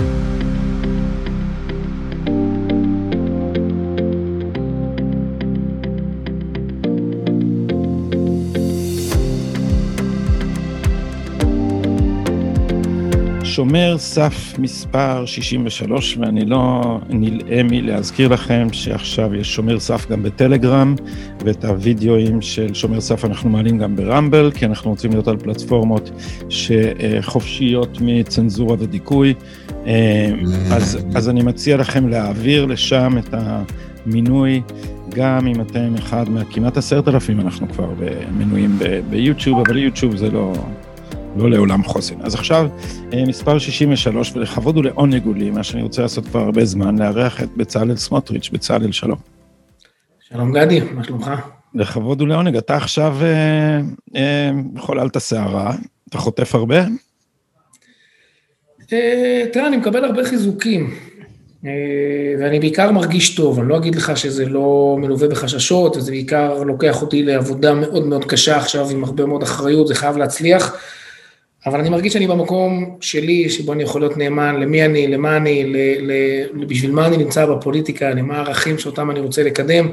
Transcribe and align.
you 0.00 0.29
שומר 13.60 13.98
סף 13.98 14.58
מספר 14.58 15.26
63, 15.26 16.16
ואני 16.20 16.44
לא 16.44 16.98
נלאה 17.08 17.62
מלהזכיר 17.62 18.28
לכם 18.28 18.66
שעכשיו 18.72 19.34
יש 19.34 19.54
שומר 19.54 19.80
סף 19.80 20.10
גם 20.10 20.22
בטלגרם, 20.22 20.94
ואת 21.44 21.64
הווידאוים 21.64 22.42
של 22.42 22.74
שומר 22.74 23.00
סף 23.00 23.24
אנחנו 23.24 23.50
מעלים 23.50 23.78
גם 23.78 23.96
ברמבל, 23.96 24.50
כי 24.54 24.66
אנחנו 24.66 24.90
רוצים 24.90 25.10
להיות 25.10 25.28
על 25.28 25.36
פלטפורמות 25.36 26.10
שחופשיות 26.48 27.98
מצנזורה 28.00 28.76
ודיכוי. 28.78 29.34
אז, 30.70 30.98
אז 31.14 31.28
אני 31.28 31.42
מציע 31.42 31.76
לכם 31.76 32.08
להעביר 32.08 32.66
לשם 32.66 33.18
את 33.18 33.34
המינוי, 33.34 34.62
גם 35.14 35.46
אם 35.46 35.60
אתם 35.60 35.94
אחד 35.98 36.28
מהכמעט 36.28 36.76
עשרת 36.76 37.08
אלפים, 37.08 37.40
אנחנו 37.40 37.68
כבר 37.68 37.88
מנויים 38.38 38.78
ביוטיוב, 39.10 39.58
אבל 39.58 39.78
יוטיוב 39.78 40.16
זה 40.16 40.30
לא... 40.30 40.52
לא 41.36 41.50
לעולם 41.50 41.84
חוסן. 41.84 42.14
אז 42.20 42.34
עכשיו, 42.34 42.68
אה, 43.12 43.24
מספר 43.26 43.58
63, 43.58 44.36
ולכבוד 44.36 44.76
ולעונג 44.76 45.24
הוא 45.24 45.34
לי, 45.34 45.50
מה 45.50 45.64
שאני 45.64 45.82
רוצה 45.82 46.02
לעשות 46.02 46.26
כבר 46.26 46.40
הרבה 46.40 46.64
זמן, 46.64 46.98
לארח 46.98 47.42
את 47.42 47.48
בצלאל 47.56 47.96
סמוטריץ'. 47.96 48.50
בצלאל, 48.52 48.92
שלום. 48.92 49.18
שלום 50.20 50.52
גדי, 50.52 50.80
מה 50.94 51.04
שלומך? 51.04 51.30
לכבוד 51.74 52.22
ולעונג, 52.22 52.56
אתה 52.56 52.76
עכשיו 52.76 53.16
אה, 53.22 53.80
אה, 54.16 54.50
חוללת 54.78 55.20
שערה, 55.20 55.74
אתה 56.08 56.18
חוטף 56.18 56.54
הרבה? 56.54 56.84
אה, 58.92 59.44
תראה, 59.52 59.66
אני 59.66 59.76
מקבל 59.76 60.04
הרבה 60.04 60.24
חיזוקים, 60.24 60.94
אה, 61.66 61.70
ואני 62.40 62.60
בעיקר 62.60 62.90
מרגיש 62.90 63.34
טוב, 63.34 63.58
אני 63.58 63.68
לא 63.68 63.76
אגיד 63.76 63.94
לך 63.94 64.16
שזה 64.16 64.46
לא 64.46 64.96
מלווה 64.98 65.28
בחששות, 65.28 65.96
וזה 65.96 66.10
בעיקר 66.10 66.62
לוקח 66.62 67.02
אותי 67.02 67.22
לעבודה 67.22 67.74
מאוד 67.74 68.06
מאוד 68.06 68.24
קשה 68.24 68.56
עכשיו, 68.56 68.90
עם 68.90 69.04
הרבה 69.04 69.26
מאוד 69.26 69.42
אחריות, 69.42 69.86
זה 69.86 69.94
חייב 69.94 70.16
להצליח. 70.16 70.76
אבל 71.66 71.80
אני 71.80 71.88
מרגיש 71.88 72.12
שאני 72.12 72.26
במקום 72.26 72.96
שלי, 73.00 73.50
שבו 73.50 73.72
אני 73.72 73.82
יכול 73.82 74.00
להיות 74.00 74.16
נאמן 74.16 74.60
למי 74.60 74.84
אני, 74.84 75.06
למה 75.06 75.36
אני, 75.36 75.72
בשביל 76.68 76.90
מה 76.90 77.06
אני 77.06 77.16
נמצא 77.16 77.46
בפוליטיקה, 77.46 78.10
למה 78.10 78.36
הערכים 78.36 78.78
שאותם 78.78 79.10
אני 79.10 79.20
רוצה 79.20 79.42
לקדם, 79.42 79.90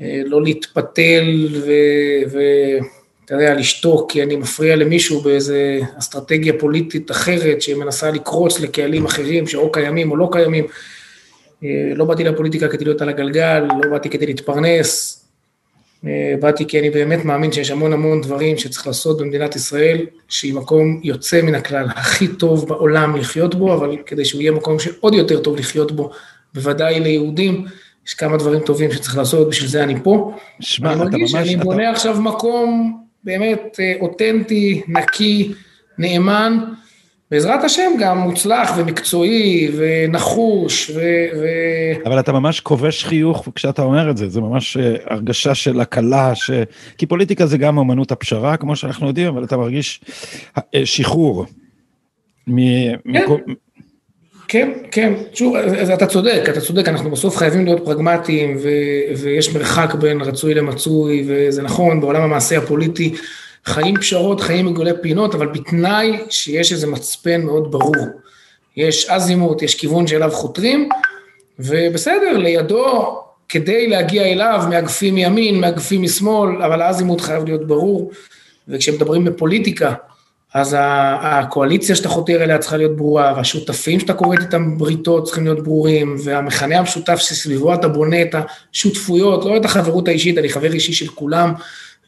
אה, 0.00 0.22
לא 0.24 0.42
להתפתל 0.42 1.48
ואתה 2.24 3.34
יודע, 3.34 3.54
לשתוק 3.54 4.12
כי 4.12 4.22
אני 4.22 4.36
מפריע 4.36 4.76
למישהו 4.76 5.20
באיזה 5.20 5.80
אסטרטגיה 5.98 6.52
פוליטית 6.58 7.10
אחרת 7.10 7.62
שמנסה 7.62 8.10
לקרוץ 8.10 8.60
לקהלים 8.60 9.04
אחרים 9.04 9.46
שאו 9.46 9.72
קיימים 9.72 10.10
או 10.10 10.16
לא 10.16 10.28
קיימים. 10.32 10.66
אה, 11.64 11.68
לא 11.94 12.04
באתי 12.04 12.24
לפוליטיקה 12.24 12.68
כדי 12.68 12.84
להיות 12.84 13.02
על 13.02 13.08
הגלגל, 13.08 13.64
לא 13.82 13.90
באתי 13.90 14.10
כדי 14.10 14.26
להתפרנס, 14.26 15.24
באתי 16.40 16.66
כי 16.66 16.80
אני 16.80 16.90
באמת 16.90 17.24
מאמין 17.24 17.52
שיש 17.52 17.70
המון 17.70 17.92
המון 17.92 18.20
דברים 18.20 18.58
שצריך 18.58 18.86
לעשות 18.86 19.20
במדינת 19.20 19.56
ישראל, 19.56 20.06
שהיא 20.28 20.54
מקום 20.54 21.00
יוצא 21.02 21.42
מן 21.42 21.54
הכלל, 21.54 21.86
הכי 21.96 22.28
טוב 22.28 22.68
בעולם 22.68 23.16
לחיות 23.16 23.54
בו, 23.54 23.74
אבל 23.74 23.96
כדי 24.06 24.24
שהוא 24.24 24.40
יהיה 24.40 24.52
מקום 24.52 24.78
שעוד 24.78 25.14
יותר 25.14 25.40
טוב 25.40 25.56
לחיות 25.56 25.92
בו, 25.92 26.10
בוודאי 26.54 27.00
ליהודים, 27.00 27.64
יש 28.06 28.14
כמה 28.14 28.36
דברים 28.36 28.60
טובים 28.60 28.92
שצריך 28.92 29.16
לעשות, 29.16 29.48
בשביל 29.48 29.68
זה 29.68 29.82
אני 29.82 29.94
פה. 30.02 30.34
שמע, 30.60 30.92
אתה 30.92 30.98
ממש... 30.98 31.10
אני 31.12 31.20
מרגיש 31.20 31.30
שאני 31.30 31.54
אתה... 31.54 31.64
בונה 31.64 31.90
עכשיו 31.90 32.20
מקום 32.20 33.00
באמת 33.24 33.76
אה, 33.80 33.94
אותנטי, 34.00 34.82
נקי, 34.88 35.52
נאמן, 35.98 36.58
בעזרת 37.30 37.64
השם 37.64 37.90
גם 38.00 38.18
מוצלח 38.18 38.72
ומקצועי 38.76 39.70
ונחוש 39.76 40.90
ו... 40.90 41.00
ו... 41.40 41.46
אבל 42.06 42.20
אתה 42.20 42.32
ממש 42.32 42.60
כובש 42.60 43.04
חיוך 43.04 43.48
כשאתה 43.54 43.82
אומר 43.82 44.10
את 44.10 44.16
זה, 44.16 44.28
זה 44.28 44.40
ממש 44.40 44.76
אה, 44.76 44.94
הרגשה 45.06 45.54
של 45.54 45.80
הקלה, 45.80 46.34
ש... 46.34 46.50
כי 46.98 47.06
פוליטיקה 47.06 47.46
זה 47.46 47.58
גם 47.58 47.78
אמנות 47.78 48.12
הפשרה, 48.12 48.56
כמו 48.56 48.76
שאנחנו 48.76 49.06
יודעים, 49.06 49.26
אבל 49.26 49.44
אתה 49.44 49.56
מרגיש 49.56 50.00
אה, 50.58 50.86
שחרור. 50.86 51.46
מ... 52.46 52.56
כן. 52.92 52.98
מקום... 53.04 53.40
כן, 54.48 54.70
כן, 54.90 55.12
שוב, 55.34 55.56
אז 55.56 55.90
אתה 55.90 56.06
צודק, 56.06 56.42
אתה 56.48 56.60
צודק, 56.60 56.88
אנחנו 56.88 57.10
בסוף 57.10 57.36
חייבים 57.36 57.64
להיות 57.64 57.84
פרגמטיים, 57.84 58.56
ו... 58.62 58.68
ויש 59.16 59.54
מרחק 59.54 59.94
בין 59.94 60.20
רצוי 60.20 60.54
למצוי, 60.54 61.24
וזה 61.26 61.62
נכון, 61.62 62.00
בעולם 62.00 62.22
המעשה 62.22 62.58
הפוליטי, 62.58 63.14
חיים 63.64 63.96
פשרות, 63.96 64.40
חיים 64.40 64.66
מגולי 64.66 64.90
פינות, 65.02 65.34
אבל 65.34 65.46
בתנאי 65.46 66.18
שיש 66.30 66.72
איזה 66.72 66.86
מצפן 66.86 67.42
מאוד 67.42 67.70
ברור. 67.70 68.06
יש 68.76 69.10
אזימות, 69.10 69.62
יש 69.62 69.74
כיוון 69.74 70.06
שאליו 70.06 70.30
חותרים, 70.30 70.88
ובסדר, 71.58 72.38
לידו, 72.38 73.20
כדי 73.48 73.88
להגיע 73.88 74.22
אליו, 74.22 74.64
מאגפים 74.70 75.14
מימין, 75.14 75.60
מאגפים 75.60 76.02
משמאל, 76.02 76.62
אבל 76.62 76.82
האזימות 76.82 77.20
חייב 77.20 77.44
להיות 77.44 77.66
ברור, 77.66 78.10
וכשמדברים 78.68 79.24
בפוליטיקה, 79.24 79.94
אז 80.54 80.76
הקואליציה 81.20 81.96
שאתה 81.96 82.08
חותר 82.08 82.42
אליה 82.42 82.58
צריכה 82.58 82.76
להיות 82.76 82.96
ברורה, 82.96 83.32
והשותפים 83.36 84.00
שאתה 84.00 84.14
כורת 84.14 84.38
איתם 84.40 84.78
בריתות 84.78 85.24
צריכים 85.24 85.44
להיות 85.44 85.64
ברורים, 85.64 86.16
והמכנה 86.24 86.78
המשותף 86.78 87.16
שסביבו 87.16 87.74
אתה 87.74 87.88
בונה 87.88 88.22
את 88.22 88.34
השותפויות, 88.72 89.44
לא 89.44 89.56
את 89.56 89.64
החברות 89.64 90.08
האישית, 90.08 90.38
אני 90.38 90.48
חבר 90.48 90.72
אישי 90.72 90.92
של 90.92 91.08
כולם, 91.08 91.52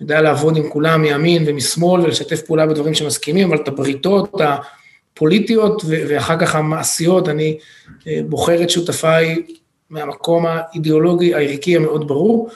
יודע 0.03 0.21
לעבוד 0.21 0.57
עם 0.57 0.69
כולם 0.69 1.03
מימין 1.03 1.45
ומשמאל 1.47 2.01
ולשתף 2.01 2.43
פעולה 2.43 2.67
בדברים 2.67 2.95
שמסכימים, 2.95 3.49
אבל 3.49 3.63
את 3.63 3.69
הבריתות 3.69 4.41
הפוליטיות 4.41 5.83
ואחר 5.89 6.39
כך 6.39 6.55
המעשיות, 6.55 7.29
אני 7.29 7.59
אה, 8.07 8.21
בוחר 8.29 8.63
את 8.63 8.71
שותפיי 8.71 9.43
מהמקום 9.91 10.47
האידיאולוגי 10.47 11.35
הערכי 11.35 11.77
המאוד 11.77 12.09
ברור. 12.09 12.51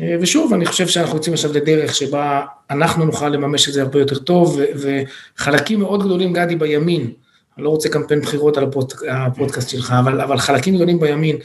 אה, 0.00 0.16
ושוב, 0.20 0.52
אני 0.54 0.66
חושב 0.66 0.88
שאנחנו 0.88 1.16
יוצאים 1.16 1.34
עכשיו 1.34 1.52
לדרך 1.52 1.94
שבה 1.94 2.42
אנחנו 2.70 3.04
נוכל 3.04 3.28
לממש 3.28 3.68
את 3.68 3.72
זה 3.72 3.82
הרבה 3.82 3.98
יותר 3.98 4.18
טוב, 4.18 4.60
וחלקים 4.74 5.80
מאוד 5.80 6.02
גדולים, 6.02 6.32
גדי, 6.32 6.56
בימין, 6.56 7.10
אני 7.56 7.64
לא 7.64 7.70
רוצה 7.70 7.88
קמפיין 7.88 8.20
בחירות 8.20 8.56
על 8.56 8.66
הפודקאסט 9.10 9.68
שלך, 9.68 9.94
אבל, 9.98 10.20
אבל 10.20 10.38
חלקים 10.38 10.74
גדולים 10.74 11.00
בימין, 11.00 11.36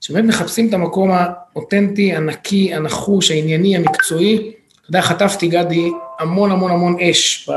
שבאמת 0.00 0.24
מחפשים 0.24 0.68
את 0.68 0.74
המקום 0.74 1.10
האותנטי, 1.12 2.14
הנקי, 2.14 2.74
הנחוש, 2.74 3.30
הענייני, 3.30 3.76
המקצועי, 3.76 4.52
אתה 4.90 4.98
יודע, 4.98 5.02
חטפתי, 5.02 5.48
גדי, 5.48 5.90
המון 6.18 6.50
המון 6.50 6.70
המון 6.70 6.96
אש 7.00 7.50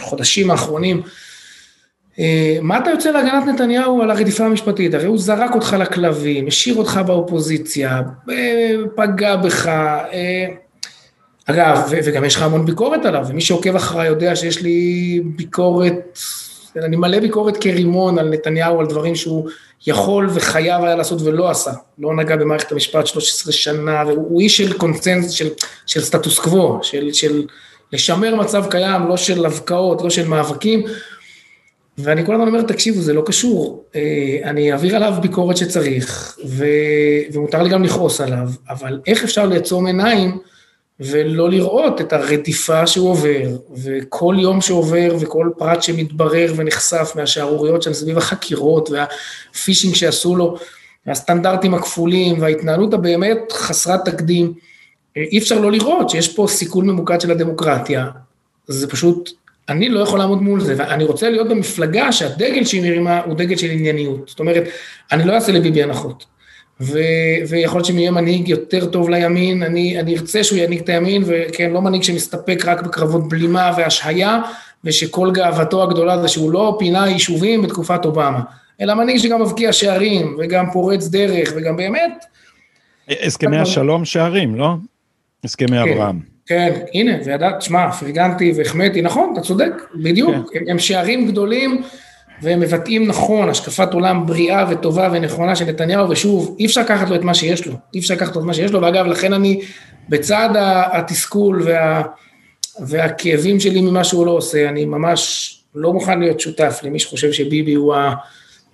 בחודשים 0.00 0.50
האחרונים. 0.50 1.02
אה, 2.18 2.58
מה 2.62 2.78
אתה 2.78 2.90
יוצא 2.90 3.10
להגנת 3.10 3.46
נתניהו 3.46 4.02
על 4.02 4.10
הרדיפה 4.10 4.44
המשפטית? 4.44 4.94
הרי 4.94 5.06
הוא 5.06 5.18
זרק 5.18 5.54
אותך 5.54 5.76
לכלבים, 5.80 6.46
השאיר 6.46 6.76
אותך 6.76 7.00
באופוזיציה, 7.06 8.02
אה, 8.30 8.74
פגע 8.96 9.36
בך. 9.36 9.66
אה, 9.66 10.46
אגב, 11.46 11.92
וגם 12.04 12.24
יש 12.24 12.36
לך 12.36 12.42
המון 12.42 12.66
ביקורת 12.66 13.06
עליו, 13.06 13.24
ומי 13.28 13.40
שעוקב 13.40 13.76
אחריי 13.76 14.06
יודע 14.06 14.36
שיש 14.36 14.62
לי 14.62 15.20
ביקורת 15.24 16.18
אני 16.76 16.96
מלא 16.96 17.20
ביקורת 17.20 17.56
כרימון 17.56 18.18
על 18.18 18.28
נתניהו, 18.28 18.80
על 18.80 18.86
דברים 18.86 19.14
שהוא 19.14 19.48
יכול 19.86 20.28
וחייב 20.34 20.84
היה 20.84 20.96
לעשות 20.96 21.22
ולא 21.22 21.50
עשה. 21.50 21.70
לא 21.98 22.16
נגע 22.16 22.36
במערכת 22.36 22.72
המשפט 22.72 23.06
13 23.06 23.52
שנה, 23.52 24.02
והוא 24.06 24.40
איש 24.40 24.56
של 24.56 24.72
קונצנז, 24.72 25.32
של, 25.32 25.48
של 25.86 26.00
סטטוס 26.00 26.38
קוו, 26.38 26.78
של, 26.82 27.12
של 27.12 27.46
לשמר 27.92 28.34
מצב 28.34 28.64
קיים, 28.70 29.08
לא 29.08 29.16
של 29.16 29.46
הבקעות, 29.46 30.02
לא 30.02 30.10
של 30.10 30.28
מאבקים. 30.28 30.84
ואני 31.98 32.26
כל 32.26 32.34
הזמן 32.34 32.46
אומר, 32.46 32.62
תקשיבו, 32.62 33.00
זה 33.00 33.12
לא 33.12 33.22
קשור. 33.26 33.84
אה, 33.94 34.38
אני 34.44 34.72
אעביר 34.72 34.96
עליו 34.96 35.14
ביקורת 35.22 35.56
שצריך, 35.56 36.38
ו... 36.46 36.66
ומותר 37.32 37.62
לי 37.62 37.70
גם 37.70 37.84
לכעוס 37.84 38.20
עליו, 38.20 38.48
אבל 38.68 39.00
איך 39.06 39.24
אפשר 39.24 39.46
לעצום 39.46 39.86
עיניים 39.86 40.38
ולא 41.00 41.50
לראות 41.50 42.00
את 42.00 42.12
הרדיפה 42.12 42.86
שהוא 42.86 43.10
עובר, 43.10 43.48
וכל 43.84 44.36
יום 44.38 44.60
שעובר 44.60 45.16
וכל 45.20 45.50
פרט 45.58 45.82
שמתברר 45.82 46.52
ונחשף 46.56 47.12
מהשערוריות 47.16 47.82
שם 47.82 47.92
סביב 47.92 48.18
החקירות 48.18 48.90
והפישינג 48.90 49.94
שעשו 49.94 50.36
לו, 50.36 50.58
והסטנדרטים 51.06 51.74
הכפולים 51.74 52.40
וההתנהלות 52.40 52.94
הבאמת 52.94 53.52
חסרת 53.52 54.04
תקדים, 54.04 54.54
אי 55.16 55.38
אפשר 55.38 55.60
לא 55.60 55.72
לראות 55.72 56.10
שיש 56.10 56.36
פה 56.36 56.46
סיכול 56.48 56.84
ממוקד 56.84 57.20
של 57.20 57.30
הדמוקרטיה, 57.30 58.08
זה 58.66 58.90
פשוט, 58.90 59.30
אני 59.68 59.88
לא 59.88 60.00
יכול 60.00 60.18
לעמוד 60.18 60.42
מול 60.42 60.60
זה, 60.60 60.74
ואני 60.78 61.04
רוצה 61.04 61.30
להיות 61.30 61.48
במפלגה 61.48 62.12
שהדגל 62.12 62.64
שהיא 62.64 62.82
מרימה 62.82 63.20
הוא 63.20 63.34
דגל 63.34 63.56
של 63.56 63.70
ענייניות, 63.70 64.28
זאת 64.28 64.40
אומרת, 64.40 64.64
אני 65.12 65.24
לא 65.24 65.32
אעשה 65.32 65.52
לביבי 65.52 65.82
הנחות. 65.82 66.24
ו, 66.84 66.98
ויכול 67.48 67.78
להיות 67.78 67.86
שאם 67.86 67.98
יהיה 67.98 68.10
מנהיג 68.10 68.48
יותר 68.48 68.86
טוב 68.86 69.10
לימין, 69.10 69.62
אני, 69.62 70.00
אני 70.00 70.14
ארצה 70.16 70.44
שהוא 70.44 70.58
ינהיג 70.58 70.80
את 70.80 70.88
הימין, 70.88 71.22
וכן, 71.26 71.70
לא 71.70 71.82
מנהיג 71.82 72.02
שמסתפק 72.02 72.62
רק 72.64 72.82
בקרבות 72.82 73.28
בלימה 73.28 73.72
והשהיה, 73.76 74.40
ושכל 74.84 75.30
גאוותו 75.32 75.82
הגדולה 75.82 76.22
זה 76.22 76.28
שהוא 76.28 76.52
לא 76.52 76.76
פינה 76.78 77.08
יישובים 77.08 77.62
בתקופת 77.62 78.04
אובמה, 78.04 78.40
אלא 78.80 78.94
מנהיג 78.94 79.18
שגם 79.18 79.42
מבקיע 79.42 79.72
שערים, 79.72 80.36
וגם 80.38 80.70
פורץ 80.72 81.08
דרך, 81.08 81.52
וגם 81.56 81.76
באמת... 81.76 82.24
הסכמי 83.08 83.58
השלום 83.58 84.04
שערים, 84.04 84.54
לא? 84.54 84.74
הסכמי 85.44 85.68
כן, 85.68 85.92
אברהם. 85.92 86.20
כן, 86.46 86.72
הנה, 86.94 87.12
וידעת, 87.24 87.62
שמע, 87.62 87.90
פרגנתי 87.90 88.52
והחמאתי, 88.56 89.02
נכון, 89.02 89.30
אתה 89.32 89.40
צודק, 89.40 89.72
בדיוק, 89.94 90.52
כן. 90.52 90.60
הם 90.68 90.78
שערים 90.78 91.26
גדולים. 91.26 91.82
והם 92.42 92.60
מבטאים 92.60 93.06
נכון 93.06 93.48
השקפת 93.48 93.94
עולם 93.94 94.26
בריאה 94.26 94.64
וטובה 94.70 95.08
ונכונה 95.12 95.56
של 95.56 95.64
נתניהו, 95.64 96.10
ושוב, 96.10 96.56
אי 96.58 96.66
אפשר 96.66 96.80
לקחת 96.80 97.08
לו 97.08 97.16
את 97.16 97.22
מה 97.22 97.34
שיש 97.34 97.66
לו, 97.66 97.74
אי 97.94 97.98
אפשר 97.98 98.14
לקחת 98.14 98.36
לו 98.36 98.40
את 98.42 98.46
מה 98.46 98.54
שיש 98.54 98.72
לו, 98.72 98.82
ואגב, 98.82 99.06
לכן 99.06 99.32
אני, 99.32 99.60
בצד 100.08 100.48
התסכול 100.92 101.62
וה, 101.64 102.02
והכאבים 102.80 103.60
שלי 103.60 103.80
ממה 103.80 104.04
שהוא 104.04 104.26
לא 104.26 104.30
עושה, 104.30 104.68
אני 104.68 104.84
ממש 104.84 105.50
לא 105.74 105.92
מוכן 105.92 106.20
להיות 106.20 106.40
שותף 106.40 106.80
למי 106.82 106.98
שחושב 106.98 107.32
שביבי 107.32 107.74
הוא, 107.74 107.94
ה, 107.94 108.14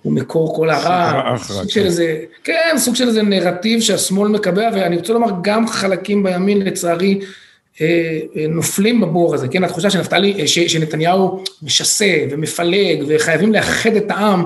הוא 0.01 0.13
מקור 0.13 0.55
כל 0.55 0.69
הרע, 0.69 1.37
סוג 1.37 1.69
של 1.69 1.85
איזה, 1.85 2.17
כן, 2.43 2.75
סוג 2.77 2.95
של 2.95 3.07
איזה 3.07 3.23
נרטיב 3.23 3.81
שהשמאל 3.81 4.27
מקבע, 4.27 4.69
ואני 4.73 4.97
רוצה 4.97 5.13
לומר, 5.13 5.29
גם 5.41 5.67
חלקים 5.67 6.23
בימין, 6.23 6.61
לצערי, 6.61 7.19
נופלים 8.49 9.01
בבור 9.01 9.35
הזה, 9.35 9.47
כן, 9.47 9.63
התחושה 9.63 9.89
שנפתלי, 9.89 10.33
אה, 10.39 10.47
שנתניהו 10.47 11.43
משסה 11.63 12.25
ומפלג 12.29 13.03
וחייבים 13.07 13.53
לאחד 13.53 13.95
את 13.95 14.11
העם, 14.11 14.45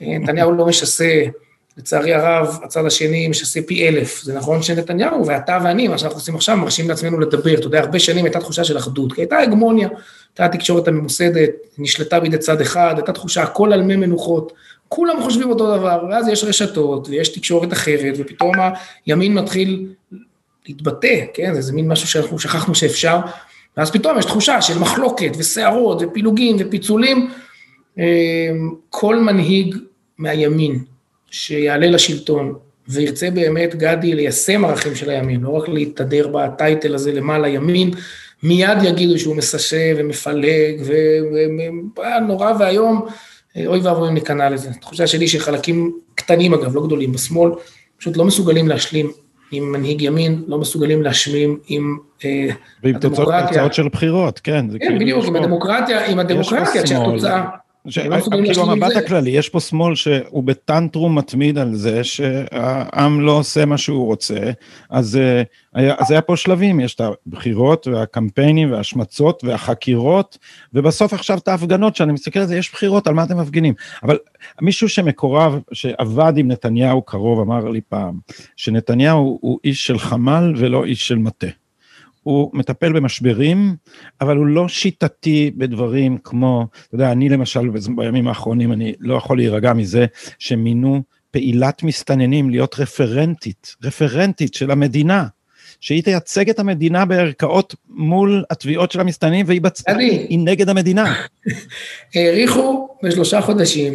נתניהו 0.00 0.52
לא 0.52 0.66
משסה, 0.66 1.22
לצערי 1.76 2.14
הרב, 2.14 2.58
הצד 2.62 2.86
השני 2.86 3.28
משסה 3.28 3.60
פי 3.66 3.88
אלף, 3.88 4.22
זה 4.22 4.34
נכון 4.34 4.62
שנתניהו 4.62 5.26
ואתה 5.26 5.58
ואני, 5.64 5.88
מה 5.88 5.98
שאנחנו 5.98 6.18
עושים 6.18 6.34
עכשיו, 6.34 6.56
מרשים 6.56 6.88
לעצמנו 6.88 7.20
לדבר, 7.20 7.54
אתה 7.54 7.66
יודע, 7.66 7.80
הרבה 7.80 7.98
שנים 7.98 8.24
הייתה 8.24 8.40
תחושה 8.40 8.64
של 8.64 8.78
אחדות, 8.78 9.12
כי 9.12 9.20
הייתה 9.20 9.38
הגמוניה, 9.38 9.88
הייתה 10.28 10.44
התקשורת 10.44 10.88
הממוסדת, 10.88 11.50
נשלטה 11.78 12.20
בידי 12.20 12.38
צד 12.38 12.60
אחד, 12.60 12.94
הייתה 12.96 13.12
תחושה 13.12 13.42
הכל 13.42 13.72
על 13.72 13.82
מי 13.82 13.96
מנוחות, 13.96 14.52
כולם 14.88 15.22
חושבים 15.22 15.50
אותו 15.50 15.76
דבר, 15.76 16.04
ואז 16.10 16.28
יש 16.28 16.44
רשתות 16.44 17.08
ויש 17.08 17.28
תקשורת 17.28 17.72
אחרת, 17.72 18.14
ופתאום 18.18 18.54
הימין 19.06 19.34
מתחיל 19.34 19.86
להתבטא, 20.68 21.24
כן, 21.34 21.60
זה, 21.60 21.72
מין 21.72 21.88
משהו 21.88 22.08
שאנחנו 22.08 22.38
שכחנו 22.38 22.74
שאפשר, 22.74 23.18
ואז 23.76 23.90
פתאום 23.90 24.18
יש 24.18 24.24
תחושה 24.24 24.62
של 24.62 24.78
מחלוקת 24.78 25.32
וסערות 25.38 26.02
ופילוגים 26.02 26.56
ופיצולים. 26.58 27.30
אמ, 27.98 28.74
כל 28.88 29.16
מנהיג 29.16 29.76
מהימין 30.18 30.78
שיעלה 31.30 31.86
לשלטון 31.86 32.54
וירצה 32.88 33.30
באמת 33.30 33.74
גדי 33.74 34.14
ליישם 34.14 34.64
ערכים 34.64 34.94
של 34.94 35.10
הימין, 35.10 35.40
לא 35.40 35.48
רק 35.48 35.68
להתהדר 35.68 36.28
בטייטל 36.28 36.94
הזה 36.94 37.12
למעלה 37.12 37.48
ימין, 37.48 37.90
מיד 38.42 38.78
יגידו 38.84 39.18
שהוא 39.18 39.36
מסשה 39.36 39.92
ומפלג 39.96 40.82
ונורא 41.96 42.52
ואיום, 42.58 43.06
אוי 43.66 43.80
ואבוי 43.80 44.08
אם 44.08 44.14
ניכנע 44.14 44.50
לזה. 44.50 44.70
תחושה 44.80 45.06
שלי 45.06 45.28
שחלקים 45.28 45.98
קטנים 46.14 46.54
אגב, 46.54 46.74
לא 46.74 46.86
גדולים 46.86 47.12
בשמאל, 47.12 47.52
פשוט 47.98 48.16
לא 48.16 48.24
מסוגלים 48.24 48.68
להשלים 48.68 49.12
עם 49.52 49.72
מנהיג 49.72 50.02
ימין, 50.02 50.42
לא 50.48 50.58
מסוגלים 50.58 51.02
להשמים 51.02 51.58
עם 51.68 51.98
אה, 52.24 52.48
ועם 52.82 52.98
תוצאות 52.98 53.74
של 53.74 53.88
בחירות, 53.88 54.38
כן. 54.38 54.66
כן, 54.70 54.78
כאילו 54.78 54.98
בדיוק, 55.00 55.24
עם 55.24 55.36
הדמוקרטיה, 55.36 56.06
עם 56.06 56.18
הדמוקרטיה, 56.18 56.82
כשהתוצאה... 56.82 57.44
לא 57.86 58.16
כאילו 58.44 58.62
המבט 58.62 58.96
הכללי, 58.96 59.30
יש 59.30 59.48
פה 59.48 59.60
שמאל 59.60 59.94
שהוא 59.94 60.44
בטנטרום 60.44 61.18
מתמיד 61.18 61.58
על 61.58 61.74
זה 61.74 62.04
שהעם 62.04 63.20
לא 63.20 63.32
עושה 63.32 63.64
מה 63.64 63.78
שהוא 63.78 64.06
רוצה, 64.06 64.38
אז 64.90 65.16
אה, 65.16 65.42
היה, 65.74 65.94
אז 65.98 66.10
היה 66.10 66.20
פה 66.20 66.36
שלבים, 66.36 66.80
יש 66.80 66.94
את 66.94 67.00
הבחירות 67.00 67.86
והקמפיינים 67.86 68.72
וההשמצות 68.72 69.44
והחקירות, 69.44 70.38
ובסוף 70.74 71.12
עכשיו 71.12 71.38
את 71.38 71.48
ההפגנות, 71.48 71.96
שאני 71.96 72.12
מסתכל 72.12 72.40
על 72.40 72.46
זה, 72.46 72.56
יש 72.56 72.72
בחירות, 72.72 73.06
על 73.06 73.14
מה 73.14 73.24
אתם 73.24 73.38
מפגינים? 73.38 73.74
אבל 74.02 74.18
מישהו 74.60 74.88
שמקורב, 74.88 75.60
שעבד 75.72 76.32
עם 76.36 76.48
נתניהו 76.48 77.02
קרוב, 77.02 77.40
אמר 77.40 77.68
לי 77.68 77.80
פעם, 77.88 78.18
שנתניהו 78.56 79.38
הוא 79.40 79.58
איש 79.64 79.86
של 79.86 79.98
חמ"ל 79.98 80.54
ולא 80.56 80.84
איש 80.84 81.08
של 81.08 81.18
מטה. 81.18 81.59
הוא 82.22 82.50
מטפל 82.52 82.92
במשברים, 82.92 83.76
אבל 84.20 84.36
הוא 84.36 84.46
לא 84.46 84.68
שיטתי 84.68 85.50
בדברים 85.56 86.18
כמו, 86.24 86.66
אתה 86.86 86.94
יודע, 86.94 87.12
אני 87.12 87.28
למשל 87.28 87.60
בימים 87.96 88.28
האחרונים, 88.28 88.72
אני 88.72 88.94
לא 89.00 89.14
יכול 89.14 89.36
להירגע 89.36 89.72
מזה 89.72 90.06
שמינו 90.38 91.02
פעילת 91.30 91.82
מסתננים 91.82 92.50
להיות 92.50 92.74
רפרנטית, 92.78 93.76
רפרנטית 93.84 94.54
של 94.54 94.70
המדינה. 94.70 95.26
שהיא 95.80 96.02
תייצג 96.02 96.50
את 96.50 96.58
המדינה 96.58 97.04
בערכאות 97.04 97.74
מול 97.88 98.44
התביעות 98.50 98.92
של 98.92 99.00
המסתננים, 99.00 99.46
והיא 99.48 99.60
בצד, 99.60 99.96
היא 99.98 100.38
נגד 100.38 100.68
המדינה. 100.68 101.14
האריכו 102.14 102.88
בשלושה 103.02 103.40
חודשים 103.40 103.94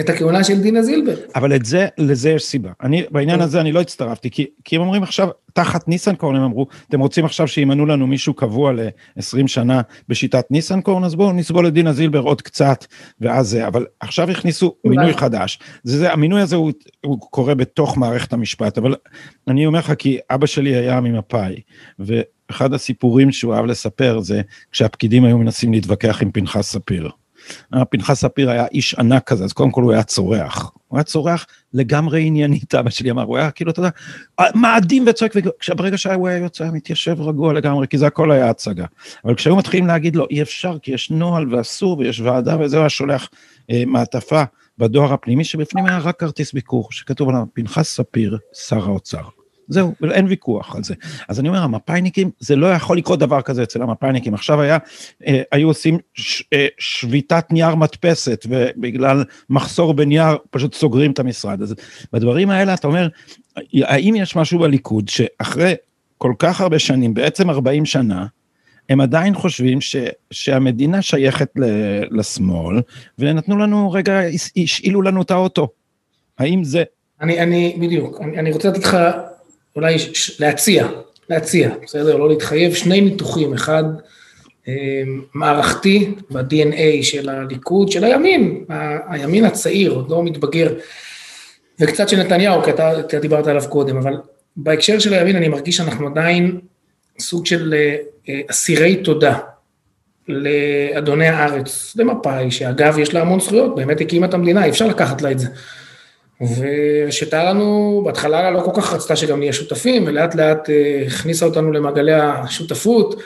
את 0.00 0.08
הכהונה 0.08 0.44
של 0.44 0.60
דינה 0.60 0.82
זילבר. 0.82 1.14
אבל 1.34 1.56
את 1.56 1.64
זה, 1.64 1.86
לזה 1.98 2.30
יש 2.30 2.44
סיבה. 2.44 2.70
אני, 2.82 3.04
בעניין 3.10 3.40
הזה 3.40 3.60
אני 3.60 3.72
לא 3.72 3.80
הצטרפתי, 3.80 4.30
כי, 4.30 4.46
כי 4.64 4.76
הם 4.76 4.82
אומרים 4.82 5.02
עכשיו, 5.02 5.28
תחת 5.52 5.88
ניסנקורן 5.88 6.36
הם 6.36 6.42
אמרו, 6.42 6.66
אתם 6.88 7.00
רוצים 7.00 7.24
עכשיו 7.24 7.48
שימנו 7.48 7.86
לנו 7.86 8.06
מישהו 8.06 8.34
קבוע 8.34 8.72
ל-20 8.72 9.46
שנה 9.46 9.80
בשיטת 10.08 10.50
ניסנקורן, 10.50 11.04
אז 11.04 11.14
בואו 11.14 11.32
נסבול 11.32 11.66
את 11.66 11.72
דינה 11.72 11.92
זילבר 11.92 12.20
עוד 12.20 12.42
קצת, 12.42 12.84
ואז 13.20 13.48
זה, 13.48 13.66
אבל 13.66 13.86
עכשיו 14.00 14.30
הכניסו 14.30 14.74
מינוי 14.84 15.14
חדש. 15.14 15.58
זה, 15.82 15.98
זה, 15.98 16.12
המינוי 16.12 16.40
הזה 16.40 16.56
הוא, 16.56 16.72
הוא 17.04 17.18
קורה 17.20 17.54
בתוך 17.54 17.98
מערכת 17.98 18.32
המשפט, 18.32 18.78
אבל 18.78 18.94
אני 19.48 19.66
אומר 19.66 19.78
לך, 19.78 19.92
כי 19.98 20.18
אבא 20.30 20.46
שלי 20.46 20.74
היה 20.74 21.00
ממפא"י, 21.00 21.60
ואחד 21.98 22.74
הסיפורים 22.74 23.32
שהוא 23.32 23.54
אהב 23.54 23.64
לספר 23.64 24.20
זה 24.20 24.42
כשהפקידים 24.72 25.24
היו 25.24 25.38
מנסים 25.38 25.72
להתווכח 25.72 26.22
עם 26.22 26.30
פנחס 26.30 26.72
ספיר. 26.72 27.10
פנחס 27.90 28.20
ספיר 28.20 28.50
היה 28.50 28.66
איש 28.72 28.94
ענק 28.94 29.22
כזה, 29.26 29.44
אז 29.44 29.52
קודם 29.52 29.70
כל 29.70 29.82
הוא 29.82 29.92
היה 29.92 30.02
צורח. 30.02 30.72
הוא 30.88 30.98
היה 30.98 31.04
צורח 31.04 31.46
לגמרי 31.74 32.26
עניינית, 32.26 32.74
אבא 32.74 32.90
שלי 32.90 33.10
אמר, 33.10 33.22
הוא 33.22 33.36
היה 33.36 33.50
כאילו, 33.50 33.70
אתה 33.70 33.80
יודע, 33.80 33.90
מאדים 34.54 35.04
וצועק, 35.08 35.32
וברגע 35.70 35.98
שהוא 35.98 36.28
היה 36.28 36.38
יוצא, 36.38 36.68
מתיישב 36.72 37.20
רגוע 37.20 37.52
לגמרי, 37.52 37.88
כי 37.88 37.98
זה 37.98 38.06
הכל 38.06 38.30
היה 38.30 38.50
הצגה. 38.50 38.84
אבל 39.24 39.34
כשהיו 39.34 39.56
מתחילים 39.56 39.86
להגיד 39.86 40.16
לו, 40.16 40.26
אי 40.30 40.42
אפשר, 40.42 40.78
כי 40.78 40.92
יש 40.92 41.10
נוהל 41.10 41.54
ואסור, 41.54 41.98
ויש 41.98 42.20
ועדה 42.20 42.56
וזה, 42.60 42.78
היה 42.78 42.88
שולח 42.88 43.28
אה, 43.70 43.82
מעטפה 43.86 44.42
בדואר 44.78 45.12
הפנימי, 45.12 45.44
שבפנים 45.44 45.86
היה 45.86 45.98
רק 45.98 46.20
כרטיס 46.20 46.52
ביקור, 46.52 46.88
שכתוב 46.90 47.28
עליו, 47.28 47.42
פנחס 47.54 47.88
ספיר, 47.88 48.38
שר 48.52 48.84
האוצר. 48.84 49.22
זהו, 49.68 49.94
אין 50.10 50.26
ויכוח 50.26 50.76
על 50.76 50.84
זה. 50.84 50.94
אז 51.28 51.40
אני 51.40 51.48
אומר, 51.48 51.62
המפאיניקים, 51.62 52.30
זה 52.40 52.56
לא 52.56 52.66
יכול 52.66 52.98
לקרות 52.98 53.18
דבר 53.18 53.42
כזה 53.42 53.62
אצל 53.62 53.82
המפאיניקים. 53.82 54.34
עכשיו 54.34 54.60
היה, 54.60 54.78
אה, 55.26 55.42
היו 55.52 55.68
עושים 55.68 55.98
ש, 56.14 56.42
אה, 56.52 56.66
שביתת 56.78 57.46
נייר 57.50 57.74
מדפסת, 57.74 58.46
ובגלל 58.48 59.24
מחסור 59.50 59.94
בנייר 59.94 60.36
פשוט 60.50 60.74
סוגרים 60.74 61.10
את 61.10 61.18
המשרד. 61.18 61.62
אז 61.62 61.74
בדברים 62.12 62.50
האלה 62.50 62.74
אתה 62.74 62.86
אומר, 62.86 63.08
האם 63.82 64.14
יש 64.16 64.36
משהו 64.36 64.58
בליכוד 64.58 65.08
שאחרי 65.08 65.74
כל 66.18 66.32
כך 66.38 66.60
הרבה 66.60 66.78
שנים, 66.78 67.14
בעצם 67.14 67.50
40 67.50 67.84
שנה, 67.84 68.26
הם 68.88 69.00
עדיין 69.00 69.34
חושבים 69.34 69.80
ש, 69.80 69.96
שהמדינה 70.30 71.02
שייכת 71.02 71.48
ל, 71.56 71.64
לשמאל, 72.10 72.80
ונתנו 73.18 73.58
לנו 73.58 73.92
רגע, 73.92 74.20
השאילו 74.56 75.02
לנו 75.02 75.22
את 75.22 75.30
האוטו. 75.30 75.68
האם 76.38 76.64
זה... 76.64 76.84
אני, 77.20 77.40
אני, 77.40 77.76
בדיוק, 77.80 78.20
אני, 78.20 78.38
אני 78.38 78.52
רוצה 78.52 78.68
לתת 78.68 78.84
לך 78.84 78.96
אולי 79.76 79.96
להציע, 80.38 80.88
להציע, 81.30 81.70
בסדר? 81.82 82.16
לא 82.16 82.28
להתחייב, 82.28 82.74
שני 82.74 83.00
ניתוחים, 83.00 83.54
אחד 83.54 83.84
אה, 84.68 84.74
מערכתי 85.34 86.14
ב-DNA 86.30 87.02
של 87.02 87.28
הליכוד, 87.28 87.90
של 87.90 88.04
הימין, 88.04 88.64
הימין 89.08 89.44
הצעיר, 89.44 89.92
עוד 89.92 90.10
לא 90.10 90.22
מתבגר, 90.22 90.74
וקצת 91.80 92.08
של 92.08 92.22
נתניהו, 92.22 92.62
כי 92.62 92.70
אתה, 92.70 93.00
אתה 93.00 93.18
דיברת 93.18 93.46
עליו 93.46 93.62
קודם, 93.68 93.96
אבל 93.96 94.14
בהקשר 94.56 94.98
של 94.98 95.14
הימין 95.14 95.36
אני 95.36 95.48
מרגיש 95.48 95.76
שאנחנו 95.76 96.06
עדיין 96.06 96.60
סוג 97.18 97.46
של 97.46 97.74
אה, 98.28 98.40
אסירי 98.50 98.96
תודה 98.96 99.38
לאדוני 100.28 101.28
הארץ, 101.28 101.96
למפא"י, 101.96 102.50
שאגב 102.50 102.98
יש 102.98 103.14
לה 103.14 103.20
המון 103.20 103.40
זכויות, 103.40 103.76
באמת 103.76 104.00
הקימה 104.00 104.26
את 104.26 104.34
המדינה, 104.34 104.64
אי 104.64 104.70
אפשר 104.70 104.86
לקחת 104.86 105.22
לה 105.22 105.30
את 105.30 105.38
זה. 105.38 105.48
ושהייתה 106.40 107.44
לנו, 107.44 108.02
בהתחלה 108.04 108.50
לא 108.50 108.60
כל 108.60 108.70
כך 108.74 108.92
רצתה 108.92 109.16
שגם 109.16 109.38
נהיה 109.38 109.52
שותפים, 109.52 110.04
ולאט 110.06 110.34
לאט 110.34 110.70
אה, 110.70 111.04
הכניסה 111.06 111.46
אותנו 111.46 111.72
למעגלי 111.72 112.14
השותפות, 112.14 113.22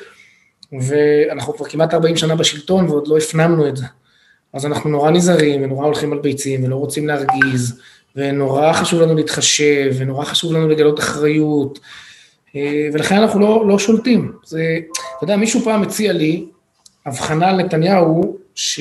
ואנחנו 0.73 1.57
כבר 1.57 1.67
כמעט 1.67 1.95
40 1.95 2.17
שנה 2.17 2.37
בשלטון 2.37 2.89
ועוד 2.89 3.09
לא 3.09 3.19
הפנמנו 3.19 3.69
את 3.69 3.77
זה. 3.77 3.85
אז 4.53 4.67
אנחנו 4.67 4.91
נורא 4.91 5.11
נזהרים 5.11 5.63
ונורא 5.63 5.85
הולכים 5.85 6.13
על 6.13 6.19
ביצים 6.19 6.65
ולא 6.65 6.77
רוצים 6.77 7.07
להרגיז, 7.07 7.81
ונורא 8.17 8.73
חשוב 8.73 9.01
לנו 9.01 9.15
להתחשב, 9.15 9.95
ונורא 9.99 10.25
חשוב 10.25 10.53
לנו 10.53 10.69
לגלות 10.69 10.99
אחריות, 10.99 11.79
אה, 12.57 12.89
ולכן 12.93 13.17
אנחנו 13.17 13.41
לא, 13.41 13.69
לא 13.69 13.79
שולטים. 13.79 14.33
זה, 14.45 14.79
אתה 15.17 15.25
יודע, 15.25 15.37
מישהו 15.37 15.61
פעם 15.61 15.83
הציע 15.83 16.13
לי 16.13 16.47
הבחנה 17.07 17.49
על 17.49 17.57
נתניהו, 17.57 18.37
ש... 18.55 18.81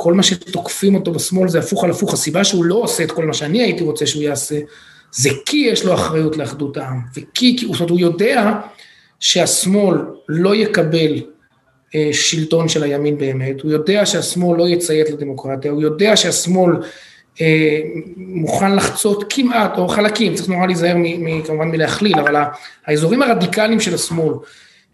כל 0.00 0.14
מה 0.14 0.22
שתוקפים 0.22 0.94
אותו 0.94 1.12
בשמאל 1.12 1.48
זה 1.48 1.58
הפוך 1.58 1.84
על 1.84 1.90
הפוך, 1.90 2.12
הסיבה 2.12 2.44
שהוא 2.44 2.64
לא 2.64 2.74
עושה 2.74 3.04
את 3.04 3.12
כל 3.12 3.26
מה 3.26 3.34
שאני 3.34 3.62
הייתי 3.62 3.84
רוצה 3.84 4.06
שהוא 4.06 4.22
יעשה, 4.22 4.58
זה 5.12 5.30
כי 5.46 5.56
יש 5.56 5.84
לו 5.84 5.94
אחריות 5.94 6.36
לאחדות 6.36 6.76
העם, 6.76 7.00
וכי, 7.10 7.56
כי, 7.58 7.66
זאת 7.66 7.80
אומרת, 7.80 7.90
הוא 7.90 8.00
יודע 8.00 8.60
שהשמאל 9.20 9.96
לא 10.28 10.54
יקבל 10.54 11.14
אה, 11.94 12.10
שלטון 12.12 12.68
של 12.68 12.82
הימין 12.82 13.18
באמת, 13.18 13.60
הוא 13.60 13.72
יודע 13.72 14.06
שהשמאל 14.06 14.58
לא 14.58 14.68
יציית 14.68 15.10
לדמוקרטיה, 15.10 15.70
הוא 15.70 15.82
יודע 15.82 16.16
שהשמאל 16.16 16.72
אה, 17.40 17.80
מוכן 18.16 18.76
לחצות 18.76 19.24
כמעט, 19.28 19.78
או 19.78 19.88
חלקים, 19.88 20.34
צריך 20.34 20.48
נורא 20.48 20.66
להיזהר 20.66 20.96
כמובן 21.46 21.68
מלהכליל, 21.68 22.18
אבל 22.18 22.42
האזורים 22.86 23.22
הרדיקליים 23.22 23.80
של 23.80 23.94
השמאל, 23.94 24.34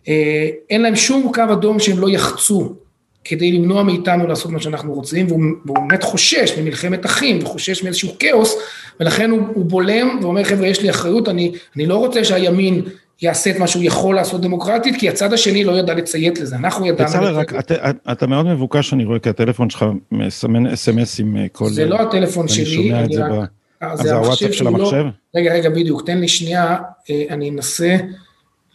אה, 0.08 0.48
אין 0.70 0.82
להם 0.82 0.96
שום 0.96 1.32
קו 1.34 1.42
אדום 1.52 1.80
שהם 1.80 1.98
לא 1.98 2.08
יחצו 2.08 2.74
כדי 3.24 3.52
למנוע 3.52 3.82
מאיתנו 3.82 4.26
לעשות 4.26 4.52
מה 4.52 4.60
שאנחנו 4.60 4.92
רוצים, 4.92 5.26
והוא, 5.26 5.40
והוא 5.64 5.78
באמת 5.78 6.02
חושש 6.02 6.58
ממלחמת 6.58 7.06
אחים, 7.06 7.38
וחושש 7.42 7.82
מאיזשהו 7.82 8.08
כאוס, 8.18 8.56
ולכן 9.00 9.30
הוא, 9.30 9.40
הוא 9.54 9.64
בולם 9.64 10.18
ואומר, 10.22 10.44
חבר'ה, 10.44 10.66
יש 10.66 10.82
לי 10.82 10.90
אחריות, 10.90 11.28
אני, 11.28 11.52
אני 11.76 11.86
לא 11.86 11.96
רוצה 11.96 12.24
שהימין 12.24 12.82
יעשה 13.22 13.50
את 13.50 13.56
מה 13.56 13.66
שהוא 13.66 13.84
יכול 13.84 14.14
לעשות 14.14 14.40
דמוקרטית, 14.40 14.96
כי 14.98 15.08
הצד 15.08 15.32
השני 15.32 15.64
לא 15.64 15.72
ידע 15.72 15.94
לציית 15.94 16.40
לזה, 16.40 16.56
אנחנו 16.56 16.86
ידענו... 16.86 17.10
בצלאל, 17.10 17.34
רק, 17.34 17.54
אתה, 17.54 17.90
אתה 18.12 18.26
מאוד 18.26 18.46
מבוקש, 18.46 18.92
אני 18.92 19.04
רואה, 19.04 19.18
כי 19.18 19.28
הטלפון 19.28 19.70
שלך 19.70 19.84
מסמן 20.12 20.66
SMS 20.66 21.20
עם 21.20 21.36
אה, 21.36 21.46
כל... 21.52 21.68
זה 21.68 21.86
לא 21.86 21.96
הטלפון 22.00 22.48
שלי, 22.48 22.64
אני 22.64 22.74
שומע 22.74 23.04
את 23.04 23.12
זה 23.12 23.24
רק... 23.24 23.32
ב... 23.32 23.44
אז 23.80 23.98
זה 24.00 24.14
הוואטסאפ 24.14 24.54
של 24.54 24.64
לא- 24.64 24.68
המחשב? 24.68 25.04
רגע, 25.36 25.54
רגע, 25.54 25.70
בדיוק, 25.70 26.06
תן 26.06 26.18
לי 26.18 26.28
שנייה, 26.28 26.76
אה, 27.10 27.24
אני 27.30 27.50
אנסה 27.50 27.96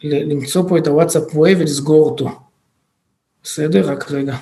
למצוא 0.04 0.62
פה 0.68 0.78
את 0.78 0.86
ה 0.86 0.90
WhatsApp 0.90 1.22
Web 1.34 1.60
ולסגור 1.60 2.10
אותו. 2.10 2.30
בסדר? 3.42 3.90
רק 3.92 4.10
רגע. 4.10 4.36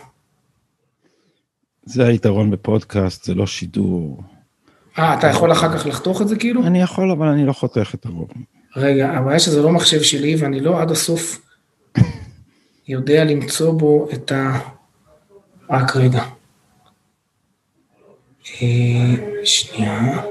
זה 1.84 2.06
היתרון 2.06 2.50
בפודקאסט, 2.50 3.24
זה 3.24 3.34
לא 3.34 3.46
שידור. 3.46 4.22
אה, 4.98 5.18
אתה 5.18 5.26
יכול 5.26 5.52
אחר 5.52 5.78
כך 5.78 5.86
לחתוך 5.86 6.22
את 6.22 6.28
זה 6.28 6.36
כאילו? 6.36 6.66
אני 6.66 6.82
יכול, 6.82 7.10
אבל 7.10 7.26
אני 7.26 7.46
לא 7.46 7.52
חותך 7.52 7.94
את 7.94 8.06
הרוב. 8.06 8.28
רגע, 8.76 9.10
הבעיה 9.10 9.38
שזה 9.38 9.62
לא 9.62 9.70
מחשב 9.70 10.02
שלי, 10.02 10.36
ואני 10.38 10.60
לא 10.60 10.80
עד 10.80 10.90
הסוף 10.90 11.40
יודע 12.88 13.24
למצוא 13.24 13.72
בו 13.72 14.08
את 14.12 14.32
ה... 14.32 14.58
רק 15.70 15.96
רגע. 15.96 16.24
אה, 18.62 19.44
שנייה. 19.44 20.22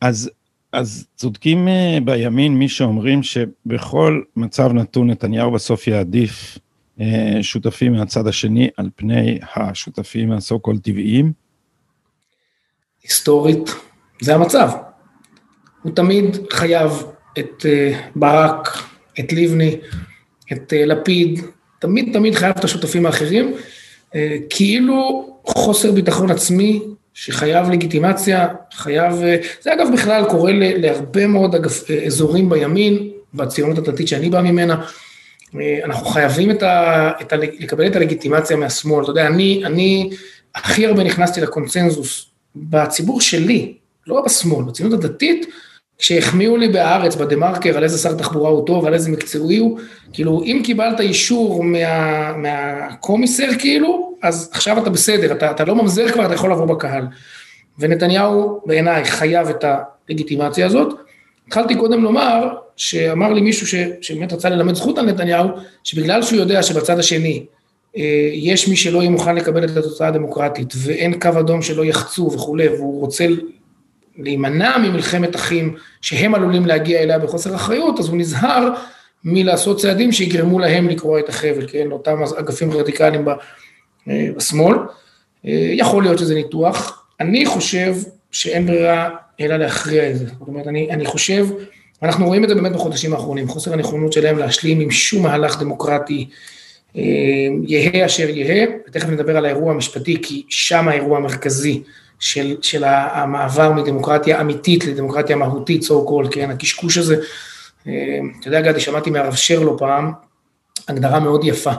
אז, 0.00 0.30
אז 0.72 1.06
צודקים 1.16 1.68
אה, 1.68 1.98
בימין 2.04 2.54
מי 2.54 2.68
שאומרים 2.68 3.22
שבכל 3.22 4.22
מצב 4.36 4.72
נתון 4.72 5.10
נתניהו 5.10 5.50
בסוף 5.50 5.86
יעדיף 5.86 6.58
אה, 7.00 7.38
שותפים 7.42 7.92
מהצד 7.92 8.26
השני 8.26 8.68
על 8.76 8.90
פני 8.96 9.38
השותפים 9.56 10.32
הסו 10.32 10.60
קול 10.60 10.78
טבעיים. 10.78 11.32
היסטורית, 13.02 13.70
זה 14.20 14.34
המצב. 14.34 14.70
הוא 15.82 15.92
תמיד 15.94 16.36
חייב 16.52 16.90
את 17.38 17.66
אה, 17.66 18.00
ברק, 18.16 18.68
את 19.20 19.32
לבני, 19.32 19.76
את 20.52 20.72
לפיד, 20.76 21.40
תמיד 21.78 22.12
תמיד 22.12 22.34
חייב 22.34 22.54
את 22.58 22.64
השותפים 22.64 23.06
האחרים, 23.06 23.54
כאילו 24.50 25.26
חוסר 25.44 25.92
ביטחון 25.92 26.30
עצמי 26.30 26.82
שחייב 27.14 27.70
לגיטימציה, 27.70 28.48
חייב, 28.74 29.12
זה 29.60 29.72
אגב 29.72 29.86
בכלל 29.92 30.24
קורה 30.24 30.52
להרבה 30.54 31.26
מאוד 31.26 31.54
אגף, 31.54 31.90
אזורים 32.06 32.48
בימין, 32.48 33.10
בציונות 33.34 33.78
הדתית 33.78 34.08
שאני 34.08 34.30
בא 34.30 34.40
ממנה, 34.40 34.84
אנחנו 35.84 36.06
חייבים 36.06 36.50
את 36.50 36.62
ה, 36.62 37.10
את 37.20 37.32
ה, 37.32 37.36
לקבל 37.36 37.86
את 37.86 37.96
הלגיטימציה 37.96 38.56
מהשמאל, 38.56 39.02
אתה 39.02 39.10
יודע, 39.10 39.26
אני, 39.26 39.62
אני 39.64 40.10
הכי 40.54 40.86
הרבה 40.86 41.04
נכנסתי 41.04 41.40
לקונצנזוס 41.40 42.26
בציבור 42.56 43.20
שלי, 43.20 43.74
לא 44.06 44.22
בשמאל, 44.26 44.64
בציונות 44.64 45.04
הדתית, 45.04 45.46
כשהחמיאו 46.00 46.56
לי 46.56 46.68
בהארץ, 46.68 47.14
בדה 47.14 47.36
מרקר, 47.36 47.76
על 47.76 47.84
איזה 47.84 47.98
שר 47.98 48.14
תחבורה 48.14 48.50
הוא 48.50 48.66
טוב, 48.66 48.86
על 48.86 48.94
איזה 48.94 49.10
מקצועי 49.10 49.56
הוא, 49.56 49.78
כאילו, 50.12 50.42
אם 50.42 50.60
קיבלת 50.64 51.00
אישור 51.00 51.64
מה, 51.64 52.32
מהקומיסר, 52.36 53.48
כאילו, 53.58 54.14
אז 54.22 54.50
עכשיו 54.52 54.78
אתה 54.82 54.90
בסדר, 54.90 55.32
אתה, 55.32 55.50
אתה 55.50 55.64
לא 55.64 55.74
ממזר 55.74 56.08
כבר, 56.08 56.26
אתה 56.26 56.34
יכול 56.34 56.52
לבוא 56.52 56.66
בקהל. 56.66 57.06
ונתניהו, 57.78 58.60
בעיניי, 58.66 59.04
חייב 59.04 59.48
את 59.48 59.64
הלגיטימציה 60.08 60.66
הזאת. 60.66 60.94
התחלתי 61.46 61.76
קודם 61.76 62.02
לומר, 62.02 62.48
שאמר 62.76 63.32
לי 63.32 63.40
מישהו 63.40 63.66
ש, 63.66 63.74
שבאמת 64.00 64.32
רצה 64.32 64.48
ללמד 64.48 64.74
זכות 64.74 64.98
על 64.98 65.06
נתניהו, 65.06 65.48
שבגלל 65.84 66.22
שהוא 66.22 66.38
יודע 66.38 66.62
שבצד 66.62 66.98
השני 66.98 67.44
אה, 67.96 68.30
יש 68.32 68.68
מי 68.68 68.76
שלא 68.76 68.98
יהיה 68.98 69.10
מוכן 69.10 69.34
לקבל 69.34 69.64
את 69.64 69.76
התוצאה 69.76 70.08
הדמוקרטית, 70.08 70.74
ואין 70.76 71.20
קו 71.20 71.28
אדום 71.40 71.62
שלא 71.62 71.84
יחצו 71.84 72.30
וכולי, 72.34 72.68
והוא 72.68 73.00
רוצה 73.00 73.26
להימנע 74.22 74.78
ממלחמת 74.78 75.36
אחים 75.36 75.74
שהם 76.00 76.34
עלולים 76.34 76.66
להגיע 76.66 77.02
אליה 77.02 77.18
בחוסר 77.18 77.54
אחריות, 77.54 77.98
אז 77.98 78.08
הוא 78.08 78.16
נזהר 78.16 78.68
מלעשות 79.24 79.80
צעדים 79.80 80.12
שיגרמו 80.12 80.58
להם 80.58 80.88
לקרוע 80.88 81.20
את 81.20 81.28
החבל, 81.28 81.66
כן, 81.68 81.86
לאותם 81.88 82.16
אגפים 82.38 82.72
רדיקליים 82.72 83.28
אה, 84.08 84.28
בשמאל. 84.36 84.76
אה, 85.46 85.70
יכול 85.72 86.02
להיות 86.02 86.18
שזה 86.18 86.34
ניתוח. 86.34 87.06
אני 87.20 87.46
חושב 87.46 87.94
שאין 88.32 88.66
ברירה 88.66 89.10
אלא 89.40 89.56
להכריע 89.56 90.10
את 90.10 90.18
זה. 90.18 90.26
זאת 90.38 90.48
אומרת, 90.48 90.66
אני, 90.66 90.90
אני 90.90 91.04
חושב, 91.04 91.46
אנחנו 92.02 92.26
רואים 92.26 92.44
את 92.44 92.48
זה 92.48 92.54
באמת 92.54 92.72
בחודשים 92.72 93.12
האחרונים, 93.12 93.48
חוסר 93.48 93.72
הנכונות 93.72 94.12
שלהם 94.12 94.38
להשלים 94.38 94.80
עם 94.80 94.90
שום 94.90 95.22
מהלך 95.22 95.60
דמוקרטי, 95.60 96.28
אה, 96.96 97.02
יהא 97.66 98.06
אשר 98.06 98.28
יהא, 98.28 98.66
ותכף 98.88 99.08
נדבר 99.08 99.36
על 99.36 99.44
האירוע 99.44 99.72
המשפטי, 99.72 100.22
כי 100.22 100.42
שם 100.48 100.88
האירוע 100.88 101.18
המרכזי 101.18 101.82
של, 102.20 102.56
של 102.62 102.84
המעבר 102.84 103.72
מדמוקרטיה 103.72 104.40
אמיתית 104.40 104.84
לדמוקרטיה 104.84 105.36
מהותית, 105.36 105.82
so 105.82 106.08
called, 106.08 106.28
כן, 106.30 106.50
הקשקוש 106.50 106.98
הזה. 106.98 107.16
אה, 107.86 108.18
אתה 108.40 108.48
יודע, 108.48 108.60
גדי, 108.60 108.80
שמעתי 108.80 109.10
מהרב 109.10 109.34
שרלו 109.34 109.78
פעם, 109.78 110.12
הגדרה 110.88 111.20
מאוד 111.20 111.44
יפה, 111.44 111.72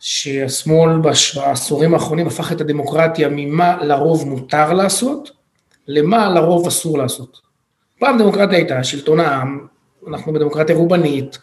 שהשמאל 0.00 0.98
בעשורים 0.98 1.94
האחרונים 1.94 2.26
הפך 2.26 2.52
את 2.52 2.60
הדמוקרטיה 2.60 3.28
ממה 3.30 3.76
לרוב 3.84 4.28
מותר 4.28 4.72
לעשות, 4.72 5.30
למה 5.88 6.30
לרוב 6.30 6.66
אסור 6.66 6.98
לעשות. 6.98 7.38
פעם 7.98 8.18
דמוקרטיה 8.18 8.56
הייתה 8.58 8.84
שלטון 8.84 9.20
העם, 9.20 9.66
אנחנו 10.08 10.32
בדמוקרטיה 10.32 10.76
רובנית, 10.76 11.38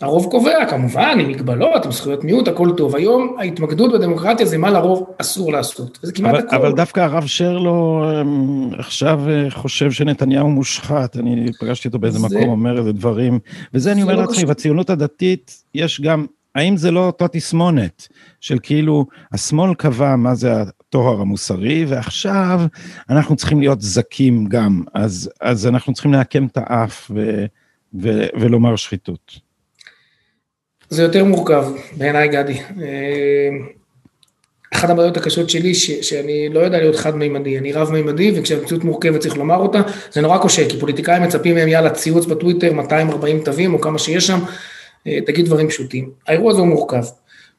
הרוב 0.00 0.30
קובע 0.30 0.66
כמובן, 0.70 1.18
עם 1.20 1.28
מגבלות, 1.28 1.84
עם 1.84 1.92
זכויות 1.92 2.24
מיעוט, 2.24 2.48
הכל 2.48 2.70
טוב. 2.76 2.96
היום 2.96 3.36
ההתמקדות 3.38 3.92
בדמוקרטיה 3.92 4.46
זה 4.46 4.58
מה 4.58 4.70
לרוב 4.70 5.10
אסור 5.18 5.52
לעשות. 5.52 5.98
וזה 6.02 6.12
כמעט 6.12 6.34
אבל, 6.34 6.46
הכל. 6.46 6.56
אבל 6.56 6.72
דווקא 6.72 7.00
הרב 7.00 7.26
שרלו 7.26 8.04
אמ, 8.20 8.70
עכשיו 8.78 9.20
אה, 9.28 9.50
חושב 9.50 9.90
שנתניהו 9.90 10.50
מושחת, 10.50 11.16
אני 11.16 11.46
פגשתי 11.60 11.88
אותו 11.88 11.98
באיזה 11.98 12.18
זה... 12.18 12.26
מקום, 12.26 12.48
אומר 12.48 12.78
איזה 12.78 12.92
דברים, 12.92 13.38
וזה 13.74 13.92
אני 13.92 14.02
אומר 14.02 14.14
לא 14.14 14.20
לעצמי, 14.20 14.44
בציונות 14.44 14.90
הדתית 14.90 15.62
יש 15.74 16.00
גם, 16.00 16.26
האם 16.54 16.76
זה 16.76 16.90
לא 16.90 17.06
אותה 17.06 17.28
תסמונת 17.28 18.08
של 18.40 18.58
כאילו, 18.62 19.06
השמאל 19.32 19.74
קבע 19.74 20.16
מה 20.16 20.34
זה 20.34 20.52
הטוהר 20.62 21.20
המוסרי, 21.20 21.84
ועכשיו 21.88 22.60
אנחנו 23.10 23.36
צריכים 23.36 23.60
להיות 23.60 23.80
זכים 23.80 24.46
גם, 24.46 24.82
אז, 24.94 25.30
אז 25.40 25.66
אנחנו 25.66 25.92
צריכים 25.92 26.12
לעקם 26.12 26.46
את 26.46 26.58
האף 26.60 27.10
ו, 27.14 27.44
ו, 28.02 28.26
ולומר 28.40 28.76
שחיתות. 28.76 29.49
זה 30.90 31.02
יותר 31.02 31.24
מורכב, 31.24 31.64
בעיניי 31.96 32.28
גדי. 32.28 32.58
אה, 32.82 33.48
אחת 34.74 34.90
הבעיות 34.90 35.16
הקשות 35.16 35.50
שלי, 35.50 35.74
ש, 35.74 35.90
שאני 35.90 36.48
לא 36.48 36.60
יודע 36.60 36.78
להיות 36.78 36.96
חד-מימדי, 36.96 37.58
אני 37.58 37.72
רב-מימדי, 37.72 38.32
וכשהמציאות 38.36 38.84
מורכבת 38.84 39.20
צריך 39.20 39.36
לומר 39.36 39.56
אותה, 39.56 39.80
זה 40.12 40.20
נורא 40.20 40.38
קשה, 40.44 40.68
כי 40.68 40.78
פוליטיקאים 40.80 41.22
מצפים 41.22 41.54
מהם, 41.54 41.68
יאללה, 41.68 41.90
ציוץ 41.90 42.26
בטוויטר, 42.26 42.72
240 42.72 43.44
תווים, 43.44 43.74
או 43.74 43.80
כמה 43.80 43.98
שיש 43.98 44.26
שם, 44.26 44.38
אה, 45.06 45.18
תגיד 45.26 45.46
דברים 45.46 45.68
פשוטים. 45.68 46.10
האירוע 46.28 46.52
הזה 46.52 46.60
הוא 46.60 46.68
מורכב. 46.68 47.02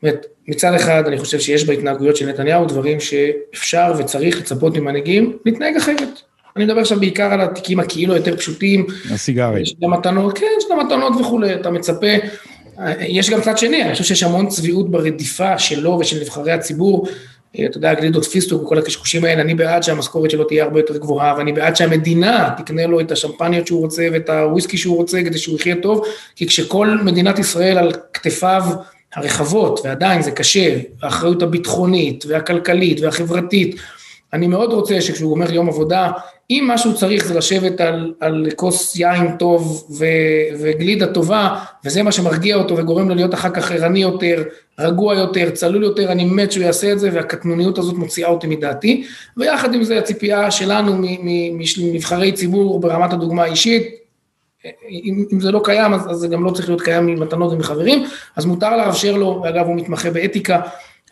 זאת 0.03 0.25
מצד 0.47 0.73
אחד, 0.73 1.03
אני 1.07 1.17
חושב 1.17 1.39
שיש 1.39 1.65
בהתנהגויות 1.65 2.15
של 2.15 2.29
נתניהו 2.29 2.65
דברים 2.65 2.99
שאפשר 2.99 3.93
וצריך 3.97 4.39
לצפות 4.39 4.77
ממנהיגים 4.77 5.37
להתנהג 5.45 5.75
אחרת. 5.75 6.21
אני 6.55 6.65
מדבר 6.65 6.81
עכשיו 6.81 6.99
בעיקר 6.99 7.33
על 7.33 7.41
התיקים 7.41 7.79
הכאילו 7.79 8.15
יותר 8.15 8.37
פשוטים. 8.37 8.85
הסיגרים. 9.11 9.65
של 9.65 9.75
המתנות, 9.81 10.37
כן, 10.37 10.45
של 10.59 10.73
המתנות 10.73 11.13
וכולי, 11.21 11.53
אתה 11.53 11.71
מצפה 11.71 12.07
יש 12.99 13.29
גם 13.29 13.41
צד 13.41 13.57
שני, 13.57 13.83
אני 13.83 13.91
חושב 13.91 14.03
שיש 14.03 14.23
המון 14.23 14.47
צביעות 14.47 14.91
ברדיפה 14.91 15.59
שלו 15.59 15.97
ושל 15.99 16.21
נבחרי 16.21 16.51
הציבור. 16.51 17.07
אתה 17.65 17.77
יודע, 17.77 17.93
גלידות 17.93 18.25
פיסטוק 18.25 18.63
וכל 18.63 18.77
הקשקושים 18.77 19.25
האלה, 19.25 19.41
אני 19.41 19.55
בעד 19.55 19.83
שהמשכורת 19.83 20.31
שלו 20.31 20.43
תהיה 20.43 20.63
הרבה 20.63 20.79
יותר 20.79 20.97
גבוהה, 20.97 21.35
ואני 21.37 21.53
בעד 21.53 21.75
שהמדינה 21.75 22.49
תקנה 22.57 22.85
לו 22.85 22.99
את 22.99 23.11
השמפניות 23.11 23.67
שהוא 23.67 23.81
רוצה 23.81 24.07
ואת 24.11 24.29
הוויסקי 24.29 24.77
שהוא 24.77 24.97
רוצה 24.97 25.23
כדי 25.23 25.37
שהוא 25.37 25.55
יחיה 25.55 25.75
טוב, 25.81 26.05
כי 26.35 26.47
כשכל 26.47 26.97
מדינת 27.03 27.39
ישראל 27.39 27.77
על 27.77 27.91
כתפיו 28.13 28.63
הרחבות, 29.15 29.79
ועדיין 29.83 30.21
זה 30.21 30.31
קשה, 30.31 30.77
האחריות 31.03 31.41
הביטחונית 31.41 32.25
והכלכלית 32.27 33.01
והחברתית, 33.01 33.75
אני 34.33 34.47
מאוד 34.47 34.73
רוצה 34.73 35.01
שכשהוא 35.01 35.31
אומר 35.31 35.51
יום 35.51 35.69
עבודה, 35.69 36.11
אם 36.49 36.63
מה 36.67 36.77
שהוא 36.77 36.93
צריך 36.93 37.25
זה 37.25 37.33
לשבת 37.33 37.81
על, 37.81 38.13
על 38.19 38.47
כוס 38.55 38.95
יין 38.95 39.37
טוב 39.37 39.87
ו, 39.99 40.05
וגלידה 40.59 41.13
טובה, 41.13 41.63
וזה 41.85 42.03
מה 42.03 42.11
שמרגיע 42.11 42.55
אותו 42.55 42.77
וגורם 42.77 43.09
לו 43.09 43.15
להיות 43.15 43.33
אחר 43.33 43.49
כך 43.49 43.71
ערני 43.71 44.01
יותר, 44.01 44.43
רגוע 44.79 45.15
יותר, 45.15 45.49
צלול 45.49 45.83
יותר, 45.83 46.11
אני 46.11 46.25
מת 46.25 46.51
שהוא 46.51 46.63
יעשה 46.63 46.91
את 46.91 46.99
זה, 46.99 47.09
והקטנוניות 47.13 47.77
הזאת 47.77 47.95
מוציאה 47.95 48.29
אותי 48.29 48.47
מדעתי, 48.47 49.03
ויחד 49.37 49.73
עם 49.73 49.83
זה 49.83 49.99
הציפייה 49.99 50.51
שלנו 50.51 50.93
מנבחרי 51.77 52.31
ציבור 52.31 52.79
ברמת 52.79 53.13
הדוגמה 53.13 53.43
האישית, 53.43 54.01
אם, 54.89 55.25
אם 55.33 55.39
זה 55.39 55.51
לא 55.51 55.61
קיים, 55.63 55.93
אז, 55.93 56.11
אז 56.11 56.17
זה 56.17 56.27
גם 56.27 56.43
לא 56.43 56.51
צריך 56.51 56.69
להיות 56.69 56.81
קיים 56.81 57.05
ממתנות 57.05 57.51
ומחברים, 57.51 58.03
אז 58.35 58.45
מותר 58.45 58.77
לאפשר 58.77 59.15
לו, 59.15 59.41
ואגב 59.43 59.65
הוא 59.65 59.75
מתמחה 59.75 60.11
באתיקה, 60.11 60.61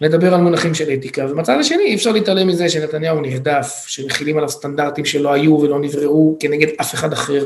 לדבר 0.02 0.34
על 0.34 0.42
מונחים 0.42 0.74
של 0.74 0.94
אתיקה, 0.94 1.26
ומצד 1.30 1.58
השני 1.60 1.84
אי 1.84 1.96
אפשר 1.96 2.12
להתעלם 2.12 2.48
מזה 2.48 2.70
שנתניהו 2.70 3.22
נרדף, 3.22 3.84
שמכילים 3.88 4.38
עליו 4.38 4.50
סטנדרטים 4.50 5.06
שלא 5.06 5.34
היו 5.34 5.60
ולא 5.60 5.80
נבראו 5.80 6.38
כנגד 6.40 6.68
אף 6.82 6.94
אחד 6.94 7.14
אחר, 7.14 7.46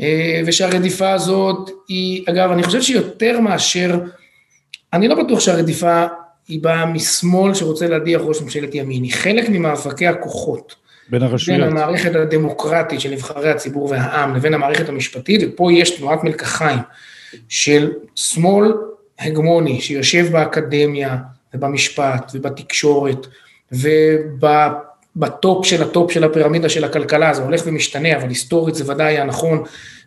אה, 0.00 0.40
ושהרדיפה 0.46 1.12
הזאת 1.12 1.70
היא, 1.88 2.24
אגב, 2.28 2.50
אני 2.50 2.62
חושב 2.62 2.82
שיותר 2.82 3.40
מאשר 3.40 3.98
אני 4.92 5.08
לא 5.08 5.24
בטוח 5.24 5.40
שהרדיפה 5.40 6.06
היא 6.48 6.62
באה 6.62 6.86
משמאל 6.86 7.54
שרוצה 7.54 7.88
להדיח 7.88 8.20
ראש 8.24 8.42
ממשלת 8.42 8.74
ימין, 8.74 9.02
היא 9.02 9.12
חלק 9.12 9.48
ממאבקי 9.48 10.06
הכוחות. 10.06 10.74
בין 11.08 11.22
הרשויות. 11.22 11.60
בין 11.60 11.70
המערכת 11.70 12.14
הדמוקרטית 12.14 13.00
של 13.00 13.10
נבחרי 13.10 13.50
הציבור 13.50 13.90
והעם 13.90 14.36
לבין 14.36 14.54
המערכת 14.54 14.88
המשפטית, 14.88 15.40
ופה 15.44 15.72
יש 15.72 15.90
תנועת 15.90 16.24
מלקחיים 16.24 16.78
של 17.48 17.92
שמאל 18.14 18.72
הגמוני 19.18 19.80
שיושב 19.80 20.32
באקדמיה 20.32 21.16
ובמשפט 21.54 22.30
ובתקשורת 22.34 23.26
וב 25.16 25.36
top 25.36 25.66
של 25.66 25.82
ה 25.82 25.89
top 25.89 26.12
של 26.12 26.24
הפירמידה 26.24 26.68
של 26.68 26.84
הכלכלה, 26.84 27.34
זה 27.34 27.42
הולך 27.42 27.62
ומשתנה, 27.66 28.16
אבל 28.16 28.28
היסטורית 28.28 28.74
זה 28.74 28.92
ודאי 28.92 29.06
היה 29.06 29.24
נכון, 29.24 29.64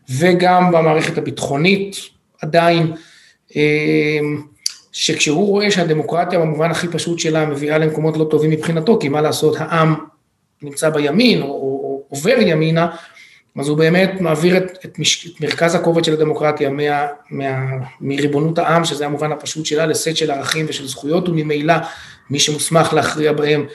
וגם 0.09 0.71
במערכת 0.71 1.17
הביטחונית 1.17 1.95
עדיין. 2.41 2.93
אמ, 3.55 4.41
שכשהוא 4.91 5.47
רואה 5.47 5.71
שהדמוקרטיה 5.71 6.39
במובן 6.39 6.71
הכי 6.71 6.87
פשוט 6.87 7.19
שלה 7.19 7.45
מביאה 7.45 7.77
למקומות 7.77 8.17
לא 8.17 8.27
טובים 8.29 8.51
מבחינתו, 8.51 8.97
כי 8.99 9.09
מה 9.09 9.21
לעשות, 9.21 9.55
העם 9.59 9.95
נמצא 10.61 10.89
בימין 10.89 11.41
או, 11.41 11.47
או, 11.47 11.51
או 11.53 12.03
עובר 12.09 12.35
ימינה, 12.39 12.87
אז 13.59 13.67
הוא 13.67 13.77
באמת 13.77 14.11
מעביר 14.21 14.57
את, 14.57 14.85
את, 14.85 14.99
מש, 14.99 15.27
את 15.27 15.41
מרכז 15.41 15.75
הכובד 15.75 16.03
של 16.03 16.13
הדמוקרטיה 16.13 16.69
מה, 16.69 17.07
מה, 17.29 17.65
מריבונות 18.01 18.57
העם, 18.57 18.85
שזה 18.85 19.05
המובן 19.05 19.31
הפשוט 19.31 19.65
שלה, 19.65 19.85
לסט 19.85 20.15
של 20.15 20.31
ערכים 20.31 20.65
ושל 20.69 20.87
זכויות, 20.87 21.29
וממילא 21.29 21.73
מי 22.29 22.39
שמוסמך 22.39 22.93
להכריע 22.93 23.33
בהם 23.33 23.65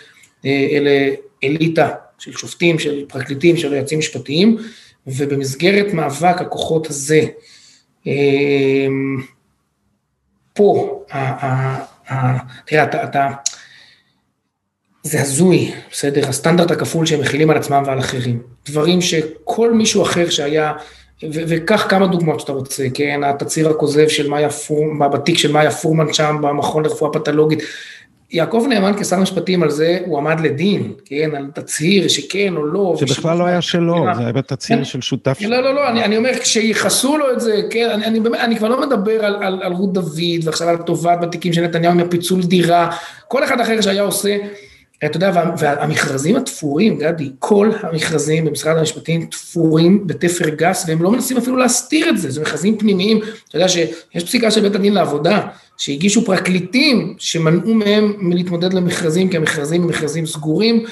אה, 0.45 0.69
אלה 0.71 1.15
אליטה 1.45 1.89
של 2.19 2.33
שופטים, 2.33 2.79
של 2.79 3.05
פרקליטים, 3.09 3.57
של 3.57 3.73
יועצים 3.73 3.99
משפטיים, 3.99 4.57
ובמסגרת 5.07 5.93
מאבק 5.93 6.41
הכוחות 6.41 6.87
הזה, 6.91 7.21
אה, 8.07 8.87
פה, 10.53 11.01
תראה, 12.67 12.85
אתה, 12.85 13.05
אתה, 13.05 13.29
זה 15.02 15.23
הזוי, 15.23 15.73
בסדר? 15.90 16.28
הסטנדרט 16.28 16.71
הכפול 16.71 17.07
שהם 17.07 17.21
מכילים 17.21 17.50
על 17.50 17.57
עצמם 17.57 17.83
ועל 17.87 17.99
אחרים. 17.99 18.42
דברים 18.69 19.00
שכל 19.00 19.73
מישהו 19.73 20.02
אחר 20.02 20.30
שהיה, 20.30 20.73
וקח 21.33 21.87
כמה 21.88 22.07
דוגמאות 22.07 22.40
שאתה 22.40 22.52
רוצה, 22.52 22.87
כן? 22.95 23.21
התצהיר 23.25 23.69
הכוזב 23.69 24.09
של 24.09 24.28
מאיה 24.28 24.50
פורמן, 24.50 25.11
בתיק 25.11 25.38
של 25.38 25.52
מאיה 25.52 25.71
פורמן 25.71 26.12
שם, 26.12 26.37
במכון 26.40 26.85
לרפואה 26.85 27.12
פתולוגית, 27.12 27.62
יעקב 28.33 28.66
נאמן 28.69 28.92
כשר 29.00 29.21
משפטים 29.21 29.62
על 29.62 29.71
זה, 29.71 29.99
הוא 30.07 30.19
עמד 30.19 30.40
לדין, 30.40 30.92
כן, 31.04 31.30
על 31.37 31.47
תצהיר 31.54 32.09
שכן 32.09 32.57
או 32.57 32.64
לא. 32.66 32.95
שבכלל 32.97 33.38
לא 33.38 33.45
היה 33.45 33.62
שלו, 33.62 34.07
זה 34.16 34.23
היה 34.23 34.33
בתצהיר 34.33 34.78
כן. 34.78 34.85
של 34.85 35.00
שותף. 35.00 35.38
לא, 35.40 35.61
לא, 35.61 35.75
לא, 35.75 35.88
אני, 35.88 36.04
אני 36.04 36.16
אומר, 36.16 36.30
כשייחסו 36.40 37.16
לו 37.16 37.33
את 37.33 37.40
זה, 37.40 37.61
כן, 37.71 37.90
אני, 37.90 38.07
אני, 38.07 38.19
אני 38.40 38.57
כבר 38.57 38.69
לא 38.69 38.80
מדבר 38.80 39.25
על, 39.25 39.35
על, 39.42 39.61
על 39.62 39.73
רות 39.73 39.92
דוד, 39.92 40.21
ועכשיו 40.45 40.69
על 40.69 40.75
התובעת 40.75 41.21
בתיקים 41.21 41.52
של 41.52 41.62
נתניהו 41.62 41.92
עם 41.92 42.00
הפיצול 42.00 42.42
דירה, 42.42 42.90
כל 43.28 43.45
אחד 43.45 43.61
אחר 43.61 43.80
שהיה 43.80 44.02
עושה, 44.02 44.37
אתה 45.04 45.16
יודע, 45.16 45.30
וה, 45.35 45.54
והמכרזים 45.59 46.37
התפורים, 46.37 46.99
גדי, 46.99 47.30
כל 47.38 47.71
המכרזים 47.83 48.45
במשרד 48.45 48.76
המשפטים 48.76 49.26
תפורים 49.26 50.07
בתפר 50.07 50.49
גס, 50.49 50.85
והם 50.88 51.02
לא 51.02 51.11
מנסים 51.11 51.37
אפילו 51.37 51.57
להסתיר 51.57 52.09
את 52.09 52.19
זה, 52.19 52.30
זה 52.30 52.40
מכרזים 52.40 52.78
פנימיים, 52.78 53.21
אתה 53.49 53.57
יודע 53.57 53.69
שיש 53.69 54.25
פסיקה 54.25 54.50
של 54.50 54.61
בית 54.61 54.75
הדין 54.75 54.95
לעבודה, 54.95 55.40
שהגישו 55.76 56.25
פרקליטים 56.25 57.14
שמנעו 57.19 57.75
מהם 57.75 58.14
מלהתמודד 58.19 58.73
למכרזים, 58.73 59.28
כי 59.28 59.37
המכרזים 59.37 59.83
הם 59.83 59.88
מכרזים 59.88 60.26
סגורים. 60.26 60.85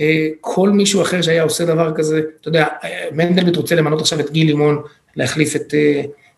אה, 0.00 0.28
כל 0.40 0.70
מישהו 0.70 1.02
אחר 1.02 1.22
שהיה 1.22 1.42
עושה 1.42 1.64
דבר 1.64 1.92
כזה, 1.94 2.20
אתה 2.40 2.48
יודע, 2.48 2.66
מנדלבליט 3.12 3.56
רוצה 3.56 3.74
למנות 3.74 4.00
עכשיו 4.00 4.20
את 4.20 4.30
גיל 4.30 4.46
לימון 4.46 4.82
להחליף 5.16 5.56
את... 5.56 5.74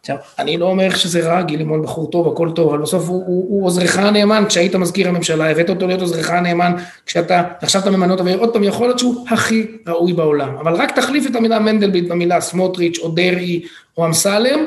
עכשיו, 0.02 0.16
אני 0.38 0.56
לא 0.56 0.66
אומר 0.66 0.90
שזה 0.90 1.21
רע, 1.21 1.42
גיל 1.42 1.59
לימון 1.59 1.82
בחור 1.82 2.11
טוב, 2.11 2.32
הכל 2.32 2.50
טוב, 2.54 2.68
אבל 2.68 2.82
בסוף 2.82 3.09
הוא, 3.09 3.25
הוא, 3.26 3.47
הוא 3.49 3.66
עוזרך 3.66 3.99
הנאמן, 3.99 4.44
כשהיית 4.49 4.75
מזכיר 4.75 5.09
הממשלה, 5.09 5.50
הבאת 5.50 5.71
אותו 5.71 5.87
להיות 5.87 6.00
עוזרך 6.00 6.30
הנאמן, 6.30 6.73
כשאתה, 7.06 7.42
עכשיו 7.61 7.82
אתה 7.82 7.90
ממנה 7.90 8.12
אותו, 8.12 8.25
ועוד 8.25 8.52
פעם, 8.52 8.64
יכול 8.64 8.87
להיות 8.87 8.99
שהוא 8.99 9.26
הכי 9.30 9.66
ראוי 9.87 10.12
בעולם, 10.12 10.56
אבל 10.56 10.75
רק 10.75 10.96
תחליף 10.96 11.26
את 11.26 11.37
המילה 11.37 11.59
מנדלבליט 11.59 12.09
במילה 12.09 12.40
סמוטריץ' 12.40 12.98
או 12.98 13.09
דרעי 13.09 13.62
או 13.96 14.07
אמסלם, 14.07 14.66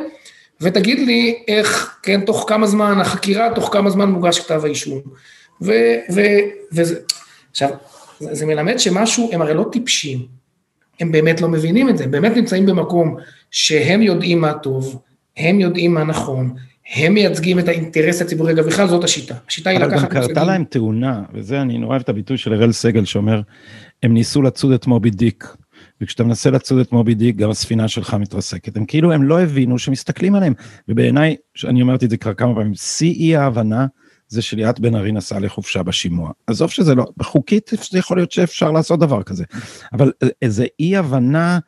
ותגיד 0.62 1.00
לי 1.00 1.44
איך, 1.48 1.98
כן, 2.04 2.22
תוך 2.22 2.46
כמה 2.48 2.68
זמן 2.68 3.00
החקירה, 3.02 3.50
תוך 3.56 3.70
כמה 3.74 3.90
זמן 3.90 4.10
מוגש 4.10 4.40
כתב 4.40 4.62
האישום. 4.66 5.02
ו, 5.62 5.72
ו, 6.14 6.22
וזה, 6.72 7.00
עכשיו, 7.52 7.70
זה, 8.20 8.34
זה 8.36 8.46
מלמד 8.46 8.78
שמשהו, 8.78 9.30
הם 9.34 9.42
הרי 9.42 9.54
לא 9.54 9.66
טיפשים, 9.72 10.26
הם 11.00 11.12
באמת 11.12 11.42
לא 11.42 11.48
מבינים 11.48 11.90
את 11.90 11.98
זה, 11.98 12.04
הם 12.04 12.12
באמת 12.12 12.36
נמצאים 12.36 12.66
במקום 12.66 13.18
שהם 13.52 14.02
יודעים 14.02 14.42
מה 14.42 14.54
טוב, 14.54 15.02
הם 15.38 15.60
יודעים 15.60 15.94
מה 15.94 16.04
נכון, 16.04 16.56
הם 16.96 17.14
מייצגים 17.14 17.60
את 17.60 17.68
האינטרס 17.68 18.22
הציבורי, 18.22 18.54
אגב, 18.54 18.66
בכלל 18.66 18.88
זאת 18.88 19.04
השיטה. 19.04 19.36
השיטה 19.48 19.70
היא 19.70 19.80
לקחת... 19.80 19.94
אבל 19.94 20.02
גם 20.02 20.10
קרתה 20.10 20.44
להם 20.44 20.64
תאונה, 20.64 21.24
וזה, 21.34 21.62
אני 21.62 21.78
נורא 21.78 21.92
אוהב 21.92 22.02
את 22.02 22.10
הביטוי 22.10 22.38
של 22.38 22.54
אראל 22.54 22.72
סגל 22.72 23.06
שאומר, 23.06 23.42
הם 24.04 24.14
ניסו 24.14 24.42
לצוד 24.42 24.72
את 24.72 24.88
מובי 24.88 25.10
דיק. 25.10 25.56
וכשאתה 26.02 26.24
מנסה 26.24 26.50
לצוד 26.50 26.80
את 26.80 26.92
מובי 26.92 27.16
דיק, 27.16 27.36
גם 27.36 27.50
הספינה 27.50 27.88
שלך 27.88 28.14
מתרסקת. 28.14 28.78
הם 28.78 28.86
כאילו, 28.86 29.12
הם 29.12 29.24
לא 29.24 29.42
הבינו 29.42 29.80
שמסתכלים 29.80 30.36
עליהם. 30.36 30.54
ובעיניי, 30.88 31.36
אני 31.68 31.82
אמרתי 31.82 32.06
את 32.06 32.10
זה 32.10 32.18
כבר 32.18 32.34
כמה 32.34 32.56
פעמים, 32.56 32.76
שיא 32.76 33.14
אי 33.14 33.36
ההבנה 33.36 33.86
זה 34.28 34.42
שליאת 34.42 34.80
בן 34.80 34.96
ארי 34.96 35.12
נסעה 35.12 35.40
לחופשה 35.40 35.84
בשימוע. 35.84 36.32
עזוב 36.48 36.70
שזה 36.70 36.96
לא, 36.96 37.06
בחוקית 37.18 37.72
זה 37.92 38.00
יכול 38.00 38.18
להיות 38.18 38.32
שאפשר 38.32 38.72
לעשות 38.72 39.00
דבר 39.00 39.24
כזה, 39.24 39.44
אבל 39.94 40.12
איזה 40.42 40.66
אי 40.80 40.98
הבנה 40.98 41.60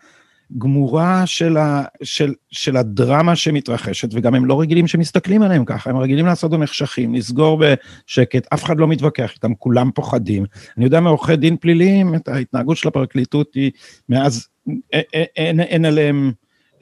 גמורה 0.58 1.26
של, 1.26 1.58
ה, 1.58 1.84
של, 2.04 2.34
של 2.52 2.78
הדרמה 2.78 3.36
שמתרחשת, 3.36 4.10
וגם 4.14 4.36
הם 4.36 4.46
לא 4.46 4.62
רגילים 4.62 4.88
שמסתכלים 4.88 5.42
עליהם 5.42 5.66
ככה, 5.66 5.90
הם 5.90 5.98
רגילים 5.98 6.26
לעשות 6.26 6.52
במחשכים, 6.52 7.16
לסגור 7.16 7.62
בשקט, 7.62 8.48
אף 8.54 8.64
אחד 8.64 8.80
לא 8.80 8.88
מתווכח 8.88 9.34
איתם, 9.34 9.54
כולם 9.56 9.92
פוחדים. 9.96 10.46
אני 10.78 10.86
יודע 10.86 11.00
מעורכי 11.00 11.36
דין 11.36 11.58
פליליים, 11.58 12.16
את 12.16 12.28
ההתנהגות 12.28 12.78
של 12.78 12.88
הפרקליטות 12.88 13.54
היא, 13.54 13.72
מאז 14.10 14.48
אין, 14.94 15.04
אין, 15.36 15.60
אין 15.60 15.86
עליהם, 15.86 16.32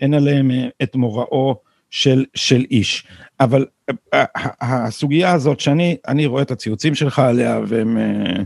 אין 0.02 0.14
עליהם 0.14 0.52
את 0.84 0.96
מוראו 0.96 1.65
של, 1.96 2.26
של 2.34 2.66
איש. 2.72 3.08
אבל 3.40 3.66
אה, 4.14 4.26
הסוגיה 4.62 5.32
הזאת 5.32 5.60
שאני 5.60 6.26
רואה 6.26 6.42
את 6.42 6.52
הציוצים 6.52 6.96
שלך 6.96 7.20
עליה 7.20 7.60
והם 7.68 7.98
אה, 7.98 8.44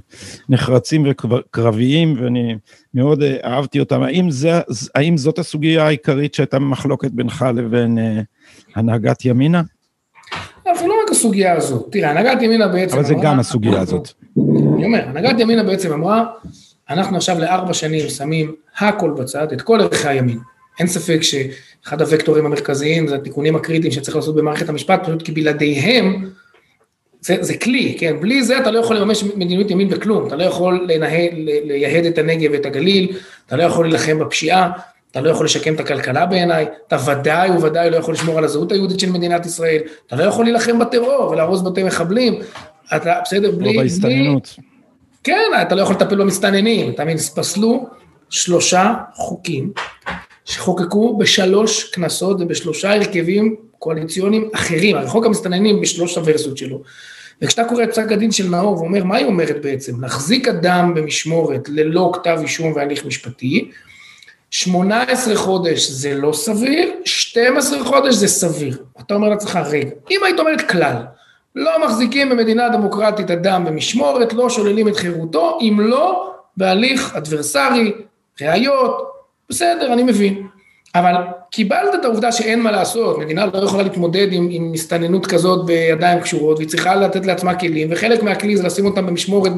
נחרצים 0.50 1.06
וקרביים 1.08 2.16
ואני 2.22 2.56
מאוד 2.94 3.24
אה, 3.24 3.38
אהבתי 3.44 3.80
אותם, 3.80 4.02
האם, 4.02 4.32
זה, 4.32 4.52
האם 4.96 5.18
זאת 5.18 5.40
הסוגיה 5.40 5.86
העיקרית 5.86 6.34
שהייתה 6.34 6.60
במחלוקת 6.60 7.12
בינך 7.12 7.46
לבין 7.56 7.98
הנהגת 8.76 9.26
ימינה? 9.26 9.62
זה 10.80 10.88
לא 10.88 10.94
רק 11.04 11.12
הסוגיה 11.12 11.54
הזאת, 11.54 11.88
תראה, 11.92 12.12
הנהגת 12.12 12.42
ימינה 12.42 12.68
בעצם 12.68 12.96
אבל 12.96 13.06
זה 13.06 13.14
אמרה, 13.14 13.24
גם 13.24 13.40
הסוגיה 13.40 13.82
הזאת. 13.82 14.10
אני 14.78 14.86
אומר, 14.86 15.04
הנהגת 15.08 15.40
ימינה 15.40 15.64
בעצם 15.64 15.94
אמרה, 15.94 16.26
אנחנו 16.90 17.18
עכשיו 17.18 17.40
לארבע 17.40 17.74
שנים 17.74 18.10
שמים 18.10 18.56
הכל 18.80 19.12
בצד, 19.20 19.52
את 19.52 19.62
כל 19.62 19.82
ערכי 19.82 20.08
הימין. 20.08 20.40
אין 20.80 20.88
ספק 20.88 21.20
שאחד 21.22 22.02
הוקטורים 22.02 22.46
המרכזיים 22.46 23.08
זה 23.08 23.15
התיקונים 23.15 23.56
הקריטיים 23.56 23.92
שצריך 23.92 24.15
לעשות 24.15 24.36
במערכת 24.36 24.70
המשפט, 24.70 25.04
פשוט 25.04 25.22
כי 25.22 25.32
בלעדיהם 25.32 26.30
זה, 27.22 27.38
זה 27.39 27.58
כלי, 27.58 27.96
כן, 28.00 28.20
בלי 28.20 28.44
זה 28.44 28.60
אתה 28.60 28.72
לא 28.72 28.80
יכול 28.80 28.96
לממש 28.96 29.24
מדיניות 29.24 29.72
ימין 29.72 29.89
בכלום, 29.89 30.28
אתה 30.28 30.36
לא 30.36 30.44
יכול 30.44 30.88
לנהל, 30.89 31.30
לייהד 31.63 32.06
את 32.06 32.18
הנגב 32.18 32.52
ואת 32.54 32.65
הגליל, 32.65 33.18
אתה 33.48 33.56
לא 33.56 33.63
יכול 33.63 33.86
להילחם 33.86 34.20
בפשיעה, 34.20 34.72
אתה 35.12 35.22
לא 35.22 35.30
יכול 35.30 35.46
לשקם 35.46 35.74
את 35.74 35.80
הכלכלה 35.80 36.26
בעיניי, 36.26 36.65
אתה 36.88 36.98
ודאי 37.06 37.50
וודאי 37.50 37.89
לא 37.89 37.98
יכול 37.98 38.13
לשמור 38.13 38.38
על 38.38 38.44
הזהות 38.44 38.72
היהודית 38.72 39.00
של 39.00 39.12
מדינת 39.12 39.46
ישראל, 39.46 39.82
אתה 40.08 40.15
לא 40.15 40.24
יכול 40.24 40.46
להילחם 40.46 40.80
בטרור 40.80 41.30
ולהרוס 41.32 41.62
בתי 41.62 41.84
מחבלים, 41.84 42.39
אתה 42.96 43.20
בסדר, 43.26 43.52
בלי... 43.52 43.78
או 43.78 43.82
בהסתננות. 43.82 44.56
כן, 45.24 45.52
אתה 45.62 45.76
לא 45.76 45.82
יכול 45.82 45.96
לטפל 45.96 46.15
במסתננים, 46.15 46.92
אתה 46.92 47.04
מבין, 47.04 47.18
פסלו 47.18 47.88
שלושה 48.30 48.94
חוקים 49.13 49.72
שחוקקו 50.50 51.18
בשלוש 51.18 51.84
כנסות 51.84 52.38
ובשלושה 52.42 52.96
הרכבים 52.96 53.56
קואליציוניים 53.80 54.50
אחרים, 54.54 54.96
הרי 54.96 55.08
חוק 55.08 55.26
המסתננים 55.26 55.82
בשלוש 55.82 56.18
הוורסיות 56.18 56.58
שלו. 56.58 56.82
וכשאתה 57.42 57.64
קורא 57.64 57.84
את 57.84 57.90
פסק 57.90 58.12
הדין 58.12 58.32
של 58.32 58.48
נאור 58.48 58.78
ואומר, 58.78 59.04
מה 59.04 59.18
היא 59.18 59.26
אומרת 59.26 59.62
בעצם? 59.62 60.02
להחזיק 60.02 60.48
אדם 60.48 60.94
במשמורת 60.94 61.70
ללא 61.70 62.12
כתב 62.14 62.38
אישום 62.42 62.74
והליך 62.76 63.06
משפטי, 63.06 63.72
18 64.52 65.36
חודש 65.36 65.90
זה 65.90 66.16
לא 66.16 66.34
סביר, 66.34 66.92
12 67.06 67.84
חודש 67.84 68.16
זה 68.16 68.28
סביר. 68.28 68.84
אתה 69.00 69.16
אומר 69.16 69.30
לעצמך, 69.30 69.60
רגע, 69.72 69.90
אם 70.12 70.20
היית 70.24 70.40
אומרת 70.40 70.72
כלל, 70.72 70.96
לא 71.56 71.86
מחזיקים 71.86 72.30
במדינה 72.30 72.70
דמוקרטית 72.70 73.32
אדם 73.32 73.66
במשמורת, 73.66 74.34
לא 74.34 74.50
שוללים 74.50 74.88
את 74.88 74.96
חירותו, 74.96 75.58
אם 75.62 75.80
לא 75.80 76.34
בהליך 76.58 77.16
אדברסרי, 77.16 77.92
ראיות, 78.42 79.19
בסדר, 79.50 79.94
אני 79.94 80.04
מבין. 80.04 80.48
אבל 80.96 81.14
קיבלת 81.52 81.96
את 82.00 82.06
העובדה 82.06 82.32
שאין 82.32 82.62
מה 82.62 82.72
לעשות, 82.72 83.18
מדינה 83.18 83.46
לא 83.46 83.66
יכולה 83.66 83.84
להתמודד 83.84 84.28
עם, 84.32 84.48
עם 84.52 84.72
הסתננות 84.74 85.26
כזאת 85.26 85.66
בידיים 85.66 86.20
קשורות, 86.20 86.58
והיא 86.58 86.70
צריכה 86.70 86.96
לתת 86.96 87.26
לעצמה 87.26 87.56
כלים, 87.56 87.88
וחלק 87.92 88.24
מהכלי 88.24 88.58
זה 88.58 88.64
לשים 88.64 88.86
אותם 88.86 89.06
במשמורת 89.06 89.52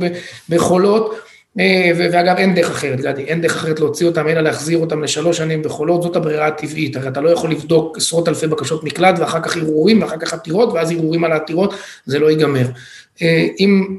בחולות, 0.50 1.16
אה, 1.60 1.92
ואגב, 1.98 2.36
אין 2.38 2.56
דרך 2.56 2.70
אחרת, 2.70 3.02
גדי, 3.02 3.24
אין 3.24 3.42
דרך 3.42 3.56
אחרת 3.56 3.80
להוציא 3.80 4.08
אותם, 4.08 4.28
אלא 4.28 4.42
להחזיר 4.42 4.78
אותם 4.78 5.04
לשלוש 5.04 5.38
שנים 5.38 5.62
בחולות, 5.62 6.02
זאת 6.02 6.16
הברירה 6.16 6.48
הטבעית, 6.48 6.96
הרי 6.96 7.08
אתה 7.08 7.22
לא 7.22 7.30
יכול 7.30 7.52
לבדוק 7.52 7.98
עשרות 7.98 8.28
אלפי 8.28 8.48
בקשות 8.48 8.84
מקלט, 8.84 9.20
ואחר 9.20 9.42
כך 9.42 9.58
ערעורים, 9.58 10.02
ואחר 10.02 10.18
כך 10.18 10.34
עתירות, 10.34 10.74
ואז 10.74 10.92
ערעורים 10.92 11.24
על 11.24 11.32
העתירות, 11.32 11.74
זה 12.06 12.20
לא 12.20 12.30
ייגמר. 12.30 12.66
אה, 13.22 13.48
אם 13.60 13.98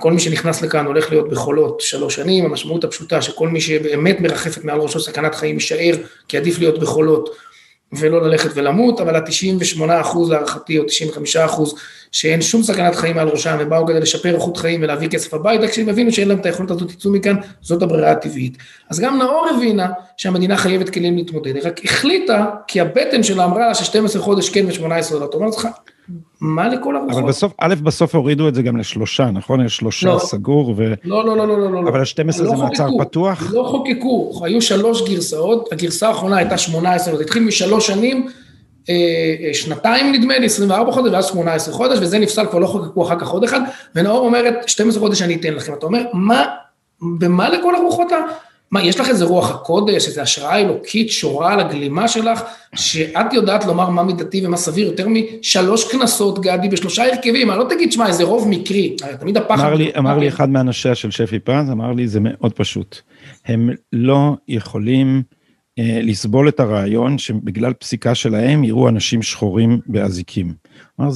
כל 0.00 0.12
מי 0.12 0.20
שנכנס 0.20 0.62
לכאן 0.62 0.86
הולך 0.86 1.10
להיות 1.10 1.28
בחולות 1.28 1.80
שלוש 1.80 2.14
שנים, 2.14 2.44
המשמעות 2.44 2.84
הפשוטה 2.84 3.22
שכל 3.22 3.48
מי 3.48 3.60
שבאמת 3.60 4.20
מרחפת 4.20 4.64
מעל 4.64 4.80
ראשו 4.80 5.00
סכנת 5.00 5.34
חיים 5.34 5.54
יישאר, 5.54 5.94
כי 6.28 6.36
עדיף 6.36 6.58
להיות 6.58 6.78
בחולות 6.78 7.30
ולא 7.92 8.22
ללכת 8.22 8.50
ולמות, 8.54 9.00
אבל 9.00 9.16
ה-98 9.16 9.82
אחוז 10.00 10.30
להערכתי, 10.30 10.78
או 10.78 10.84
95 10.84 11.36
אחוז, 11.36 11.74
שאין 12.12 12.42
שום 12.42 12.62
סכנת 12.62 12.94
חיים 12.94 13.18
על 13.18 13.28
ראשם, 13.28 13.58
הם 13.60 13.68
באו 13.68 13.86
כדי 13.86 14.00
לשפר 14.00 14.34
איכות 14.34 14.56
חיים 14.56 14.82
ולהביא 14.82 15.08
כסף 15.08 15.34
הביתה, 15.34 15.68
כשהם 15.68 15.88
הבינו 15.88 16.12
שאין 16.12 16.28
להם 16.28 16.38
את 16.38 16.46
היכולת 16.46 16.70
הזאת, 16.70 16.90
יצאו 16.90 17.12
מכאן, 17.12 17.36
זאת 17.60 17.82
הברירה 17.82 18.10
הטבעית. 18.10 18.56
אז 18.90 19.00
גם 19.00 19.18
נאור 19.18 19.48
הבינה 19.56 19.88
שהמדינה 20.16 20.56
חייבת 20.56 20.90
כלים 20.90 21.16
להתמודד, 21.16 21.54
היא 21.54 21.62
רק 21.64 21.84
החליטה, 21.84 22.46
כי 22.66 22.80
הבטן 22.80 23.22
שלה 23.22 23.44
אמרה 23.44 23.66
לה 23.66 23.74
ש-12 23.74 24.18
חודש 24.18 24.48
כן 24.48 24.66
ו-18 24.66 25.14
לא, 25.14 25.24
אתה 25.24 25.36
אומר 25.36 25.48
לך, 25.48 25.68
מה 26.40 26.68
לכל 26.68 26.96
הרוחות? 26.96 27.18
אבל 27.18 27.28
בסוף, 27.28 27.52
א', 27.58 27.74
בסוף 27.82 28.14
הורידו 28.14 28.48
את 28.48 28.54
זה 28.54 28.62
גם 28.62 28.76
לשלושה, 28.76 29.30
נכון? 29.30 29.64
יש 29.64 29.76
שלושה 29.76 30.08
לא. 30.08 30.18
סגור 30.18 30.74
ו... 30.76 30.94
לא, 31.04 31.24
לא, 31.24 31.36
לא, 31.36 31.48
לא, 31.48 31.58
לא. 31.58 31.84
לא. 31.84 31.88
אבל 31.88 32.00
ה-12 32.00 32.26
לא 32.26 32.32
זה 32.32 32.56
מעצר 32.56 32.88
פתוח? 32.98 33.52
לא 33.52 33.62
חוקקו, 33.62 34.40
היו 34.44 34.62
שלוש 34.62 35.10
גרסאות, 35.10 35.72
הגרסה 35.72 36.08
האחרונה 36.08 36.36
הייתה 36.36 36.58
18, 36.58 37.16
זה 37.16 37.22
התחיל 37.22 37.42
משלוש 37.42 37.86
שנים, 37.86 38.26
אה, 38.88 38.94
אה, 39.48 39.54
שנתיים 39.54 40.12
נדמה 40.12 40.38
לי, 40.38 40.46
24 40.46 40.92
חודש, 40.92 41.12
ואז 41.12 41.26
18 41.26 41.74
חודש, 41.74 41.98
וזה 42.02 42.18
נפסל, 42.18 42.46
כבר 42.46 42.58
לא 42.58 42.66
חוקקו 42.66 43.02
אחר 43.06 43.18
כך 43.18 43.28
עוד 43.28 43.44
אחד, 43.44 43.60
ונאור 43.94 44.26
אומרת, 44.26 44.68
12 44.68 45.00
חודש 45.00 45.22
אני 45.22 45.34
אתן 45.34 45.54
לכם. 45.54 45.72
אתה 45.74 45.86
אומר, 45.86 46.02
מה, 46.12 46.44
במה 47.18 47.48
לכל 47.48 47.74
הרוחות 47.74 48.12
ה... 48.12 48.16
מה, 48.70 48.82
יש 48.82 49.00
לך 49.00 49.08
איזה 49.08 49.24
רוח 49.24 49.50
הקודש, 49.50 50.06
איזה 50.06 50.22
השראה 50.22 50.58
אלוקית 50.58 51.10
שורה 51.10 51.52
על 51.52 51.60
הגלימה 51.60 52.08
שלך, 52.08 52.42
שאת 52.74 53.32
יודעת 53.32 53.64
לומר 53.64 53.90
מה 53.90 54.02
מידתי 54.02 54.46
ומה 54.46 54.56
סביר, 54.56 54.86
יותר 54.86 55.06
משלוש 55.08 55.92
כנסות, 55.92 56.40
גדי, 56.40 56.68
בשלושה 56.68 57.04
הרכבים, 57.04 57.50
אני 57.50 57.58
לא 57.58 57.66
תגיד, 57.70 57.92
שמע, 57.92 58.06
איזה 58.06 58.24
רוב 58.24 58.48
מקרי, 58.48 58.96
תמיד 59.20 59.36
הפחד... 59.36 59.60
אמר 59.60 59.74
לי, 59.74 59.90
אמר 59.98 60.18
לי 60.18 60.28
אחד 60.28 60.48
מאנשיה 60.50 60.94
של 60.94 61.10
שפי 61.10 61.38
פז, 61.38 61.70
אמר 61.72 61.92
לי, 61.92 62.08
זה 62.08 62.20
מאוד 62.22 62.52
פשוט. 62.52 63.00
הם 63.46 63.70
לא 63.92 64.36
יכולים 64.48 65.22
אה, 65.78 66.00
לסבול 66.02 66.48
את 66.48 66.60
הרעיון 66.60 67.18
שבגלל 67.18 67.72
פסיקה 67.72 68.14
שלהם 68.14 68.64
יראו 68.64 68.88
אנשים 68.88 69.22
שחורים 69.22 69.80
באזיקים. 69.86 70.54
כלומר, 70.96 71.12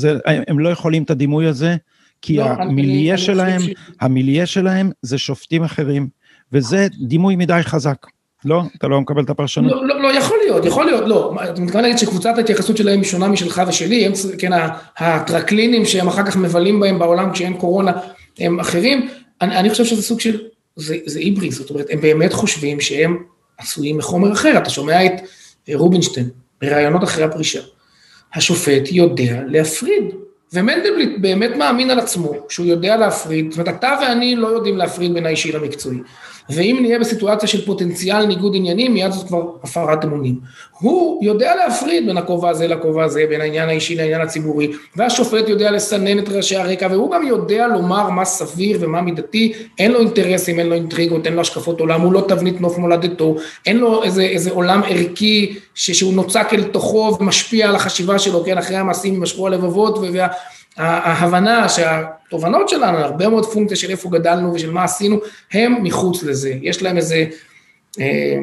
הם 0.48 0.58
לא 0.58 0.68
יכולים 0.68 1.02
את 1.02 1.10
הדימוי 1.10 1.46
הזה, 1.46 1.76
כי 2.22 2.36
לא, 2.36 2.44
המיליה 2.44 3.18
שלהם, 3.18 3.62
המיליה 4.00 4.46
שלהם 4.46 4.90
זה 5.02 5.18
שופטים 5.18 5.64
אחרים. 5.64 6.08
וזה 6.52 6.86
דימוי 7.08 7.36
מדי 7.36 7.60
חזק. 7.62 8.06
לא? 8.44 8.62
אתה 8.78 8.88
לא 8.88 9.00
מקבל 9.00 9.22
את 9.22 9.30
הפרשנות? 9.30 9.72
לא, 9.72 9.86
לא, 9.86 10.02
לא, 10.02 10.08
יכול 10.08 10.36
להיות, 10.44 10.64
יכול 10.64 10.86
להיות, 10.86 11.08
לא. 11.08 11.34
אתה 11.44 11.60
מתכוון 11.60 11.82
להגיד 11.82 11.98
שקבוצת 11.98 12.32
ההתייחסות 12.36 12.76
שלהם 12.76 13.00
היא 13.00 13.08
שונה 13.08 13.28
משלך 13.28 13.62
ושלי, 13.68 14.06
הם, 14.06 14.12
כן, 14.38 14.50
הטרקלינים 14.98 15.84
שהם 15.84 16.08
אחר 16.08 16.26
כך 16.26 16.36
מבלים 16.36 16.80
בהם 16.80 16.98
בעולם 16.98 17.32
כשאין 17.32 17.56
קורונה, 17.56 17.92
הם 18.38 18.60
אחרים. 18.60 19.08
אני, 19.40 19.56
אני 19.56 19.70
חושב 19.70 19.84
שזה 19.84 20.02
סוג 20.02 20.20
של, 20.20 20.40
זה, 20.76 20.96
זה 21.06 21.18
היבריס, 21.18 21.58
זאת 21.58 21.70
אומרת, 21.70 21.86
הם 21.90 22.00
באמת 22.00 22.32
חושבים 22.32 22.80
שהם 22.80 23.22
עשויים 23.58 23.98
מחומר 23.98 24.32
אחר. 24.32 24.58
אתה 24.58 24.70
שומע 24.70 25.06
את 25.06 25.12
רובינשטיין 25.74 26.28
בראיונות 26.62 27.04
אחרי 27.04 27.24
הפרישה. 27.24 27.60
השופט 28.34 28.82
יודע 28.92 29.40
להפריד 29.46 30.04
ומנדלבליט 30.54 31.18
באמת 31.20 31.56
מאמין 31.56 31.90
על 31.90 31.98
עצמו, 31.98 32.32
שהוא 32.48 32.66
יודע 32.66 32.96
להפריד, 32.96 33.50
זאת 33.50 33.58
אומרת, 33.58 33.78
אתה 33.78 33.94
ואני 34.02 34.36
לא 34.36 34.48
יודעים 34.48 34.76
להפריד 34.76 35.14
בין 35.14 35.26
האישי 35.26 35.52
למקצועי. 35.52 35.98
ואם 36.50 36.78
נהיה 36.80 36.98
בסיטואציה 36.98 37.48
של 37.48 37.66
פוטנציאל 37.66 38.26
ניגוד 38.26 38.52
עניינים, 38.56 38.94
מיד 38.94 39.12
זאת 39.12 39.26
כבר 39.26 39.42
הפרת 39.62 40.04
אמונים. 40.04 40.40
הוא 40.78 41.24
יודע 41.24 41.54
להפריד 41.56 42.06
בין 42.06 42.16
הכובע 42.16 42.50
הזה 42.50 42.68
לכובע 42.68 43.04
הזה, 43.04 43.24
בין 43.28 43.40
העניין 43.40 43.68
האישי 43.68 43.94
לעניין 43.94 44.20
הציבורי, 44.20 44.72
והשופט 44.96 45.48
יודע 45.48 45.70
לסנן 45.70 46.18
את 46.18 46.28
רעשי 46.28 46.56
הרקע, 46.56 46.88
והוא 46.90 47.10
גם 47.10 47.26
יודע 47.26 47.66
לומר 47.66 48.10
מה 48.10 48.24
סביר 48.24 48.78
ומה 48.80 49.00
מידתי, 49.00 49.52
אין 49.78 49.92
לו 49.92 50.00
אינטרסים, 50.00 50.58
אין 50.58 50.66
לו 50.66 50.74
אינטריגות, 50.74 51.26
אין 51.26 51.34
לו 51.34 51.40
השקפות 51.40 51.80
עולם, 51.80 52.00
הוא 52.00 52.12
לא 52.12 52.24
תבנית 52.28 52.60
נוף 52.60 52.78
מולדתו, 52.78 53.36
אין 53.66 53.76
לו 53.76 54.02
איזה, 54.02 54.22
איזה 54.22 54.50
עולם 54.50 54.82
ערכי 54.88 55.54
ש, 55.74 55.90
שהוא 55.90 56.14
נוצק 56.14 56.48
אל 56.52 56.62
תוכו 56.62 57.16
ומשפיע 57.20 57.68
על 57.68 57.76
החשיבה 57.76 58.18
שלו, 58.18 58.44
כן, 58.44 58.58
אחרי 58.58 58.76
המעשים 58.76 59.12
יימשכו 59.14 59.46
הלבבות, 59.46 59.98
וה... 60.12 60.26
ההבנה 60.76 61.68
שהתובנות 61.68 62.68
שלנו, 62.68 62.98
הרבה 62.98 63.28
מאוד 63.28 63.46
פונקציה 63.46 63.76
של 63.76 63.90
איפה 63.90 64.10
גדלנו 64.10 64.54
ושל 64.54 64.70
מה 64.70 64.84
עשינו, 64.84 65.18
הם 65.52 65.82
מחוץ 65.82 66.22
לזה. 66.22 66.54
יש 66.62 66.82
להם 66.82 66.96
איזה, 66.96 67.24
אה, 68.00 68.38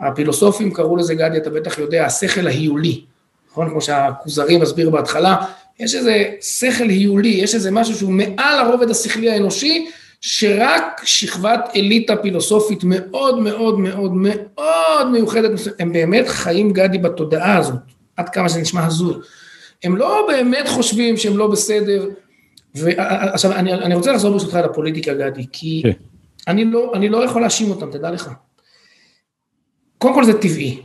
הפילוסופים 0.00 0.72
קראו 0.72 0.96
לזה, 0.96 1.14
גדי, 1.14 1.36
אתה 1.36 1.50
בטח 1.50 1.78
יודע, 1.78 2.06
השכל 2.06 2.46
ההיולי, 2.46 3.04
נכון? 3.50 3.70
כמו 3.70 3.80
שהכוזרי 3.80 4.56
מסביר 4.58 4.90
בהתחלה, 4.90 5.36
יש 5.80 5.94
איזה 5.94 6.24
שכל 6.40 6.88
היולי, 6.88 7.28
יש 7.28 7.54
איזה 7.54 7.70
משהו 7.70 7.94
שהוא 7.94 8.12
מעל 8.12 8.58
הרובד 8.58 8.90
השכלי 8.90 9.30
האנושי, 9.30 9.90
שרק 10.20 11.02
שכבת 11.04 11.70
אליטה 11.76 12.16
פילוסופית 12.16 12.80
מאוד 12.84 13.38
מאוד 13.38 13.78
מאוד 13.78 14.12
מאוד 14.14 15.10
מיוחדת, 15.12 15.50
הם 15.78 15.92
באמת 15.92 16.28
חיים, 16.28 16.72
גדי, 16.72 16.98
בתודעה 16.98 17.56
הזאת, 17.56 17.74
עד 18.16 18.28
כמה 18.28 18.48
שזה 18.48 18.60
נשמע 18.60 18.86
הזוי. 18.86 19.14
הם 19.84 19.96
לא 19.96 20.26
באמת 20.28 20.68
חושבים 20.68 21.16
שהם 21.16 21.36
לא 21.36 21.46
בסדר. 21.46 22.08
ועכשיו, 22.74 23.52
אני, 23.52 23.72
אני 23.72 23.94
רוצה 23.94 24.12
לחזור 24.12 24.32
ברשותך 24.32 24.58
לפוליטיקה, 24.70 25.14
גדי, 25.14 25.46
כי 25.52 25.82
okay. 25.84 25.92
כן. 25.92 25.98
אני, 26.48 26.64
לא, 26.64 26.92
אני 26.94 27.08
לא 27.08 27.24
יכול 27.24 27.42
להאשים 27.42 27.70
אותם, 27.70 27.90
תדע 27.90 28.10
לך. 28.10 28.30
קודם 29.98 30.14
כל 30.14 30.24
זה 30.24 30.40
טבעי, 30.40 30.80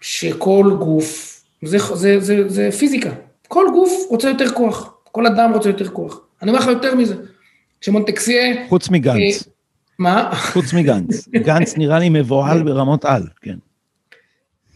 שכל 0.00 0.76
גוף, 0.78 1.42
זה, 1.62 1.78
זה, 1.94 2.20
זה, 2.20 2.48
זה 2.48 2.70
פיזיקה, 2.78 3.10
כל 3.48 3.66
גוף 3.72 3.92
רוצה 4.10 4.28
יותר 4.28 4.52
כוח, 4.52 4.94
כל 5.04 5.26
אדם 5.26 5.52
רוצה 5.54 5.68
יותר 5.68 5.88
כוח. 5.88 6.20
אני 6.42 6.50
אומר 6.50 6.60
לך 6.60 6.66
יותר 6.66 6.94
מזה, 6.94 7.14
שמונטקסיה... 7.80 8.68
חוץ 8.68 8.88
מגנץ. 8.88 9.16
אה, 9.18 9.52
מה? 9.98 10.30
חוץ 10.34 10.72
מגנץ. 10.72 11.28
גנץ 11.28 11.76
נראה 11.76 11.98
לי 11.98 12.08
מבוהל 12.08 12.62
ברמות 12.62 13.04
על, 13.04 13.22
כן. 13.40 13.56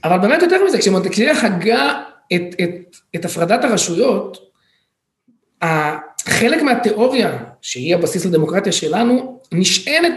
אבל 0.04 0.18
באמת 0.18 0.42
יותר 0.42 0.64
מזה, 0.66 0.78
כשמונטקסיה 0.78 1.40
הגה 1.42 2.02
את, 2.34 2.42
את, 2.60 2.96
את 3.16 3.24
הפרדת 3.24 3.64
הרשויות, 3.64 4.38
חלק 6.28 6.62
מהתיאוריה, 6.62 7.38
שהיא 7.62 7.94
הבסיס 7.94 8.26
לדמוקרטיה 8.26 8.72
שלנו, 8.72 9.40
נשענת 9.52 10.12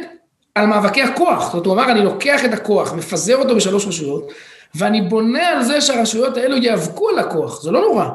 על 0.56 0.65
מאבקי 0.65 1.02
הכוח. 1.02 1.54
זאת 1.54 1.65
אומרת, 1.65 1.89
אני 1.89 2.04
לוקח 2.04 2.45
את 2.45 2.54
הכוח, 2.54 2.93
מפזר 2.93 3.36
אותו 3.36 3.56
בשלוש 3.56 3.88
רשויות, 3.88 4.32
ואני 4.76 5.02
בונה 5.02 5.48
על 5.48 5.63
זה 5.63 5.82
שהרשויות 5.82 6.38
האלו 6.38 6.58
ייאבקו 6.58 7.10
על 7.10 7.19
הכוח, 7.19 7.62
זה 7.62 7.72
לא 7.72 7.82
נורא. 7.82 8.06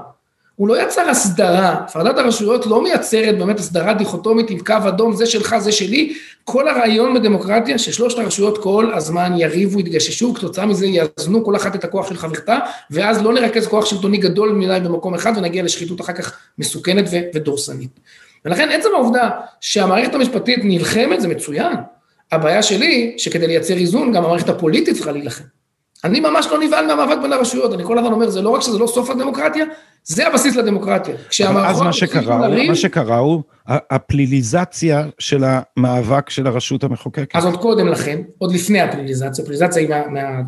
הוא 0.56 0.68
לא 0.68 0.82
יצר 0.82 1.08
הסדרה, 1.10 1.72
הפרדת 1.72 2.18
הרשויות 2.18 2.66
לא 2.66 2.82
מייצרת 2.82 3.38
באמת 3.38 3.58
הסדרה 3.58 3.94
דיכוטומית 3.94 4.50
עם 4.50 4.58
קו 4.58 4.74
אדום, 4.88 5.16
זה 5.16 5.26
שלך, 5.26 5.56
זה 5.58 5.72
שלי, 5.72 6.14
כל 6.44 6.68
הרעיון 6.68 7.14
בדמוקרטיה 7.14 7.78
ששלושת 7.78 8.18
הרשויות 8.18 8.58
כל 8.58 8.92
הזמן 8.94 9.32
יריבו, 9.36 9.80
יתגששו, 9.80 10.34
כתוצאה 10.34 10.66
מזה 10.66 10.86
יאזנו 10.86 11.44
כל 11.44 11.56
אחת 11.56 11.74
את 11.74 11.84
הכוח 11.84 12.08
של 12.08 12.16
חברתה, 12.16 12.58
ואז 12.90 13.22
לא 13.22 13.32
נרכז 13.32 13.66
כוח 13.66 13.86
שלטוני 13.86 14.16
גדול 14.18 14.52
מדי 14.52 14.78
במקום 14.84 15.14
אחד 15.14 15.32
ונגיע 15.36 15.62
לשחיתות 15.62 16.00
אחר 16.00 16.12
כך 16.12 16.38
מסוכנת 16.58 17.04
ודורסנית. 17.34 18.00
ולכן 18.44 18.68
עצם 18.72 18.88
העובדה 18.94 19.30
שהמערכת 19.60 20.14
המשפטית 20.14 20.58
נלחמת 20.62 21.20
זה 21.20 21.28
מצוין, 21.28 21.76
הבעיה 22.32 22.62
שלי 22.62 23.14
שכדי 23.18 23.46
לייצר 23.46 23.74
איזון 23.74 24.12
גם 24.12 24.24
המערכת 24.24 24.48
הפוליטית 24.48 24.94
צריכה 24.94 25.12
להילחם. 25.12 25.44
אני 26.04 26.20
ממש 26.20 26.46
לא 26.46 26.58
נבהל 26.60 26.86
מהמאבק 26.86 27.22
בין 27.22 27.32
הרשויות, 27.32 27.74
אני 27.74 27.84
כל 27.84 27.98
הזמן 27.98 28.12
אומר, 28.12 28.30
זה 28.30 28.42
לא 28.42 28.50
רק 28.50 28.60
שזה 28.60 28.78
לא 28.78 28.86
סוף 28.86 29.10
הדמוקרטיה, 29.10 29.64
זה 30.04 30.26
הבסיס 30.26 30.56
לדמוקרטיה. 30.56 31.14
אז 31.66 31.80
מה 31.80 31.92
שקרה, 31.92 32.46
הוא, 32.46 32.56
מה 32.68 32.74
שקרה 32.74 33.18
הוא 33.18 33.42
הפליליזציה 33.66 35.06
של 35.18 35.44
המאבק 35.46 36.30
של 36.30 36.46
הרשות 36.46 36.84
המחוקקת. 36.84 37.36
אז 37.36 37.44
עוד 37.44 37.56
קודם 37.56 37.88
לכן, 37.88 38.20
עוד 38.38 38.52
לפני 38.52 38.80
הפליליזציה, 38.80 39.44
הפליליזציה 39.44 39.82
היא 39.82 39.88
מה, 39.88 40.06
מה, 40.08 40.40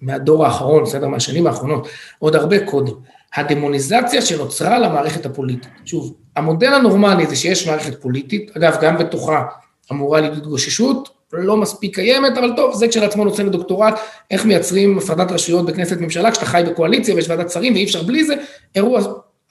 מהדור 0.00 0.44
האחרון, 0.44 0.82
בסדר, 0.82 1.08
מהשנים 1.08 1.46
האחרונות, 1.46 1.88
עוד 2.18 2.36
הרבה 2.36 2.66
קודם. 2.66 2.92
הדמוניזציה 3.34 4.22
שנוצרה 4.22 4.78
למערכת 4.78 5.26
הפוליטית. 5.26 5.70
שוב, 5.84 6.14
המודל 6.36 6.74
הנורמלי 6.74 7.26
זה 7.26 7.36
שיש 7.36 7.68
מערכת 7.68 8.02
פוליטית, 8.02 8.56
אגב, 8.56 8.76
גם 8.82 8.98
בתוכה 8.98 9.44
אמורה 9.92 10.20
להיות 10.20 10.36
התגוששות, 10.36 11.08
לא 11.32 11.56
מספיק 11.56 11.94
קיימת, 11.94 12.38
אבל 12.38 12.52
טוב, 12.56 12.74
זה 12.74 12.88
כשלעצמו 12.88 13.24
נושא 13.24 13.42
לדוקטורט, 13.42 13.94
איך 14.30 14.44
מייצרים 14.44 14.98
הפרדת 14.98 15.32
רשויות 15.32 15.66
בכנסת 15.66 16.00
ממשלה, 16.00 16.30
כשאתה 16.30 16.46
חי 16.46 16.62
בקואליציה 16.66 17.14
ויש 17.14 17.28
ועדת 17.28 17.50
שרים 17.50 17.72
ואי 17.72 17.84
אפשר 17.84 18.02
בלי 18.02 18.24
זה, 18.24 18.34
אירוע, 18.74 19.00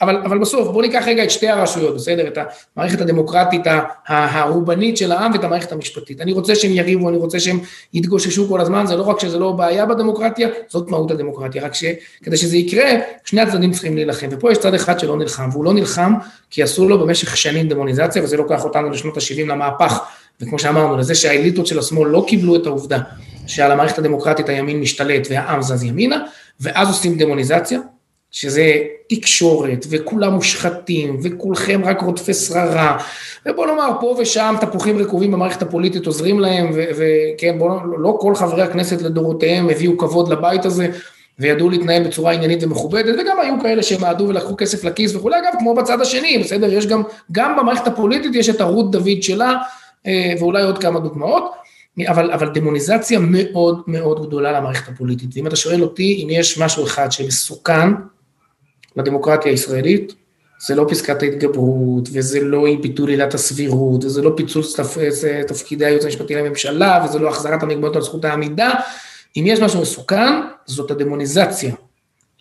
אבל, 0.01 0.17
אבל 0.17 0.37
בסוף 0.37 0.67
בוא 0.67 0.81
ניקח 0.81 1.03
רגע 1.07 1.23
את 1.23 1.31
שתי 1.31 1.47
הרשויות, 1.47 1.95
בסדר? 1.95 2.27
את 2.27 2.37
המערכת 2.75 3.01
הדמוקרטית 3.01 3.61
הרובנית 4.07 4.97
של 4.97 5.11
העם 5.11 5.31
ואת 5.31 5.43
המערכת 5.43 5.71
המשפטית. 5.71 6.21
אני 6.21 6.31
רוצה 6.31 6.55
שהם 6.55 6.71
יריבו, 6.71 7.09
אני 7.09 7.17
רוצה 7.17 7.39
שהם 7.39 7.59
יתגוששו 7.93 8.47
כל 8.49 8.61
הזמן, 8.61 8.85
זה 8.85 8.95
לא 8.95 9.03
רק 9.03 9.19
שזה 9.19 9.39
לא 9.39 9.51
בעיה 9.51 9.85
בדמוקרטיה, 9.85 10.47
זאת 10.67 10.89
מהות 10.89 11.11
הדמוקרטיה, 11.11 11.63
רק 11.63 11.73
שכדי 11.73 12.37
שזה 12.37 12.57
יקרה, 12.57 12.89
שני 13.25 13.41
הצדדים 13.41 13.71
צריכים 13.71 13.95
להילחם, 13.95 14.27
ופה 14.31 14.51
יש 14.51 14.57
צד 14.57 14.73
אחד 14.73 14.99
שלא 14.99 15.17
נלחם, 15.17 15.49
והוא 15.51 15.65
לא 15.65 15.73
נלחם 15.73 16.13
כי 16.49 16.63
עשו 16.63 16.89
לו 16.89 16.99
במשך 16.99 17.37
שנים 17.37 17.67
דמוניזציה, 17.69 18.23
וזה 18.23 18.37
לוקח 18.37 18.63
אותנו 18.63 18.89
לשנות 18.89 19.17
ה-70 19.17 19.47
למהפך 19.47 19.99
וכמו 20.41 20.59
שאמרנו, 20.59 20.97
לזה 20.97 21.15
שהאליטות 21.15 21.67
של 21.67 21.79
השמאל 21.79 22.09
לא 22.09 22.25
קיבלו 22.27 22.55
את 22.55 22.65
העובדה 22.65 22.99
שעל 23.47 23.71
המערכת 23.71 23.99
הדמוקרטית 23.99 24.49
הימין 24.49 24.79
משתלט 24.79 25.27
והעם 25.29 25.61
זז 25.61 25.83
ימינה, 25.83 26.23
ואז 26.59 26.87
עושים 26.87 27.17
דמוניזציה, 27.17 27.79
שזה 28.31 28.73
תקשורת, 29.09 29.85
וכולם 29.89 30.33
מושחתים, 30.33 31.19
וכולכם 31.23 31.81
רק 31.85 32.01
רודפי 32.01 32.33
שררה, 32.33 32.97
ובוא 33.45 33.65
נאמר, 33.65 33.91
פה 33.99 34.17
ושם 34.19 34.55
תפוחים 34.61 34.97
רקובים 34.97 35.31
במערכת 35.31 35.61
הפוליטית 35.61 36.05
עוזרים 36.05 36.39
להם, 36.39 36.71
וכן, 36.73 37.59
בוא 37.59 37.69
נאמר, 37.69 37.85
לא 37.97 38.17
כל 38.21 38.35
חברי 38.35 38.63
הכנסת 38.63 39.01
לדורותיהם 39.01 39.69
הביאו 39.69 39.97
כבוד 39.97 40.31
לבית 40.31 40.65
הזה, 40.65 40.87
וידעו 41.39 41.69
להתנהל 41.69 42.03
בצורה 42.03 42.31
עניינית 42.31 42.63
ומכובדת, 42.63 43.15
וגם 43.19 43.39
היו 43.39 43.53
כאלה 43.61 43.83
שמעדו 43.83 44.27
ולקחו 44.27 44.57
כסף 44.57 44.83
לכיס 44.83 45.15
וכולי, 45.15 45.39
אגב, 45.39 45.59
כמו 45.59 45.75
בצד 45.75 46.01
השני, 46.01 46.37
בסדר? 46.37 46.73
יש 46.73 46.87
גם, 46.87 47.03
גם 47.31 47.55
במערכת 47.59 47.87
הפוליטית 47.87 48.35
יש 48.35 48.49
את 48.49 48.61
הרות 48.61 48.91
דוד 48.91 49.21
שלה, 49.21 49.55
ואולי 50.39 50.63
עוד 50.63 50.77
כמה 50.77 50.99
דוגמאות, 50.99 51.51
אבל, 52.07 52.31
אבל 52.31 52.49
דמוניזציה 52.49 53.19
מאוד 53.19 53.81
מאוד 53.87 54.27
גדולה 54.27 54.51
למערכת 54.51 54.93
הפוליטית. 54.93 55.29
ואם 55.33 55.47
אתה 55.47 55.55
שואל 55.55 55.83
אותי 55.83 56.21
אם 56.23 56.27
יש 56.31 56.57
משהו 56.57 56.83
אחד 56.83 57.11
שמסוכן 57.11 57.89
לדמוקרטיה 58.95 59.51
הישראלית, 59.51 60.13
זה 60.59 60.75
לא 60.75 60.85
פסקת 60.89 61.21
ההתגברות, 61.23 62.09
וזה 62.13 62.41
לא 62.41 62.65
ביטול 62.81 63.09
עילת 63.09 63.33
הסבירות, 63.33 64.05
וזה 64.05 64.21
לא 64.21 64.31
פיצול 64.35 64.63
תפקידי 65.47 65.85
היועץ 65.85 66.05
המשפטי 66.05 66.35
לממשלה, 66.35 67.05
וזה 67.05 67.19
לא 67.19 67.29
החזרת 67.29 67.63
המגבלות 67.63 67.95
על 67.95 68.01
זכות 68.01 68.25
העמידה. 68.25 68.69
אם 69.37 69.43
יש 69.47 69.59
משהו 69.59 69.81
מסוכן, 69.81 70.41
זאת 70.65 70.91
הדמוניזציה 70.91 71.73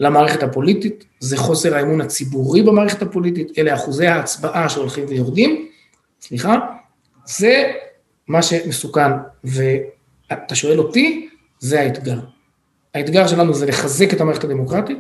למערכת 0.00 0.42
הפוליטית, 0.42 1.04
זה 1.20 1.36
חוסר 1.36 1.74
האמון 1.74 2.00
הציבורי 2.00 2.62
במערכת 2.62 3.02
הפוליטית, 3.02 3.58
אלה 3.58 3.74
אחוזי 3.74 4.06
ההצבעה 4.06 4.68
שהולכים 4.68 5.04
ויורדים, 5.08 5.68
סליחה, 6.20 6.58
זה 7.26 7.72
מה 8.28 8.42
שמסוכן, 8.42 9.10
ואתה 9.44 10.54
שואל 10.54 10.78
אותי, 10.78 11.28
זה 11.58 11.80
האתגר. 11.80 12.18
האתגר 12.94 13.26
שלנו 13.26 13.54
זה 13.54 13.66
לחזק 13.66 14.12
את 14.12 14.20
המערכת 14.20 14.44
הדמוקרטית, 14.44 14.98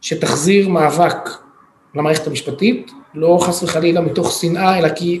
שתחזיר 0.00 0.68
מאבק 0.68 1.28
למערכת 1.94 2.26
המשפטית, 2.26 2.90
לא 3.14 3.38
חס 3.42 3.62
וחלילה 3.62 4.00
מתוך 4.00 4.32
שנאה, 4.40 4.78
אלא 4.78 4.88
כי 4.88 5.20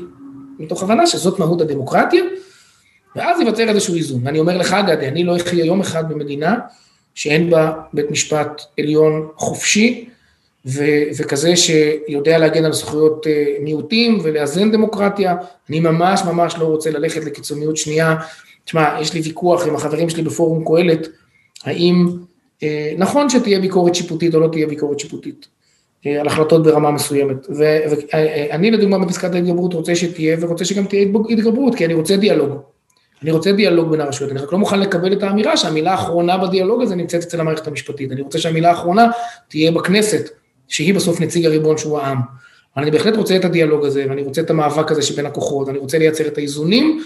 מתוך 0.58 0.82
הבנה 0.82 1.06
שזאת 1.06 1.38
מהות 1.38 1.60
הדמוקרטיה, 1.60 2.24
ואז 3.16 3.40
ייווצר 3.40 3.68
איזשהו 3.68 3.94
איזון. 3.94 4.20
ואני 4.24 4.38
אומר 4.38 4.56
לך, 4.56 4.76
גדי, 4.86 5.08
אני 5.08 5.24
לא 5.24 5.36
אחיה 5.36 5.64
יום 5.64 5.80
אחד 5.80 6.08
במדינה 6.08 6.58
שאין 7.14 7.50
בה 7.50 7.72
בית 7.92 8.10
משפט 8.10 8.62
עליון 8.78 9.28
חופשי, 9.36 10.08
ו- 10.68 11.08
וכזה 11.18 11.56
שיודע 11.56 12.38
להגן 12.38 12.64
על 12.64 12.72
זכויות 12.72 13.26
אה, 13.26 13.56
מיעוטים 13.60 14.18
ולאזן 14.22 14.70
דמוקרטיה. 14.70 15.36
אני 15.70 15.80
ממש 15.80 16.22
ממש 16.26 16.54
לא 16.58 16.64
רוצה 16.64 16.90
ללכת 16.90 17.24
לקיצוניות 17.24 17.76
שנייה. 17.76 18.16
תשמע, 18.64 18.98
יש 19.00 19.14
לי 19.14 19.20
ויכוח 19.20 19.66
עם 19.66 19.74
החברים 19.74 20.10
שלי 20.10 20.22
בפורום 20.22 20.64
קהלת, 20.64 21.08
האם 21.64 22.06
אה, 22.62 22.92
נכון 22.98 23.30
שתהיה 23.30 23.60
ביקורת 23.60 23.94
שיפוטית 23.94 24.34
או 24.34 24.40
לא 24.40 24.48
תהיה 24.48 24.66
ביקורת 24.66 25.00
שיפוטית 25.00 25.46
אה, 26.06 26.20
על 26.20 26.26
החלטות 26.26 26.62
ברמה 26.62 26.90
מסוימת. 26.90 27.46
ואני 27.56 28.70
לדוגמה 28.70 28.98
בפסקת 28.98 29.34
ההתגברות 29.34 29.74
רוצה 29.74 29.96
שתהיה 29.96 30.36
ורוצה 30.40 30.64
שגם 30.64 30.86
תהיה 30.86 31.06
התגברות, 31.30 31.74
כי 31.74 31.84
אני 31.84 31.94
רוצה 31.94 32.16
דיאלוג. 32.16 32.50
אני 33.22 33.30
רוצה 33.30 33.52
דיאלוג 33.52 33.90
בין 33.90 34.00
הרשויות, 34.00 34.32
אני 34.32 34.40
רק 34.40 34.52
לא 34.52 34.58
מוכן 34.58 34.80
לקבל 34.80 35.12
את 35.12 35.22
האמירה 35.22 35.56
שהמילה 35.56 35.90
האחרונה 35.90 36.38
בדיאלוג 36.38 36.82
הזה 36.82 36.94
נמצאת 36.94 37.22
אצל 37.22 37.40
המערכת 37.40 37.66
המשפטית. 37.66 38.12
אני 38.12 38.20
רוצה 38.20 38.38
שהמילה 38.38 38.70
האחרונה 38.70 39.10
תהיה 39.48 39.72
בכנסת, 39.72 40.30
שהיא 40.68 40.94
בסוף 40.94 41.20
נציג 41.20 41.46
הריבון 41.46 41.78
שהוא 41.78 41.98
העם. 41.98 42.18
אבל 42.76 42.82
אני 42.82 42.90
בהחלט 42.90 43.16
רוצה 43.16 43.36
את 43.36 43.44
הדיאלוג 43.44 43.84
הזה, 43.84 44.06
ואני 44.08 44.22
רוצה 44.22 44.40
את 44.40 44.50
המאבק 44.50 44.90
הזה 44.90 45.02
שבין 45.02 45.26
הכוחות, 45.26 45.66
ואני 45.66 45.78
רוצה 45.78 45.98
לייצר 45.98 46.26
את 46.26 46.38
האיזונים, 46.38 47.02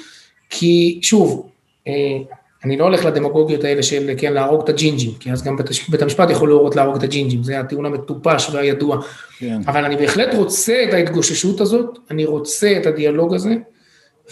כי 0.51 0.99
שוב, 1.03 1.51
אה, 1.89 1.93
אני 2.65 2.77
לא 2.77 2.85
הולך 2.85 3.05
לדמגוגיות 3.05 3.65
האלה 3.65 3.83
של 3.83 4.11
כן, 4.17 4.33
להרוג 4.33 4.63
את 4.63 4.69
הג'ינג'ים, 4.69 5.11
כי 5.21 5.33
אז 5.33 5.43
גם 5.43 5.57
בית, 5.57 5.67
בית 5.89 6.03
המשפט 6.03 6.31
יכול 6.31 6.49
להורות 6.49 6.77
להרוג 6.77 6.97
את 6.97 7.03
הג'ינג'ים, 7.03 7.43
זה 7.43 7.61
הטיעון 7.61 7.87
המטופש 7.87 8.51
והידוע. 8.53 8.99
כן. 9.39 9.61
אבל 9.67 9.85
אני 9.85 9.97
בהחלט 9.97 10.35
רוצה 10.35 10.85
את 10.89 10.95
ההתגוששות 10.95 11.61
הזאת, 11.61 11.99
אני 12.11 12.25
רוצה 12.25 12.79
את 12.81 12.87
הדיאלוג 12.87 13.35
הזה, 13.35 13.55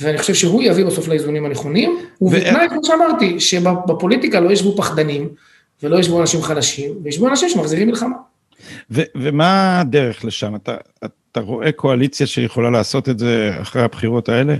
ואני 0.01 0.19
חושב 0.19 0.35
שהוא 0.35 0.63
יביא 0.63 0.85
בסוף 0.85 1.09
לאיזונים 1.09 1.45
הנכונים, 1.45 1.99
ובתנאי, 2.21 2.69
כמו 2.69 2.85
שאמרתי, 2.85 3.41
שבפוליטיקה 3.41 4.41
לא 4.41 4.51
ישבו 4.51 4.77
פחדנים, 4.77 5.29
ולא 5.83 5.99
ישבו 5.99 6.21
אנשים 6.21 6.43
חלשים, 6.43 6.93
וישבו 7.03 7.29
אנשים 7.29 7.49
שמחזירים 7.49 7.89
מלחמה. 7.89 8.17
ו- 8.91 9.11
ומה 9.15 9.81
הדרך 9.81 10.25
לשם? 10.25 10.55
אתה, 10.55 10.77
אתה 11.05 11.41
רואה 11.41 11.73
קואליציה 11.73 12.27
שיכולה 12.27 12.71
לעשות 12.71 13.09
את 13.09 13.19
זה 13.19 13.57
אחרי 13.61 13.83
הבחירות 13.83 14.29
האלה? 14.29 14.57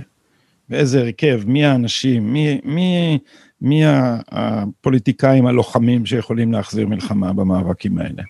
באיזה 0.69 0.99
הרכב? 0.99 1.41
מי 1.45 1.65
האנשים? 1.65 2.33
מי, 2.33 2.61
מי, 2.63 3.19
מי 3.61 3.81
הפוליטיקאים 4.31 5.47
הלוחמים 5.47 6.05
שיכולים 6.05 6.51
להחזיר 6.51 6.87
מלחמה 6.87 7.33
במאבקים 7.33 7.97
האלה? 7.97 8.23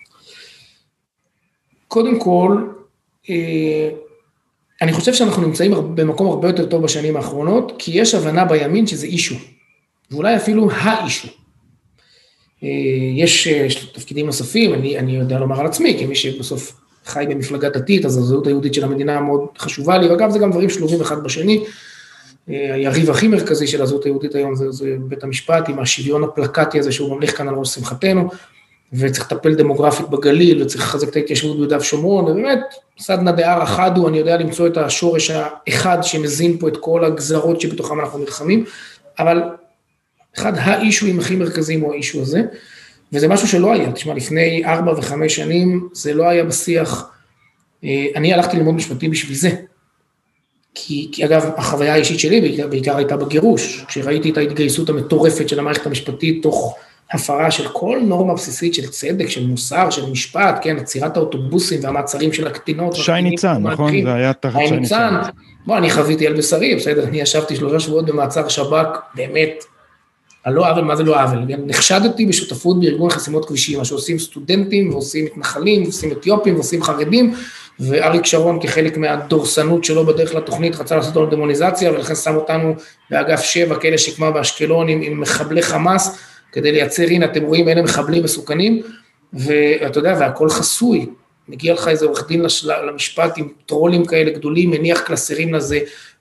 קודם 1.88 2.20
כל, 2.20 2.68
אה, 3.30 3.90
אני 4.82 4.92
חושב 4.92 5.14
שאנחנו 5.14 5.42
נמצאים 5.42 5.72
במקום 5.94 6.26
הרבה 6.26 6.48
יותר 6.48 6.66
טוב 6.66 6.82
בשנים 6.82 7.16
האחרונות, 7.16 7.72
כי 7.78 7.90
יש 7.94 8.14
הבנה 8.14 8.44
בימין 8.44 8.86
שזה 8.86 9.06
אישו, 9.06 9.34
ואולי 10.10 10.36
אפילו 10.36 10.70
האישו. 10.70 11.28
אה, 12.64 12.68
יש, 13.16 13.48
אה, 13.48 13.52
יש 13.52 13.74
תפקידים 13.74 14.26
נוספים, 14.26 14.74
אני, 14.74 14.98
אני 14.98 15.16
יודע 15.16 15.38
לומר 15.38 15.60
על 15.60 15.66
עצמי, 15.66 15.96
כמי 16.00 16.14
שבסוף 16.14 16.80
חי 17.06 17.24
במפלגה 17.28 17.68
דתית, 17.68 18.04
אז 18.04 18.18
הזהות 18.18 18.46
היהודית 18.46 18.74
של 18.74 18.84
המדינה 18.84 19.20
מאוד 19.20 19.46
חשובה 19.58 19.98
לי, 19.98 20.08
ואגב 20.08 20.30
זה 20.30 20.38
גם 20.38 20.50
דברים 20.50 20.70
שלובים 20.70 21.00
אחד 21.00 21.24
בשני. 21.24 21.64
אה, 22.50 22.74
היריב 22.74 23.10
הכי 23.10 23.28
מרכזי 23.28 23.66
של 23.66 23.82
הזהות 23.82 24.04
היהודית 24.04 24.34
היום 24.34 24.54
זה, 24.54 24.70
זה 24.70 24.96
בית 24.98 25.24
המשפט, 25.24 25.68
עם 25.68 25.78
השוויון 25.78 26.24
הפלקטי 26.24 26.78
הזה 26.78 26.92
שהוא 26.92 27.14
ממליך 27.14 27.38
כאן 27.38 27.48
על 27.48 27.54
ראש 27.54 27.74
שמחתנו, 27.74 28.28
וצריך 28.92 29.32
לטפל 29.32 29.54
דמוגרפית 29.54 30.08
בגליל, 30.08 30.62
וצריך 30.62 30.84
לחזק 30.84 31.08
את 31.08 31.16
ההתיישבות 31.16 31.56
ביהודה 31.56 31.76
ושומרון, 31.76 32.24
ובאמת, 32.24 32.60
סדנא 32.98 33.30
דארעא 33.30 33.64
חדו, 33.64 34.08
אני 34.08 34.18
יודע 34.18 34.36
למצוא 34.36 34.66
את 34.66 34.76
השורש 34.76 35.30
האחד 35.30 35.98
שמזין 36.02 36.58
פה 36.58 36.68
את 36.68 36.76
כל 36.76 37.04
הגזרות 37.04 37.60
שבתוכם 37.60 38.00
אנחנו 38.00 38.18
נלחמים, 38.18 38.64
אבל 39.18 39.42
אחד 40.36 40.52
האישויים 40.56 41.18
הכי 41.18 41.36
מרכזיים 41.36 41.80
הוא 41.80 41.92
האישו 41.92 42.22
הזה, 42.22 42.42
וזה 43.12 43.28
משהו 43.28 43.48
שלא 43.48 43.72
היה, 43.72 43.92
תשמע, 43.92 44.14
לפני 44.14 44.64
ארבע 44.64 44.92
וחמש 44.98 45.36
שנים 45.36 45.88
זה 45.92 46.14
לא 46.14 46.28
היה 46.28 46.44
בשיח, 46.44 47.10
אה, 47.84 48.06
אני 48.16 48.34
הלכתי 48.34 48.56
ללמוד 48.56 48.74
משפטים 48.74 49.10
בשביל 49.10 49.36
זה, 49.36 49.50
כי, 50.74 51.08
כי 51.12 51.24
אגב, 51.24 51.50
החוויה 51.56 51.92
האישית 51.92 52.18
שלי 52.18 52.40
בעיקר, 52.40 52.66
בעיקר 52.66 52.96
הייתה 52.96 53.16
בגירוש, 53.16 53.84
כשראיתי 53.88 54.30
את 54.30 54.36
ההתגייסות 54.36 54.88
המטורפת 54.88 55.48
של 55.48 55.58
המערכת 55.58 55.86
המשפטית 55.86 56.42
תוך 56.42 56.76
הפרה 57.12 57.50
של 57.50 57.68
כל 57.68 58.00
נורמה 58.02 58.34
בסיסית 58.34 58.74
של 58.74 58.86
צדק, 58.86 59.28
של 59.28 59.46
מוסר, 59.46 59.90
של 59.90 60.10
משפט, 60.10 60.58
כן, 60.62 60.76
עצירת 60.76 61.16
האוטובוסים 61.16 61.80
והמעצרים 61.82 62.32
של 62.32 62.46
הקטינות. 62.46 62.96
שי 62.96 63.12
ניצן, 63.22 63.62
נכון? 63.62 64.02
זה 64.02 64.14
היה 64.14 64.32
תחת 64.32 64.60
שי 64.68 64.76
ניצן. 64.76 65.14
בוא, 65.66 65.78
אני 65.78 65.90
חוויתי 65.90 66.26
על 66.26 66.32
בשרי, 66.36 66.76
בסדר, 66.76 67.04
אני 67.04 67.20
ישבתי 67.20 67.56
שלושה 67.56 67.80
שבועות 67.80 68.06
במעצר 68.06 68.48
שב"כ, 68.48 68.98
באמת, 69.14 69.64
על 70.44 70.52
לא 70.52 70.70
עוול, 70.70 70.84
מה 70.84 70.96
זה 70.96 71.02
לא 71.02 71.22
עוול? 71.22 71.38
נחשדתי 71.66 72.26
בשותפות 72.26 72.80
בארגון 72.80 73.10
חסימות 73.10 73.44
כבישים, 73.44 73.78
מה 73.78 73.84
שעושים 73.84 74.18
סטודנטים, 74.18 74.90
ועושים 74.90 75.24
מתנחלים, 75.24 75.82
ועושים 75.82 76.12
אתיופים, 76.12 76.54
ועושים 76.54 76.82
חרדים, 76.82 77.34
ואריק 77.80 78.26
שרון 78.26 78.58
כחלק 78.62 78.96
מהדורסנות 78.96 79.84
שלו 79.84 80.06
בדרך 80.06 80.34
לתוכנית 80.34 80.76
רצה 80.76 80.96
לעשות 80.96 81.16
לנו 81.16 81.26
דמוניזציה, 81.26 81.92
ולכן 81.92 82.14
שם 82.14 82.36
אותנו 82.36 82.74
באגף 83.10 83.40
7, 83.40 83.76
כאלה 83.76 83.98
שקמה 83.98 84.30
באשקלון 84.30 84.88
עם, 84.88 85.02
עם 85.02 85.20
מחבלי 85.20 85.62
חמאס, 85.62 86.18
כדי 86.52 86.72
לייצר, 86.72 87.02
הנה, 87.02 87.26
אתם 87.26 87.42
רואים, 87.42 87.68
אלה 87.68 87.82
מחבלים 87.82 88.22
מסוכנים, 88.22 88.82
ואתה 89.32 89.98
יודע, 89.98 90.16
והכל 90.20 90.48
חסוי. 90.48 91.06
מגיע 91.48 91.74
לך 91.74 91.88
איזה 91.88 92.06
עורך 92.06 92.28
דין 92.28 92.44
למשפט 92.86 93.38
עם 93.38 93.48
טרולים 93.66 94.04
כאלה 94.04 94.30
גדולים, 94.30 94.70
מניח 94.70 95.00
קלסרים 95.00 95.54
לזה, 95.54 95.78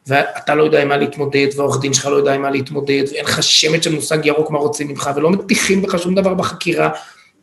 ואתה 0.07 0.55
לא 0.55 0.63
יודע 0.63 0.81
עם 0.81 0.87
מה 0.87 0.97
להתמודד, 0.97 1.47
והעורך 1.55 1.81
דין 1.81 1.93
שלך 1.93 2.05
לא 2.05 2.15
יודע 2.15 2.33
עם 2.33 2.41
מה 2.41 2.49
להתמודד, 2.49 3.03
ואין 3.11 3.25
לך 3.25 3.43
שמץ 3.43 3.83
של 3.83 3.95
מושג 3.95 4.25
ירוק 4.25 4.51
מה 4.51 4.59
רוצים 4.59 4.87
ממך, 4.87 5.09
ולא 5.15 5.29
מטיחים 5.29 5.81
בך 5.81 5.99
שום 5.99 6.15
דבר 6.15 6.33
בחקירה. 6.33 6.89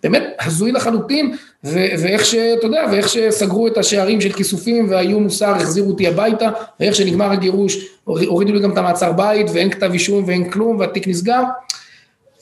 באמת 0.03 0.23
הזוי 0.41 0.73
לחלוטין, 0.73 1.37
ו- 1.65 1.87
ואיך 1.99 2.25
שאתה 2.25 2.67
יודע, 2.67 2.85
ואיך 2.93 3.09
שסגרו 3.09 3.67
את 3.67 3.79
השערים 3.79 4.21
של 4.21 4.33
כיסופים 4.33 4.91
והיו 4.91 5.21
מוסר, 5.21 5.51
החזירו 5.51 5.91
אותי 5.91 6.07
הביתה, 6.09 6.49
ואיך 6.81 6.95
שנגמר 6.95 7.33
הגירוש, 7.33 7.87
הורידו 8.05 8.53
לי 8.53 8.61
גם 8.61 8.73
את 8.73 8.79
המעצר 8.79 9.13
בית, 9.13 9.47
ואין 9.53 9.71
כתב 9.71 9.93
אישום 9.93 10.25
ואין 10.27 10.51
כלום, 10.51 10.79
והתיק 10.79 11.09
נסגר. 11.09 11.43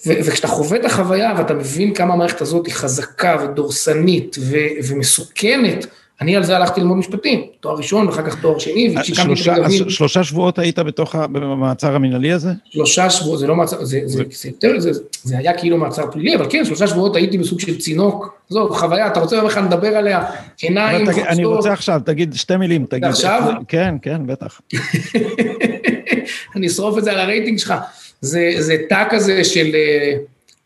ו- 0.06 0.18
וכשאתה 0.24 0.48
חווה 0.48 0.78
את 0.78 0.84
החוויה 0.84 1.34
ואתה 1.38 1.54
מבין 1.54 1.94
כמה 1.94 2.14
המערכת 2.14 2.40
הזאת 2.40 2.66
היא 2.66 2.74
חזקה 2.74 3.36
ודורסנית 3.42 4.36
ו- 4.40 4.88
ומסוכנת 4.88 5.86
אני 6.20 6.36
על 6.36 6.42
זה 6.42 6.56
הלכתי 6.56 6.80
ללמוד 6.80 6.96
משפטים, 6.96 7.46
תואר 7.60 7.76
ראשון 7.76 8.06
ואחר 8.06 8.30
כך 8.30 8.40
תואר 8.40 8.58
שני, 8.58 8.94
ושיקמתי 9.00 9.42
את 9.42 9.48
הגבים. 9.48 9.90
שלושה 9.90 10.24
שבועות 10.24 10.58
היית 10.58 10.78
בתוך 10.78 11.14
המעצר 11.14 11.94
המנהלי 11.94 12.32
הזה? 12.32 12.50
שלושה 12.70 13.10
שבועות, 13.10 13.38
זה 13.38 13.46
לא 13.46 13.56
מעצר, 13.56 13.84
זה, 13.84 14.00
זה, 14.04 14.22
זה, 14.30 14.50
זה, 14.78 14.92
זה, 14.92 15.00
זה 15.22 15.38
היה 15.38 15.58
כאילו 15.58 15.78
מעצר 15.78 16.10
פלילי, 16.10 16.36
אבל 16.36 16.46
כן, 16.50 16.64
שלושה 16.64 16.86
שבועות 16.86 17.16
הייתי 17.16 17.38
בסוג 17.38 17.60
של 17.60 17.78
צינוק, 17.78 18.34
זו 18.48 18.68
חוויה, 18.70 19.06
אתה 19.06 19.20
רוצה 19.20 19.44
בכלל 19.44 19.64
לדבר 19.64 19.96
עליה, 19.96 20.24
עיניים 20.60 21.06
חוצות. 21.06 21.26
אני 21.26 21.44
רוצה 21.44 21.72
עכשיו, 21.72 22.00
תגיד 22.04 22.34
שתי 22.34 22.56
מילים, 22.56 22.86
תגיד. 22.88 23.04
עכשיו? 23.04 23.52
כן, 23.68 23.94
כן, 24.02 24.26
בטח. 24.26 24.60
אני 26.56 26.66
אשרוף 26.66 26.98
את 26.98 27.04
זה 27.04 27.12
על 27.12 27.18
הרייטינג 27.18 27.58
שלך. 27.58 27.74
זה, 28.20 28.50
זה 28.58 28.76
תא 28.88 29.04
כזה 29.10 29.44
של... 29.44 29.76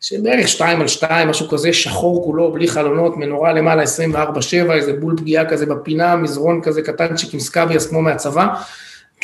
שבערך 0.01 0.49
שתיים 0.49 0.81
על 0.81 0.89
שתיים, 0.89 1.29
משהו 1.29 1.49
כזה, 1.49 1.73
שחור 1.73 2.25
כולו, 2.25 2.53
בלי 2.53 2.69
חלונות, 2.69 3.17
מנורה 3.17 3.53
למעלה 3.53 3.83
24-7, 3.83 4.73
איזה 4.73 4.93
בול 4.93 5.17
פגיעה 5.17 5.51
כזה 5.51 5.67
בפינה, 5.67 6.17
מזרון 6.17 6.61
כזה 6.63 6.83
קטנצ'יק 6.83 7.35
עם 7.35 7.41
סקאביאס 7.41 7.87
כמו 7.87 8.03
מהצבא, 8.03 8.47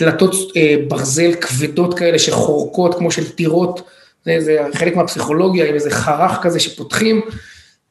דלתות 0.00 0.34
אה, 0.56 0.76
ברזל 0.88 1.34
כבדות 1.34 1.98
כאלה 1.98 2.18
שחורקות 2.18 2.94
כמו 2.94 3.10
של 3.10 3.30
טירות, 3.32 3.82
זה, 4.24 4.36
זה 4.40 4.58
חלק 4.74 4.96
מהפסיכולוגיה, 4.96 5.68
עם 5.68 5.74
איזה 5.74 5.90
חרך 5.90 6.38
כזה 6.42 6.60
שפותחים, 6.60 7.20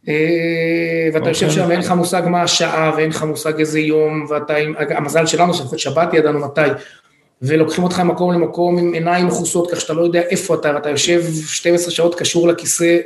אה, 0.07 1.09
ואתה 1.13 1.29
יושב 1.29 1.49
שם 1.49 1.65
ואין 1.67 1.79
לך 1.79 1.91
מושג 1.91 2.21
מה 2.25 2.41
השעה, 2.41 2.91
ואין 2.97 3.09
לך 3.09 3.23
מושג 3.23 3.59
איזה 3.59 3.79
יום, 3.79 4.25
ואתה, 4.29 4.53
המזל 4.89 5.25
שלנו, 5.25 5.53
שלפחות 5.53 5.79
שבת 5.79 6.13
ידענו 6.13 6.39
מתי, 6.39 6.61
ולוקחים 7.47 7.83
אותך 7.83 7.99
ממקום 7.99 8.33
למקום 8.33 8.77
עם 8.77 8.93
עיניים 8.93 9.27
מכוסות, 9.27 9.71
כך 9.71 9.81
שאתה 9.81 9.93
לא 9.93 10.01
יודע 10.01 10.21
איפה 10.21 10.55
אתה, 10.55 10.71
ואתה 10.75 10.89
יושב 10.89 11.23
12 11.47 11.91
שעות 11.91 12.15
קשור 12.15 12.47
לכיסא 12.47 12.97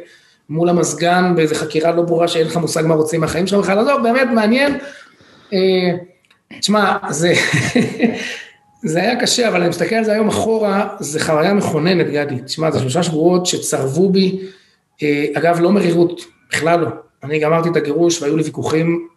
מול 0.49 0.69
המזגן 0.69 1.34
באיזה 1.36 1.56
חקירה 1.56 1.91
לא 1.91 2.02
ברורה 2.02 2.28
שאין 2.28 2.47
לך 2.47 2.58
מושג 2.58 2.84
מה 2.86 2.95
רוצים 2.95 3.21
מהחיים 3.21 3.47
שלך 3.47 3.60
בכלל, 3.60 3.80
עזוב, 3.80 4.04
באמת 4.04 4.28
מעניין. 4.34 4.78
אה, 5.54 5.60
תשמע, 6.60 6.97
זה, 7.10 7.34
זה 8.91 9.02
היה 9.02 9.21
קשה, 9.21 9.47
אבל 9.47 9.60
אני 9.60 9.69
מסתכל 9.69 9.95
על 9.95 10.04
זה 10.04 10.13
היום 10.13 10.28
אחורה, 10.28 10.88
זה 10.99 11.19
חוויה 11.19 11.54
מכוננת, 11.54 12.08
גדי. 12.12 12.41
תשמע, 12.45 12.71
זה 12.71 12.80
שלושה 12.80 13.04
שבועות 13.04 13.45
שצרבו 13.45 14.10
בי, 14.10 14.39
אה, 15.04 15.25
אגב, 15.34 15.60
לא 15.60 15.71
מרירות, 15.71 16.21
בכלל 16.52 16.80
לא. 16.80 16.88
אני 17.23 17.39
גמרתי 17.39 17.69
את 17.69 17.75
הגירוש 17.75 18.21
והיו 18.21 18.38
לי 18.38 18.43
ויכוחים 18.43 19.08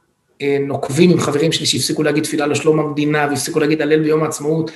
אה, 0.42 0.56
נוקבים 0.60 1.10
עם 1.10 1.20
חברים 1.20 1.52
שלי 1.52 1.66
שהפסיקו 1.66 2.02
להגיד 2.02 2.24
תפילה 2.24 2.46
לשלום 2.46 2.80
המדינה 2.80 3.26
והפסיקו 3.30 3.60
להגיד 3.60 3.82
הלל 3.82 4.02
ביום 4.02 4.22
העצמאות. 4.22 4.70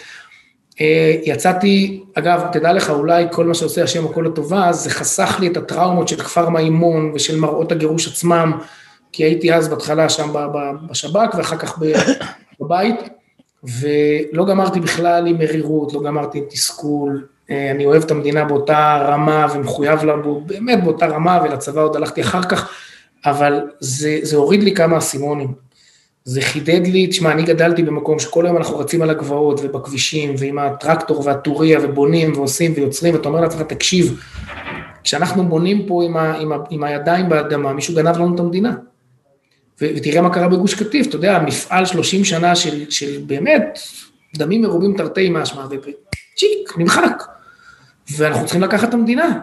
אה, 0.80 1.14
יצאתי, 1.24 2.04
אגב, 2.14 2.42
תדע 2.52 2.72
לך, 2.72 2.90
אולי 2.90 3.26
כל 3.32 3.46
מה 3.46 3.54
שעושה 3.54 3.84
השם 3.84 4.06
הכל 4.06 4.24
לטובה, 4.26 4.72
זה 4.72 4.90
חסך 4.90 5.36
לי 5.40 5.46
את 5.46 5.56
הטראומות 5.56 6.08
של 6.08 6.16
כפר 6.16 6.48
מימון 6.48 7.12
ושל 7.14 7.40
מראות 7.40 7.72
הגירוש 7.72 8.08
עצמם, 8.08 8.58
כי 9.12 9.24
הייתי 9.24 9.54
אז 9.54 9.68
בהתחלה 9.68 10.08
שם 10.08 10.32
בשב"כ 10.90 11.34
ואחר 11.34 11.56
כך 11.56 11.78
בבית, 12.60 13.00
ולא 13.64 14.46
גמרתי 14.46 14.80
בכלל 14.80 15.26
עם 15.26 15.38
מרירות, 15.38 15.92
לא 15.92 16.02
גמרתי 16.02 16.38
עם 16.38 16.44
תסכול, 16.50 17.26
אה, 17.50 17.70
אני 17.70 17.86
אוהב 17.86 18.02
את 18.02 18.10
המדינה 18.10 18.44
באותה 18.44 19.06
רמה 19.08 19.46
ומחויב 19.54 20.04
לה 20.04 20.14
באמת 20.46 20.84
באותה 20.84 21.06
רמה, 21.06 21.40
ולצבא 21.44 21.80
עוד 21.80 21.96
הלכתי 21.96 22.20
אחר 22.20 22.42
כך, 22.42 22.70
אבל 23.26 23.60
זה, 23.80 24.18
זה 24.22 24.36
הוריד 24.36 24.62
לי 24.62 24.74
כמה 24.74 24.98
אסימונים. 24.98 25.65
זה 26.28 26.40
חידד 26.40 26.86
לי, 26.86 27.06
תשמע, 27.06 27.32
אני 27.32 27.42
גדלתי 27.42 27.82
במקום 27.82 28.18
שכל 28.18 28.46
היום 28.46 28.56
אנחנו 28.56 28.78
רצים 28.78 29.02
על 29.02 29.10
הגבעות 29.10 29.60
ובכבישים 29.62 30.34
ועם 30.38 30.58
הטרקטור 30.58 31.26
והטוריה 31.26 31.78
ובונים 31.82 32.32
ועושים 32.32 32.72
ויוצרים, 32.76 33.14
ואתה 33.14 33.28
אומר 33.28 33.40
לעצמך, 33.40 33.62
תקשיב, 33.62 34.20
כשאנחנו 35.04 35.48
בונים 35.48 35.86
פה 35.86 36.04
עם, 36.04 36.16
ה, 36.16 36.34
עם, 36.38 36.52
ה, 36.52 36.56
עם 36.70 36.84
הידיים 36.84 37.28
באדמה, 37.28 37.72
מישהו 37.72 37.94
גנב 37.94 38.16
לנו 38.16 38.34
את 38.34 38.40
המדינה. 38.40 38.74
ו, 39.80 39.86
ותראה 39.96 40.20
מה 40.20 40.30
קרה 40.34 40.48
בגוש 40.48 40.74
קטיף, 40.74 41.06
אתה 41.06 41.16
יודע, 41.16 41.38
מפעל 41.38 41.86
30 41.86 42.24
שנה 42.24 42.56
של, 42.56 42.90
של 42.90 43.20
באמת 43.26 43.78
דמים 44.36 44.62
מרובים 44.62 44.96
תרתי 44.96 45.30
משמע, 45.30 45.66
וצ'יק, 45.70 46.78
נמחק. 46.78 47.22
ואנחנו 48.16 48.44
צריכים 48.44 48.62
לקחת 48.62 48.88
את 48.88 48.94
המדינה. 48.94 49.42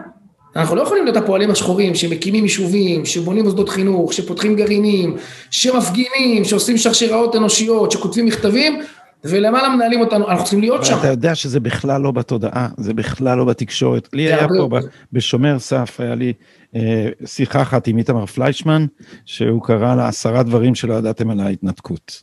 אנחנו 0.56 0.76
לא 0.76 0.82
יכולים 0.82 1.04
להיות 1.04 1.16
הפועלים 1.16 1.50
השחורים 1.50 1.94
שמקימים 1.94 2.44
יישובים, 2.44 3.04
שבונים 3.04 3.44
מוסדות 3.44 3.68
חינוך, 3.68 4.12
שפותחים 4.12 4.56
גרעינים, 4.56 5.16
שמפגינים, 5.50 6.44
שעושים 6.44 6.78
שרשראות 6.78 7.36
אנושיות, 7.36 7.90
שכותבים 7.90 8.26
מכתבים, 8.26 8.80
ולמעלה 9.24 9.68
מנהלים 9.68 10.00
אותנו, 10.00 10.28
אנחנו 10.28 10.44
צריכים 10.44 10.60
להיות 10.60 10.84
שם. 10.84 10.96
אתה 10.98 11.06
יודע 11.06 11.34
שזה 11.34 11.60
בכלל 11.60 12.00
לא 12.00 12.10
בתודעה, 12.10 12.68
זה 12.76 12.94
בכלל 12.94 13.38
לא 13.38 13.44
בתקשורת. 13.44 14.08
לי 14.12 14.22
היה 14.22 14.46
פה 14.58 14.68
בשומר 15.12 15.58
סף, 15.58 16.00
היה 16.00 16.14
לי 16.14 16.32
אה, 16.76 17.08
שיחה 17.24 17.62
אחת 17.62 17.86
עם 17.86 17.98
איתמר 17.98 18.26
פליישמן, 18.26 18.86
שהוא 19.24 19.62
קרא 19.62 19.94
לה 19.94 20.08
עשרה 20.08 20.42
דברים 20.42 20.74
שלא 20.74 20.94
ידעתם 20.94 21.30
על 21.30 21.40
ההתנתקות. 21.40 22.22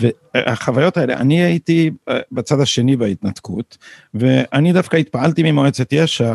והחוויות 0.00 0.96
האלה, 0.96 1.14
אני 1.14 1.42
הייתי 1.42 1.90
אה, 2.08 2.18
בצד 2.32 2.60
השני 2.60 2.96
בהתנתקות, 2.96 3.78
ואני 4.14 4.72
דווקא 4.72 4.96
התפעלתי 4.96 5.42
ממועצת 5.42 5.92
יש"ע, 5.92 6.34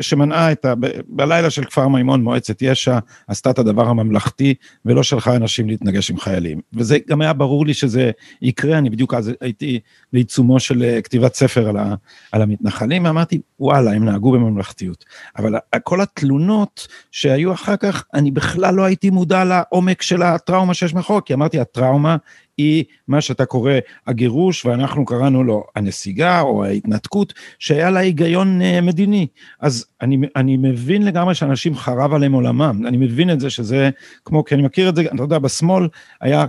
שמנעה 0.00 0.52
את 0.52 0.64
ה... 0.64 0.74
בלילה 1.08 1.50
של 1.50 1.64
כפר 1.64 1.88
מימון, 1.88 2.22
מועצת 2.22 2.62
יש"ע 2.62 2.98
עשתה 3.28 3.50
את 3.50 3.58
הדבר 3.58 3.88
הממלכתי, 3.88 4.54
ולא 4.84 5.02
שלחה 5.02 5.36
אנשים 5.36 5.68
להתנגש 5.68 6.10
עם 6.10 6.18
חיילים. 6.18 6.60
וזה 6.72 6.98
גם 7.08 7.20
היה 7.20 7.32
ברור 7.32 7.66
לי 7.66 7.74
שזה 7.74 8.10
יקרה, 8.42 8.78
אני 8.78 8.90
בדיוק 8.90 9.14
אז 9.14 9.32
הייתי 9.40 9.80
בעיצומו 10.12 10.60
של 10.60 10.82
אה, 10.82 11.02
כתיבת 11.02 11.34
ספר 11.34 11.68
על, 11.68 11.76
ה, 11.76 11.94
על 12.32 12.42
המתנחלים, 12.42 13.04
ואמרתי, 13.04 13.40
וואלה, 13.60 13.92
הם 13.92 14.04
נהגו 14.04 14.32
בממלכתיות. 14.32 15.04
אבל 15.38 15.54
כל 15.82 16.00
התלונות 16.00 16.88
שהיו 17.10 17.52
אחר 17.52 17.76
כך, 17.76 18.04
אני 18.14 18.30
בכלל 18.30 18.74
לא 18.74 18.84
הייתי 18.84 19.10
מודע 19.10 19.44
לעומק 19.44 20.02
של 20.02 20.22
הטראומה 20.22 20.74
שיש 20.74 20.94
מאחור, 20.94 21.20
כי 21.20 21.34
אמרתי, 21.34 21.60
הטראומה 21.60 22.16
היא 22.56 22.84
מה 23.08 23.20
שאתה 23.20 23.46
קורא 23.46 23.72
הגירוש, 24.06 24.66
ואנחנו 24.66 25.04
קראנו 25.04 25.44
לו 25.44 25.64
הנסיגה 25.76 26.40
או 26.40 26.64
ההתנתקות, 26.64 27.32
שהיה 27.58 27.90
לה 27.90 28.00
היגיון 28.00 28.62
אה, 28.62 28.80
מדיני. 28.80 29.26
אז 29.60 29.86
אני, 30.00 30.18
אני 30.36 30.56
מבין 30.56 31.04
לגמרי 31.04 31.34
שאנשים 31.34 31.76
חרב 31.76 32.14
עליהם 32.14 32.32
עולמם, 32.32 32.82
אני 32.86 32.96
מבין 32.96 33.30
את 33.30 33.40
זה 33.40 33.50
שזה 33.50 33.90
כמו, 34.24 34.44
כי 34.44 34.54
אני 34.54 34.62
מכיר 34.62 34.88
את 34.88 34.96
זה, 34.96 35.02
אתה 35.02 35.22
יודע, 35.22 35.38
בשמאל 35.38 35.88
היה, 36.20 36.46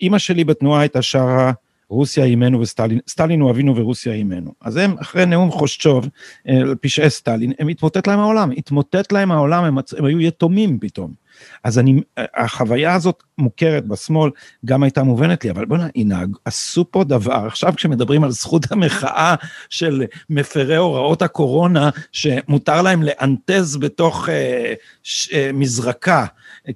אימא 0.00 0.18
שלי 0.18 0.44
בתנועה 0.44 0.80
הייתה 0.80 1.02
שרה, 1.02 1.52
רוסיה 1.92 2.24
אימנו 2.24 2.60
וסטלין, 2.60 2.98
סטלין 3.08 3.40
הוא 3.40 3.50
אבינו 3.50 3.76
ורוסיה 3.76 4.12
אימנו. 4.12 4.52
אז 4.60 4.76
הם, 4.76 4.94
אחרי 5.00 5.26
נאום 5.26 5.50
חושצ'וב, 5.50 6.08
אה, 6.48 6.62
פשעי 6.80 7.10
סטלין, 7.10 7.52
הם 7.58 7.68
התמוטט 7.68 8.06
להם 8.06 8.18
העולם, 8.18 8.50
התמוטט 8.56 9.12
להם 9.12 9.32
העולם, 9.32 9.64
הם, 9.64 9.78
הם 9.98 10.04
היו 10.04 10.20
יתומים 10.20 10.78
פתאום. 10.80 11.21
אז 11.64 11.78
אני, 11.78 12.00
החוויה 12.16 12.94
הזאת 12.94 13.22
מוכרת 13.38 13.86
בשמאל, 13.86 14.30
גם 14.64 14.82
הייתה 14.82 15.02
מובנת 15.02 15.44
לי, 15.44 15.50
אבל 15.50 15.64
בוא'נה, 15.64 15.88
ינהג, 15.94 16.36
עשו 16.44 16.84
פה 16.90 17.04
דבר, 17.04 17.46
עכשיו 17.46 17.72
כשמדברים 17.76 18.24
על 18.24 18.30
זכות 18.30 18.72
המחאה 18.72 19.34
של 19.70 20.04
מפרי 20.30 20.76
הוראות 20.76 21.22
הקורונה, 21.22 21.90
שמותר 22.12 22.82
להם 22.82 23.02
לאנטז 23.02 23.76
בתוך 23.76 24.28
אה, 24.28 24.74
ש, 25.02 25.32
אה, 25.32 25.50
מזרקה, 25.54 26.26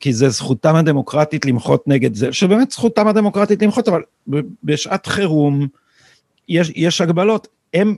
כי 0.01 0.13
זה 0.13 0.29
זכותם 0.29 0.75
הדמוקרטית 0.75 1.45
למחות 1.45 1.89
נגד 1.89 2.15
זה, 2.15 2.33
שבאמת 2.33 2.71
זכותם 2.71 3.09
הדמוקרטית 3.09 3.63
למחות, 3.63 3.89
אבל 3.89 4.03
בשעת 4.65 5.07
חירום 5.07 5.67
יש, 6.49 6.73
יש 6.75 7.01
הגבלות. 7.01 7.49
הם, 7.75 7.97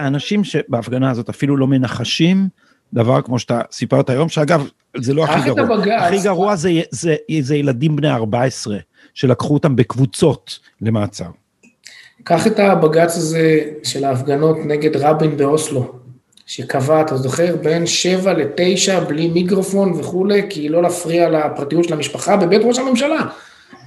האנשים 0.00 0.44
שבהפגנה 0.44 1.10
הזאת 1.10 1.28
אפילו 1.28 1.56
לא 1.56 1.66
מנחשים, 1.66 2.48
דבר 2.92 3.22
כמו 3.22 3.38
שאתה 3.38 3.60
סיפרת 3.72 4.10
היום, 4.10 4.28
שאגב, 4.28 4.68
זה 4.96 5.14
לא 5.14 5.24
הכי 5.24 5.40
גרוע. 5.46 5.62
הבגז, 5.62 6.02
הכי 6.02 6.18
גרוע 6.24 6.56
זה, 6.56 6.70
זה, 6.90 7.16
זה 7.40 7.56
ילדים 7.56 7.96
בני 7.96 8.10
14, 8.10 8.76
שלקחו 9.14 9.54
אותם 9.54 9.76
בקבוצות 9.76 10.58
למעצר. 10.80 11.28
קח 12.24 12.46
את 12.46 12.58
הבג"ץ 12.58 13.16
הזה 13.16 13.60
של 13.82 14.04
ההפגנות 14.04 14.56
נגד 14.64 14.96
רבין 14.96 15.36
באוסלו, 15.36 15.92
שקבע, 16.46 17.00
אתה 17.00 17.16
זוכר, 17.16 17.56
בין 17.56 17.86
7 17.86 18.32
ל-9 18.32 19.00
בלי 19.08 19.28
מיקרופון 19.28 19.92
וכולי, 19.92 20.42
כי 20.50 20.68
לא 20.68 20.82
להפריע 20.82 21.28
לפרטיות 21.28 21.84
של 21.84 21.94
המשפחה 21.94 22.36
בבית 22.36 22.62
ראש 22.64 22.78
הממשלה. 22.78 23.20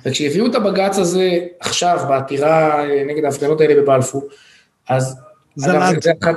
וכשהביאו 0.06 0.46
את 0.46 0.56
הבג"ץ 0.56 0.98
הזה 0.98 1.40
עכשיו, 1.60 2.06
בעתירה 2.10 2.84
נגד 3.08 3.26
ההפגנות 3.26 3.62
האלה 3.62 3.82
בבלפור, 3.82 4.24
אז... 4.90 5.16
זה 5.56 5.72
אגב, 5.72 5.94
זה, 6.02 6.12
זה, 6.24 6.32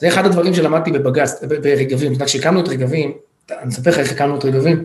זה 0.00 0.08
אחד 0.08 0.26
הדברים 0.26 0.54
שלמדתי 0.54 0.90
בבג"ץ, 0.92 1.44
ברגבים, 1.62 2.12
אתה 2.12 2.16
יודע, 2.16 2.24
כשהקמנו 2.24 2.60
את 2.60 2.68
רגבים, 2.68 3.12
אני 3.50 3.68
אספר 3.68 3.90
לך 3.90 3.98
איך 3.98 4.12
הקמנו 4.12 4.38
את 4.38 4.44
רגבים, 4.44 4.84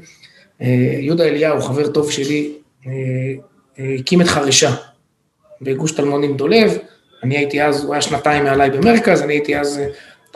אה, 0.62 0.67
יהודה 1.00 1.24
אליהו, 1.24 1.62
חבר 1.62 1.88
טוב 1.88 2.12
שלי, 2.12 2.52
אה, 2.88 2.91
אה, 3.80 3.95
הקים 4.00 4.22
את 4.22 4.28
חרישה 4.28 4.72
בגוש 5.62 5.91
טלמונים 5.91 6.38
דולב, 6.38 6.78
אני 7.24 7.38
הייתי 7.38 7.63
אז, 7.63 7.84
הוא 7.84 7.93
היה 7.93 8.02
שנתיים 8.02 8.43
מעליי 8.43 8.69
במרכז, 8.69 9.22
אני 9.22 9.34
הייתי 9.34 9.58
אז, 9.60 9.82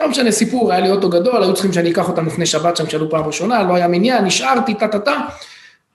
לא 0.00 0.08
משנה, 0.08 0.32
סיפור, 0.32 0.72
היה 0.72 0.80
לי 0.80 0.90
אוטו 0.90 1.08
גדול, 1.08 1.42
היו 1.42 1.54
צריכים 1.54 1.72
שאני 1.72 1.92
אקח 1.92 2.08
אותם 2.08 2.26
לפני 2.26 2.46
שבת 2.46 2.76
שם, 2.76 2.88
שאלו 2.88 3.10
פעם 3.10 3.24
ראשונה, 3.24 3.62
לא 3.62 3.74
היה 3.74 3.88
מניין, 3.88 4.24
נשארתי, 4.24 4.74
טה-טה-טה, 4.74 5.20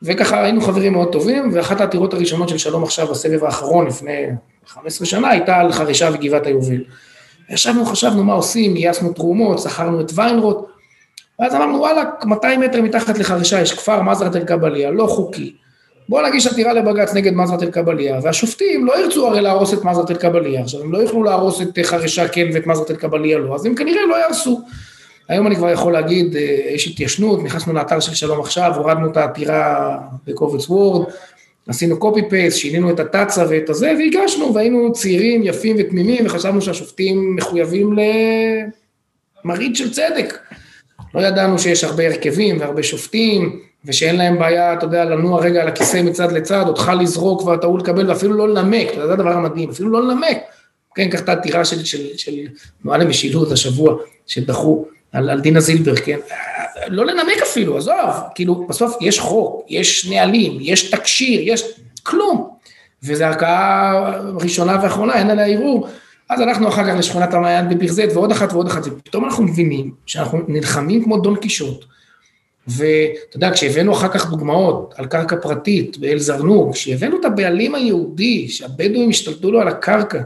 וככה 0.01 0.43
היינו 0.43 0.61
חברים 0.61 0.93
מאוד 0.93 1.11
טובים, 1.11 1.49
ואחת 1.53 1.81
העתירות 1.81 2.13
הראשונות 2.13 2.49
של 2.49 2.57
שלום 2.57 2.83
עכשיו 2.83 3.07
בסבב 3.07 3.43
האחרון, 3.43 3.87
לפני 3.87 4.25
15 4.67 5.07
שנה, 5.07 5.29
הייתה 5.29 5.55
על 5.55 5.71
חרישה 5.71 6.09
וגבעת 6.13 6.45
היובל. 6.45 6.83
ישבנו, 7.49 7.85
חשבנו 7.85 8.23
מה 8.23 8.33
עושים, 8.33 8.73
גייסנו 8.73 9.13
תרומות, 9.13 9.59
שכרנו 9.59 10.01
את 10.01 10.11
ויינרוט, 10.15 10.57
ואז 11.39 11.55
אמרנו, 11.55 11.79
וואלה, 11.79 12.03
200 12.25 12.59
מטר 12.59 12.81
מתחת 12.81 13.17
לחרישה 13.17 13.61
יש 13.61 13.73
כפר 13.73 14.01
מזרת 14.01 14.35
אל 14.35 14.43
קבליה, 14.43 14.91
לא 14.91 15.07
חוקי. 15.07 15.53
בואו 16.09 16.27
נגיש 16.27 16.47
עתירה 16.47 16.73
לבג"ץ 16.73 17.13
נגד 17.13 17.33
מזרת 17.33 17.63
אל-קבליה, 17.63 18.19
והשופטים 18.23 18.85
לא 18.85 19.03
ירצו 19.03 19.27
הרי 19.27 19.41
להרוס 19.41 19.73
את 19.73 19.85
מזרת 19.85 20.11
אל-קבליה, 20.11 20.61
עכשיו 20.61 20.81
הם 20.81 20.91
לא 20.91 20.97
יוכלו 20.97 21.23
להרוס 21.23 21.61
את 21.61 21.79
חרישה 21.83 22.27
כן 22.27 22.47
ואת 22.53 22.67
מזרת 22.67 22.91
אל-קבליה 22.91 23.37
לא, 23.37 23.55
אז 23.55 23.65
הם 23.65 23.75
כנראה 23.75 24.01
לא 24.09 24.15
יהרסו. 24.15 24.61
היום 25.29 25.47
אני 25.47 25.55
כבר 25.55 25.69
יכול 25.69 25.93
להגיד, 25.93 26.35
אה, 26.35 26.41
יש 26.73 26.87
התיישנות, 26.87 27.43
נכנסנו 27.43 27.73
לאתר 27.73 27.99
של 27.99 28.15
שלום 28.15 28.39
עכשיו, 28.39 28.71
הורדנו 28.75 29.11
את 29.11 29.17
העתירה 29.17 29.97
בקובץ 30.27 30.69
וורד, 30.69 31.07
עשינו 31.69 31.99
קופי 31.99 32.21
פייס, 32.29 32.55
שינינו 32.55 32.89
את 32.89 32.99
התצ"א 32.99 33.45
ואת 33.49 33.69
הזה, 33.69 33.93
והגשנו, 33.99 34.53
והיינו 34.53 34.93
צעירים, 34.93 35.41
יפים 35.43 35.75
ותמימים, 35.79 36.25
וחשבנו 36.25 36.61
שהשופטים 36.61 37.35
מחויבים 37.35 37.93
למראית 39.45 39.75
של 39.75 39.93
צדק. 39.93 40.37
לא 41.15 41.21
ידענו 41.21 41.59
שיש 41.59 41.83
הרבה 41.83 42.07
הרכבים 42.07 42.59
והרבה 42.59 42.83
שופטים, 42.83 43.59
ושאין 43.85 44.15
להם 44.15 44.39
בעיה, 44.39 44.73
אתה 44.73 44.85
יודע, 44.85 45.05
לנוע 45.05 45.41
רגע 45.41 45.61
על 45.61 45.67
הכיסא 45.67 46.01
מצד 46.01 46.31
לצד, 46.31 46.63
אותך 46.67 46.91
לזרוק 46.99 47.45
ואתה 47.45 47.67
הוא 47.67 47.79
לקבל, 47.79 48.09
ואפילו 48.09 48.33
לא 48.33 48.49
לנמק, 48.49 48.87
זה 48.95 49.13
הדבר 49.13 49.31
המדהים, 49.31 49.69
אפילו 49.69 49.89
לא 49.89 50.07
לנמק. 50.07 50.37
כן, 50.95 51.09
קח 51.09 51.19
את 51.19 51.29
העתירה 51.29 51.65
של 51.65 52.47
תנועה 52.81 52.97
למשילות 52.97 53.51
השבוע, 53.51 53.95
שדחו 54.27 54.85
על, 55.11 55.29
על 55.29 55.41
דינה 55.41 55.59
זילבר, 55.59 55.95
כן, 55.95 56.17
לא 56.87 57.05
לנמק 57.05 57.41
אפילו, 57.43 57.77
עזוב, 57.77 57.95
כאילו, 58.35 58.67
בסוף 58.69 58.97
יש 59.01 59.19
חוק, 59.19 59.65
יש 59.69 60.09
נהלים, 60.09 60.57
יש 60.61 60.91
תקשיר, 60.91 61.41
יש 61.43 61.63
כלום. 62.03 62.49
וזו 63.03 63.23
ערכאה 63.23 64.11
ראשונה 64.41 64.79
ואחרונה, 64.83 65.13
אין 65.13 65.29
עליה 65.29 65.45
ערעור. 65.45 65.87
אז 66.29 66.39
הלכנו 66.39 66.67
אחר 66.67 66.83
כך 66.83 66.93
לשכונת 66.97 67.33
המעיין 67.33 67.69
בביר 67.69 67.93
ועוד 68.13 68.31
אחת 68.31 68.53
ועוד 68.53 68.67
אחת, 68.67 68.81
ופתאום 68.85 69.25
אנחנו 69.25 69.43
מבינים 69.43 69.91
שאנחנו 70.05 70.39
נלחמים 70.47 71.03
כמו 71.03 71.17
דון 71.17 71.35
קישוט. 71.35 71.85
ואתה 72.67 73.37
יודע, 73.37 73.51
כשהבאנו 73.53 73.93
אחר 73.93 74.07
כך 74.07 74.29
דוגמאות 74.29 74.93
על 74.97 75.05
קרקע 75.05 75.35
פרטית 75.35 75.97
באל 75.97 76.19
זרנוג, 76.19 76.73
כשהבאנו 76.73 77.19
את 77.19 77.25
הבעלים 77.25 77.75
היהודי, 77.75 78.47
שהבדואים 78.47 79.09
השתלטו 79.09 79.51
לו 79.51 79.61
על 79.61 79.67
הקרקע, 79.67 80.21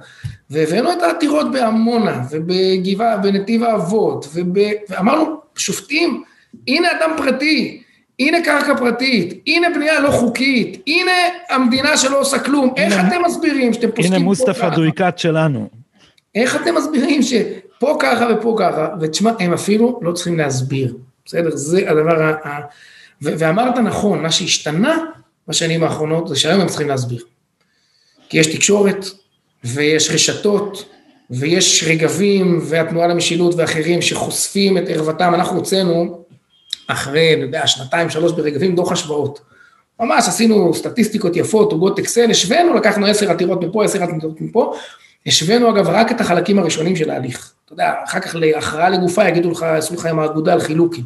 והבאנו 0.49 0.91
את 0.91 1.01
העתירות 1.01 1.51
בעמונה, 1.51 2.23
ובגבעה, 2.31 3.17
בנתיב 3.17 3.63
האבות, 3.63 4.27
וב... 4.33 4.57
ואמרנו, 4.89 5.35
שופטים, 5.55 6.23
הנה 6.67 6.87
אדם 6.91 7.09
פרטי, 7.17 7.81
הנה 8.19 8.43
קרקע 8.43 8.77
פרטית, 8.77 9.43
הנה 9.47 9.67
בנייה 9.75 9.99
לא 9.99 10.11
חוקית, 10.11 10.83
הנה 10.87 11.11
המדינה 11.49 11.97
שלא 11.97 12.19
עושה 12.19 12.39
כלום, 12.39 12.73
איך 12.77 12.93
אתם 12.93 13.21
מסבירים 13.25 13.73
שאתם 13.73 13.87
פוסקים 13.87 14.03
פה 14.03 14.07
ככה? 14.07 14.15
הנה 14.15 14.25
מוסטפא 14.25 14.69
דויקת 14.69 15.13
שלנו. 15.17 15.69
איך 16.35 16.55
אתם 16.55 16.75
מסבירים 16.75 17.21
שפה 17.21 17.97
ככה 17.99 18.27
ופה 18.33 18.55
ככה, 18.59 18.87
ותשמע, 19.01 19.31
הם 19.39 19.53
אפילו 19.53 19.99
לא 20.01 20.11
צריכים 20.11 20.37
להסביר, 20.37 20.97
בסדר? 21.25 21.55
זה 21.55 21.91
הדבר 21.91 22.23
ה... 22.23 22.59
ואמרת 23.21 23.77
נכון, 23.77 24.21
מה 24.21 24.31
שהשתנה 24.31 24.97
בשנים 25.47 25.83
האחרונות 25.83 26.27
זה 26.27 26.35
שהיום 26.35 26.61
הם 26.61 26.67
צריכים 26.67 26.87
להסביר. 26.87 27.23
כי 28.29 28.37
יש 28.37 28.47
תקשורת, 28.47 29.05
ויש 29.63 30.11
רשתות, 30.11 30.89
ויש 31.29 31.83
רגבים, 31.87 32.59
והתנועה 32.63 33.07
למשילות 33.07 33.55
ואחרים 33.57 34.01
שחושפים 34.01 34.77
את 34.77 34.83
ערוותם, 34.87 35.31
אנחנו 35.35 35.57
הוצאנו 35.57 36.22
אחרי, 36.87 37.33
אני 37.33 37.41
יודע, 37.41 37.67
שנתיים, 37.67 38.09
שלוש 38.09 38.31
ברגבים, 38.31 38.75
דוח 38.75 38.91
השוואות. 38.91 39.39
ממש 39.99 40.27
עשינו 40.27 40.73
סטטיסטיקות 40.73 41.35
יפות, 41.35 41.71
עוגות 41.71 41.99
אקסל, 41.99 42.31
השווינו, 42.31 42.73
לקחנו 42.73 43.05
עשר 43.05 43.31
עתירות 43.31 43.63
מפה, 43.63 43.85
עשר 43.85 44.03
עתירות 44.03 44.41
מפה, 44.41 44.73
השווינו 45.27 45.69
אגב 45.69 45.89
רק 45.89 46.11
את 46.11 46.21
החלקים 46.21 46.59
הראשונים 46.59 46.95
של 46.95 47.09
ההליך. 47.09 47.53
אתה 47.65 47.73
יודע, 47.73 47.93
אחר 48.05 48.19
כך 48.19 48.35
להכרעה 48.35 48.89
לגופה 48.89 49.27
יגידו 49.27 49.51
לך, 49.51 49.61
יעשו 49.61 49.93
לך 49.93 50.05
עם 50.05 50.19
האגודה 50.19 50.53
על 50.53 50.61
חילוקים. 50.61 51.03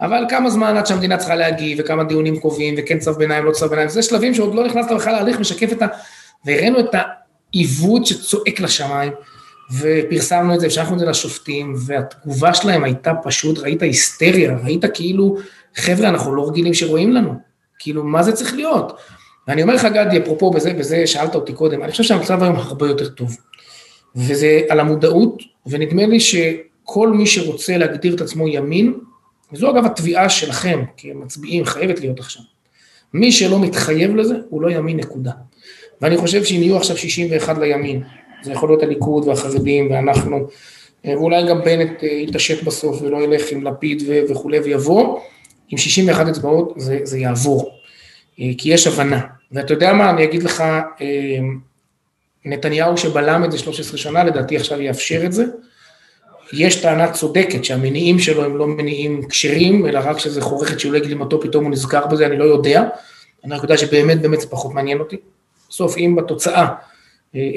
אבל 0.00 0.24
כמה 0.28 0.50
זמן 0.50 0.76
עד 0.76 0.86
שהמדינה 0.86 1.16
צריכה 1.16 1.34
להגיב, 1.34 1.78
וכמה 1.80 2.04
דיונים 2.04 2.40
קובעים, 2.40 2.74
וכן 2.78 2.98
צו 2.98 3.14
ביניים, 3.14 3.44
לא 3.44 3.52
צו 3.52 3.68
ביניים, 3.68 3.88
זה 3.88 4.02
שלבים 4.02 4.34
שעוד 4.34 4.54
לא 4.54 4.66
נכנסת 4.66 4.92
בכלל 4.92 5.12
להליך, 5.12 5.40
משקף 5.40 5.72
את 5.72 5.82
ה... 5.82 5.86
והראינו 6.44 6.80
את 6.80 6.94
העיוות 6.94 8.06
שצועק 8.06 8.60
לשמיים, 8.60 9.12
ופרסמנו 9.70 10.54
את 10.54 10.60
זה, 10.60 10.66
ושלחנו 10.66 10.94
את 10.94 10.98
זה 10.98 11.06
לשופטים, 11.06 11.74
והתגובה 11.86 12.54
שלהם 12.54 12.84
הייתה 12.84 13.12
פשוט, 13.22 13.58
ראית 13.58 13.82
היסטריה, 13.82 14.56
ראית 14.64 14.84
כאילו, 14.94 15.36
חבר'ה, 15.76 16.08
אנחנו 16.08 16.34
לא 16.34 16.48
רגילים 16.48 16.74
שרואים 16.74 17.12
לנו, 17.12 17.34
כאילו, 17.78 18.04
מה 18.04 18.22
זה 18.22 18.32
צריך 18.32 18.54
להיות? 18.54 18.92
ואני 19.48 19.62
אומר 19.62 19.74
לך, 19.74 19.84
גדי, 19.84 20.18
אפרופו 20.18 20.50
בזה, 20.50 20.72
בזה 20.72 21.06
שאלת 21.06 21.34
אותי 21.34 21.52
קודם, 21.52 21.82
אני 21.82 21.90
חושב 21.90 22.02
שהמצב 22.02 22.42
היום 22.42 22.56
הרבה 22.56 22.86
יותר 22.86 23.08
טוב. 23.08 23.36
וזה 24.16 24.60
על 24.68 24.80
המודעות, 24.80 25.42
ונדמה 25.66 26.06
לי 26.06 26.20
שכל 26.20 27.08
מי 27.08 27.26
שרוצה 27.26 27.76
להגדיר 27.76 28.14
את 28.14 28.20
עצמו 28.20 28.48
ימין, 28.48 28.94
וזו 29.52 29.70
אגב 29.70 29.84
התביעה 29.84 30.28
שלכם 30.28 30.84
כמצביעים, 30.96 31.64
חייבת 31.64 32.00
להיות 32.00 32.20
עכשיו. 32.20 32.42
מי 33.14 33.32
שלא 33.32 33.60
מתחייב 33.60 34.16
לזה, 34.16 34.34
הוא 34.48 34.62
לא 34.62 34.70
ימין 34.70 34.96
נקודה. 34.96 35.32
ואני 36.00 36.16
חושב 36.16 36.44
שאם 36.44 36.62
יהיו 36.62 36.76
עכשיו 36.76 36.96
61 36.96 37.58
לימין, 37.58 38.02
זה 38.42 38.52
יכול 38.52 38.68
להיות 38.68 38.82
הליכוד 38.82 39.28
והחרדים 39.28 39.90
ואנחנו, 39.90 40.46
ואולי 41.04 41.48
גם 41.48 41.62
בנט 41.64 42.04
אה, 42.04 42.08
יתעשת 42.08 42.62
בסוף 42.62 43.02
ולא 43.02 43.16
ילך 43.16 43.52
עם 43.52 43.64
לפיד 43.64 44.02
וכולי 44.30 44.58
ויבוא, 44.58 45.20
עם 45.68 45.78
61 45.78 46.28
אצבעות 46.28 46.74
זה, 46.76 46.98
זה 47.02 47.18
יעבור, 47.18 47.70
אה, 48.40 48.50
כי 48.58 48.72
יש 48.72 48.86
הבנה. 48.86 49.20
ואתה 49.52 49.72
יודע 49.72 49.92
מה, 49.92 50.10
אני 50.10 50.24
אגיד 50.24 50.42
לך, 50.42 50.60
אה, 50.60 51.38
נתניהו 52.44 52.96
שבלם 52.96 53.44
את 53.44 53.52
זה 53.52 53.58
13 53.58 53.98
שנה, 53.98 54.24
לדעתי 54.24 54.56
עכשיו 54.56 54.80
יאפשר 54.80 55.24
את 55.24 55.32
זה. 55.32 55.44
יש 56.52 56.82
טענה 56.82 57.12
צודקת 57.12 57.64
שהמניעים 57.64 58.18
שלו 58.18 58.44
הם 58.44 58.56
לא 58.56 58.66
מניעים 58.66 59.28
כשרים, 59.28 59.86
אלא 59.86 60.00
רק 60.04 60.18
שזה 60.18 60.40
חורך 60.40 60.72
את 60.72 60.80
שיעולי 60.80 61.00
גלימתו, 61.00 61.40
פתאום 61.40 61.64
הוא 61.64 61.72
נזכר 61.72 62.06
בזה, 62.06 62.26
אני 62.26 62.38
לא 62.38 62.44
יודע. 62.44 62.84
אני 63.44 63.54
רק 63.54 63.62
יודע 63.62 63.76
שבאמת 63.76 64.20
באמת 64.20 64.40
זה 64.40 64.46
פחות 64.46 64.74
מעניין 64.74 64.98
אותי. 64.98 65.16
בסוף 65.68 65.98
אם 65.98 66.16
בתוצאה 66.16 66.68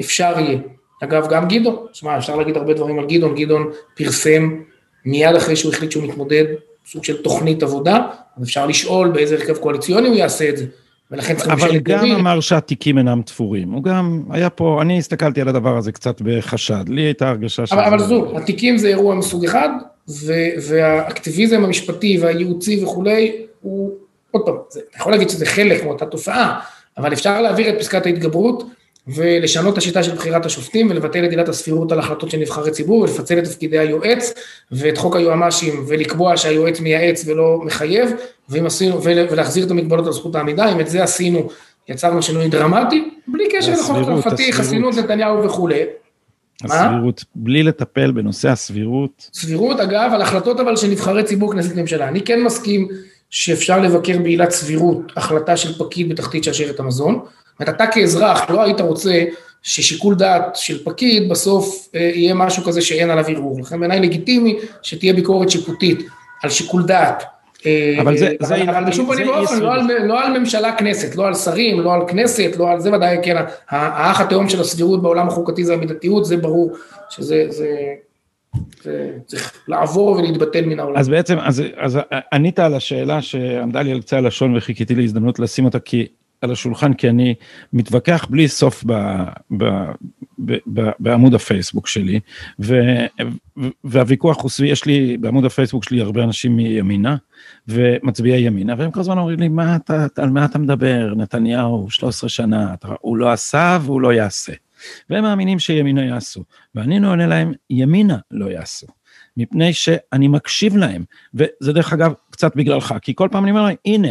אפשר 0.00 0.34
יהיה 0.38 0.58
אגב, 1.02 1.28
גם 1.30 1.48
גדעון, 1.48 1.86
שמע, 1.92 2.18
אפשר 2.18 2.36
להגיד 2.36 2.56
הרבה 2.56 2.74
דברים 2.74 2.98
על 2.98 3.06
גדעון, 3.06 3.34
גדעון 3.34 3.70
פרסם 3.94 4.60
מיד 5.04 5.36
אחרי 5.36 5.56
שהוא 5.56 5.72
החליט 5.72 5.90
שהוא 5.90 6.04
מתמודד, 6.04 6.44
סוג 6.86 7.04
של 7.04 7.22
תוכנית 7.22 7.62
עבודה, 7.62 7.98
אז 8.36 8.44
אפשר 8.44 8.66
לשאול 8.66 9.10
באיזה 9.10 9.34
הרכב 9.34 9.56
קואליציוני 9.56 10.08
הוא 10.08 10.16
יעשה 10.16 10.48
את 10.48 10.56
זה. 10.56 10.66
ולכן 11.10 11.36
צריך 11.36 11.48
אבל 11.48 11.78
גם. 11.78 12.10
אמר 12.10 12.40
שהתיקים 12.40 12.98
אינם 12.98 13.22
תפורים, 13.22 13.70
הוא 13.70 13.82
גם 13.82 14.22
היה 14.30 14.50
פה, 14.50 14.78
אני 14.82 14.98
הסתכלתי 14.98 15.40
על 15.40 15.48
הדבר 15.48 15.76
הזה 15.76 15.92
קצת 15.92 16.20
בחשד, 16.20 16.84
לי 16.88 17.02
הייתה 17.02 17.28
הרגשה 17.28 17.66
ש... 17.66 17.72
אבל, 17.72 17.84
אבל 17.84 17.98
זו, 17.98 18.38
התיקים 18.38 18.78
זה 18.78 18.88
אירוע 18.88 19.14
מסוג 19.14 19.44
אחד, 19.44 19.68
ו, 20.08 20.32
והאקטיביזם 20.68 21.64
המשפטי 21.64 22.18
והייעוצי 22.20 22.84
וכולי, 22.84 23.32
הוא, 23.60 23.92
עוד 24.30 24.42
פעם, 24.46 24.54
זה, 24.70 24.80
אתה 24.90 24.98
יכול 24.98 25.12
להגיד 25.12 25.30
שזה 25.30 25.46
חלק 25.46 25.84
מאותה 25.84 26.06
תופעה, 26.06 26.60
אבל 26.98 27.12
אפשר 27.12 27.40
להעביר 27.40 27.68
את 27.68 27.78
פסקת 27.78 28.06
ההתגברות 28.06 28.64
ולשנות 29.08 29.72
את 29.72 29.78
השיטה 29.78 30.02
של 30.02 30.14
בחירת 30.14 30.46
השופטים 30.46 30.90
ולבטל 30.90 31.24
את 31.24 31.30
עילת 31.30 31.48
הסבירות 31.48 31.92
על 31.92 31.98
החלטות 31.98 32.30
של 32.30 32.38
נבחרי 32.38 32.70
ציבור 32.70 33.00
ולפצל 33.00 33.38
את 33.38 33.44
תפקידי 33.44 33.78
היועץ 33.78 34.32
ואת 34.72 34.98
חוק 34.98 35.16
היועמ"שים 35.16 35.84
ולקבוע 35.88 36.36
שהיועץ 36.36 36.80
מייעץ 36.80 37.24
ולא 37.26 37.60
מחייב 37.64 38.10
עשינו, 38.50 39.02
ולהחזיר 39.04 39.66
את 39.66 39.70
המגבלות 39.70 40.06
על 40.06 40.12
זכות 40.12 40.34
העמידה, 40.34 40.72
אם 40.72 40.80
את 40.80 40.88
זה 40.88 41.02
עשינו, 41.02 41.48
יצרנו 41.88 42.22
שינוי 42.22 42.48
דרמטי, 42.48 43.08
בלי 43.28 43.44
קשר 43.50 43.72
לחוק 43.72 43.96
צרפתי, 44.04 44.52
חסינות 44.52 44.94
נתניהו 44.94 45.44
וכולי. 45.44 45.80
הסבירות, 46.64 47.24
מה? 47.36 47.42
בלי 47.44 47.62
לטפל 47.62 48.12
בנושא 48.12 48.48
הסבירות. 48.48 49.30
סבירות, 49.34 49.80
אגב, 49.80 50.10
על 50.14 50.22
החלטות 50.22 50.60
אבל 50.60 50.76
של 50.76 50.88
נבחרי 50.88 51.24
ציבור, 51.24 51.52
כנסת 51.52 51.76
ממשלה. 51.76 52.08
אני 52.08 52.20
כן 52.20 52.42
מסכים 52.42 52.88
שאפשר 53.30 53.80
לבקר 53.80 54.18
בעילת 54.18 54.50
סבירות 54.50 55.12
החלטה 55.16 55.56
של 55.56 55.78
פקיד 55.78 56.08
בתחתית 56.08 56.44
שרשרת 56.44 56.80
המזון, 56.80 57.20
אומרת, 57.60 57.76
אתה 57.76 57.86
כאזרח 57.86 58.50
לא 58.50 58.62
היית 58.62 58.80
רוצה 58.80 59.24
ששיקול 59.62 60.14
דעת 60.14 60.56
של 60.56 60.84
פקיד 60.84 61.28
בסוף 61.28 61.88
אה, 61.94 62.00
יהיה 62.14 62.34
משהו 62.34 62.64
כזה 62.64 62.80
שאין 62.80 63.10
עליו 63.10 63.24
ערעור. 63.28 63.60
לכן 63.60 63.80
בעיניי 63.80 64.00
לגיטימי 64.00 64.56
שתהיה 64.82 65.12
ביקורת 65.12 65.50
שיפוטית 65.50 65.98
על 66.42 66.50
שיקול 66.50 66.82
דעת. 66.82 67.22
אה, 67.66 67.96
אבל 68.00 68.16
זה, 68.16 68.32
אבל, 68.40 68.46
זה, 68.46 68.62
אבל 68.62 68.84
בשום 68.84 69.14
פנים 69.14 69.28
ואופן, 69.28 69.60
לא, 69.60 69.76
לא 70.04 70.24
על 70.24 70.38
ממשלה 70.38 70.76
כנסת, 70.76 71.16
לא 71.16 71.26
על 71.26 71.34
שרים, 71.34 71.80
לא 71.80 71.94
על 71.94 72.00
כנסת, 72.08 72.56
לא 72.58 72.70
על 72.70 72.80
זה 72.80 72.92
ודאי, 72.92 73.18
כן, 73.22 73.36
האח 73.68 74.20
התהום 74.20 74.48
של 74.48 74.60
הסבירות 74.60 75.02
בעולם 75.02 75.28
החוקתי 75.28 75.64
זה 75.64 75.74
המידתיות, 75.74 76.24
זה 76.24 76.36
ברור 76.36 76.72
שזה, 77.10 77.44
זה, 77.48 77.68
זה 78.82 79.10
צריך 79.26 79.52
לעבור 79.68 80.10
ולהתבטל 80.10 80.64
מן 80.64 80.80
העולם. 80.80 80.98
אז 80.98 81.08
בעצם, 81.08 81.38
אז, 81.38 81.62
אז 81.76 81.98
ענית 82.32 82.58
על 82.58 82.74
השאלה 82.74 83.22
שעמדה 83.22 83.82
לי 83.82 83.92
על 83.92 84.00
קצה 84.00 84.16
הלשון 84.16 84.56
וחיכיתי 84.56 84.94
להזדמנות 84.94 85.38
לשים 85.38 85.64
אותה, 85.64 85.78
כי 85.78 86.06
על 86.40 86.52
השולחן 86.52 86.94
כי 86.94 87.08
אני 87.08 87.34
מתווכח 87.72 88.26
בלי 88.30 88.48
סוף 88.48 88.84
ב, 88.86 88.92
ב, 89.50 89.64
ב, 90.38 90.52
ב, 90.72 90.90
בעמוד 90.98 91.34
הפייסבוק 91.34 91.86
שלי, 91.86 92.20
ו, 92.60 92.74
והוויכוח 93.84 94.42
הוא 94.42 94.50
סביב, 94.50 94.72
יש 94.72 94.84
לי, 94.84 95.16
בעמוד 95.16 95.44
הפייסבוק 95.44 95.84
שלי 95.84 96.00
הרבה 96.00 96.24
אנשים 96.24 96.56
מימינה, 96.56 97.16
ומצביעי 97.68 98.40
ימינה, 98.40 98.74
והם 98.78 98.90
כל 98.90 99.00
הזמן 99.00 99.18
אומרים 99.18 99.40
לי, 99.40 99.48
מה 99.48 99.76
אתה, 99.76 100.06
על 100.16 100.30
מה 100.30 100.44
אתה 100.44 100.58
מדבר, 100.58 101.14
נתניהו, 101.16 101.90
13 101.90 102.30
שנה, 102.30 102.74
אתה, 102.74 102.88
הוא 103.00 103.16
לא 103.16 103.32
עשה 103.32 103.78
והוא 103.82 104.00
לא 104.00 104.12
יעשה. 104.12 104.52
והם 105.10 105.24
מאמינים 105.24 105.58
שימינה 105.58 106.04
יעשו, 106.04 106.44
ואני 106.74 107.06
עונה 107.06 107.26
להם, 107.26 107.52
ימינה 107.70 108.18
לא 108.30 108.46
יעשו. 108.50 108.86
מפני 109.36 109.72
שאני 109.72 110.28
מקשיב 110.28 110.76
להם, 110.76 111.04
וזה 111.34 111.72
דרך 111.72 111.92
אגב 111.92 112.12
קצת 112.30 112.56
בגללך, 112.56 112.94
כי 113.02 113.14
כל 113.14 113.28
פעם 113.32 113.44
אני 113.44 113.50
אומר 113.50 113.62
להם, 113.62 113.76
הנה, 113.84 114.08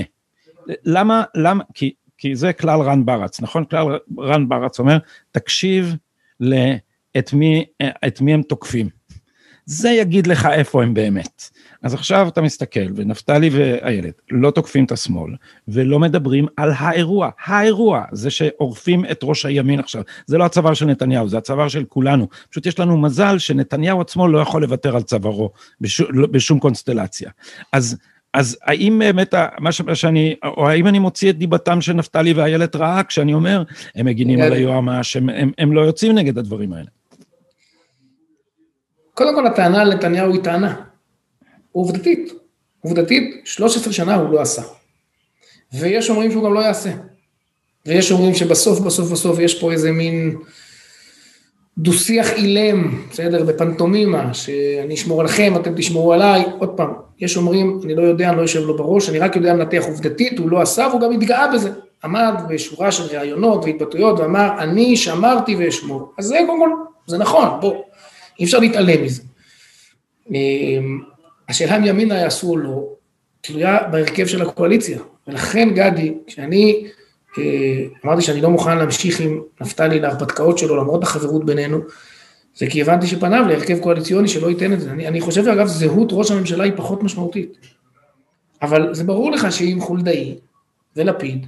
למה, 0.86 1.24
למה, 1.36 1.64
כי 1.74 1.94
כי 2.26 2.36
זה 2.36 2.54
כלל 2.54 2.82
רן 2.82 3.06
ברץ, 3.06 3.42
נכון? 3.42 3.66
כלל 3.66 3.86
רן 4.20 4.50
ברץ 4.50 4.80
אומר, 4.80 4.98
תקשיב 5.32 5.96
לאת 6.40 7.34
מי, 7.34 7.66
את 8.08 8.22
מי 8.22 8.34
הם 8.34 8.42
תוקפים. 8.42 8.90
זה 9.66 9.90
יגיד 9.90 10.28
לך 10.28 10.46
איפה 10.46 10.84
הם 10.84 10.94
באמת. 10.94 11.44
אז 11.84 11.94
עכשיו 11.94 12.28
אתה 12.28 12.42
מסתכל, 12.42 12.80
ונפתלי 12.96 13.50
ואיילת 13.52 14.22
לא 14.32 14.52
תוקפים 14.52 14.86
את 14.86 14.92
השמאל, 14.92 15.36
ולא 15.68 16.00
מדברים 16.00 16.48
על 16.58 16.72
האירוע, 16.78 17.30
האירוע, 17.46 18.04
זה 18.12 18.30
שעורפים 18.30 19.06
את 19.12 19.20
ראש 19.24 19.46
הימין 19.46 19.80
עכשיו, 19.80 20.02
זה 20.26 20.38
לא 20.38 20.46
הצוואר 20.46 20.74
של 20.74 20.86
נתניהו, 20.86 21.30
זה 21.30 21.38
הצוואר 21.38 21.68
של 21.68 21.84
כולנו. 21.84 22.28
פשוט 22.50 22.66
יש 22.66 22.80
לנו 22.80 22.98
מזל 22.98 23.38
שנתניהו 23.38 24.02
עצמו 24.02 24.28
לא 24.28 24.40
יכול 24.40 24.62
לוותר 24.62 24.96
על 24.96 25.02
צווארו 25.02 25.50
בשום, 25.82 26.08
בשום 26.32 26.60
קונסטלציה. 26.60 27.30
אז 27.72 27.98
אז 28.36 28.58
האם 28.62 29.00
באמת, 29.00 29.34
מה 29.60 29.96
שאני, 29.96 30.36
או 30.44 30.70
האם 30.70 30.88
אני 30.88 31.00
מוציא 31.00 31.30
את 31.30 31.38
דיבתם 31.38 31.82
של 31.82 31.94
נפתלי 31.94 32.34
ואיילת 32.34 32.76
רעה 32.76 33.04
כשאני 33.04 33.34
אומר, 33.34 33.64
הם 33.96 34.06
מגינים 34.06 34.42
על 34.42 34.54
היועמ"ש, 34.54 35.18
הם, 35.18 35.30
הם, 35.30 35.52
הם 35.58 35.74
לא 35.74 35.82
יוצאים 35.82 36.12
נגד 36.12 36.38
הדברים 36.38 36.74
האלה. 36.74 36.88
קודם 39.14 39.36
כל 39.36 39.48
הטענה 39.48 39.82
על 39.82 39.94
נתניהו 39.94 40.34
היא 40.34 40.42
טענה. 40.44 40.76
עובדתית. 41.72 42.34
עובדתית, 42.82 43.42
13 43.46 43.94
שנה 43.94 44.16
הוא 44.16 44.30
לא 44.30 44.42
עשה. 44.42 44.62
ויש 45.74 46.10
אומרים 46.10 46.32
שהוא 46.32 46.44
גם 46.44 46.54
לא 46.54 46.60
יעשה. 46.60 46.92
ויש 47.86 48.12
אומרים 48.12 48.34
שבסוף, 48.34 48.80
בסוף, 48.80 49.12
בסוף 49.12 49.40
יש 49.40 49.62
פה 49.62 49.72
איזה 49.72 49.92
מין 49.92 50.38
דו-שיח 51.78 52.34
אילם, 52.34 53.02
בסדר? 53.12 53.46
בפנטומימה, 53.46 54.34
שאני 54.34 54.94
אשמור 54.94 55.20
עליכם, 55.20 55.54
אתם 55.56 55.74
תשמרו 55.76 56.14
עליי. 56.14 56.44
עוד 56.60 56.70
פעם, 56.70 56.94
יש 57.20 57.38
אומרים, 57.38 57.80
אני 57.84 57.96
לא 57.96 58.02
יודע, 58.02 58.30
אני 58.30 58.38
לא 58.38 58.42
יושב 58.42 58.62
לו 58.66 58.78
בראש, 58.78 59.10
אני 59.10 59.20
רק 59.20 59.36
יודע 59.36 59.54
לנתח 59.54 59.84
עובדתית, 59.88 60.40
הוא 60.40 60.50
לא 60.50 60.62
עשה, 60.62 60.88
והוא 60.90 61.02
גם 61.02 61.12
התגאה 61.12 61.54
בזה. 61.54 61.72
עמד 62.04 62.34
בשורה 62.50 62.92
של 62.92 63.18
ראיונות 63.18 63.66
והתבטאויות 63.66 64.20
ואמר, 64.20 64.50
אני 64.60 64.98
שמרתי 64.98 65.56
ואשמור. 65.56 66.14
אז 66.18 66.26
זה 66.26 66.38
קודם 66.48 66.60
כל, 66.60 66.70
זה 67.08 67.18
נכון, 67.18 67.48
בוא, 67.62 67.84
אי 68.40 68.46
אפשר 68.46 68.60
להתעלם 68.60 69.04
מזה. 69.04 69.22
אמ, 70.32 71.02
השאלה 71.50 71.78
אם 71.78 71.86
ימינה 71.86 72.16
יעשו 72.16 72.50
או 72.50 72.58
לא, 72.58 72.84
תלויה 73.42 73.78
בהרכב 73.92 74.26
של 74.26 74.42
הקואליציה. 74.42 75.00
ולכן, 75.28 75.70
גדי, 75.70 76.14
כשאני 76.28 76.88
אמרתי 78.06 78.22
שאני 78.22 78.42
לא 78.42 78.50
מוכן 78.50 78.78
להמשיך 78.78 79.20
עם 79.20 79.42
נפתלי 79.62 80.00
להרפתקאות 80.00 80.58
שלו, 80.58 80.76
למרות 80.76 81.04
החברות 81.04 81.46
בינינו, 81.46 81.80
זה 82.56 82.68
כי 82.70 82.82
הבנתי 82.82 83.08
שפניו 83.08 83.46
להרכב 83.50 83.80
קואליציוני 83.80 84.28
שלא 84.28 84.48
ייתן 84.48 84.74
את 84.74 84.82
זה. 84.82 84.92
אני, 84.92 85.08
אני 85.08 85.22
חושב, 85.22 85.48
אגב, 85.48 85.68
זהות 85.68 86.08
ראש 86.12 86.32
הממשלה 86.32 86.64
היא 86.64 86.74
פחות 86.76 87.04
משמעותית. 87.04 87.58
אבל 88.62 88.94
זה 88.94 89.04
ברור 89.04 89.32
לך 89.32 89.52
שאם 89.52 89.78
חולדאי, 89.82 90.36
ולפיד, 90.96 91.46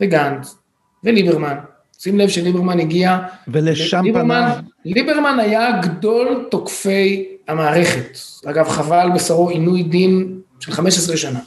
וגנץ, 0.00 0.56
וליברמן, 1.04 1.56
שים 1.98 2.18
לב 2.18 2.28
שליברמן 2.28 2.80
הגיע... 2.80 3.18
ולשם 3.48 4.02
פניו. 4.12 4.50
ליברמן 4.84 5.38
היה 5.40 5.80
גדול 5.82 6.46
תוקפי 6.50 7.26
המערכת. 7.48 8.18
אגב, 8.46 8.92
על 8.92 9.10
בשרו 9.10 9.48
עינוי 9.48 9.82
דין 9.82 10.40
של 10.60 10.72
15 10.72 11.16
שנה. 11.16 11.40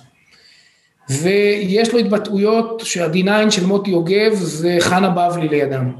ויש 1.09 1.93
לו 1.93 1.99
התבטאויות 1.99 2.81
שה-D9 2.85 3.51
של 3.51 3.65
מוטי 3.65 3.91
יוגב 3.91 4.33
זה 4.33 4.77
חנה 4.79 5.09
בבלי 5.09 5.47
לידם, 5.47 5.91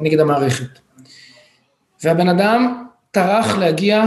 נגד 0.00 0.20
המערכת. 0.20 0.78
והבן 2.04 2.28
אדם 2.28 2.84
טרח 3.10 3.58
להגיע 3.58 4.04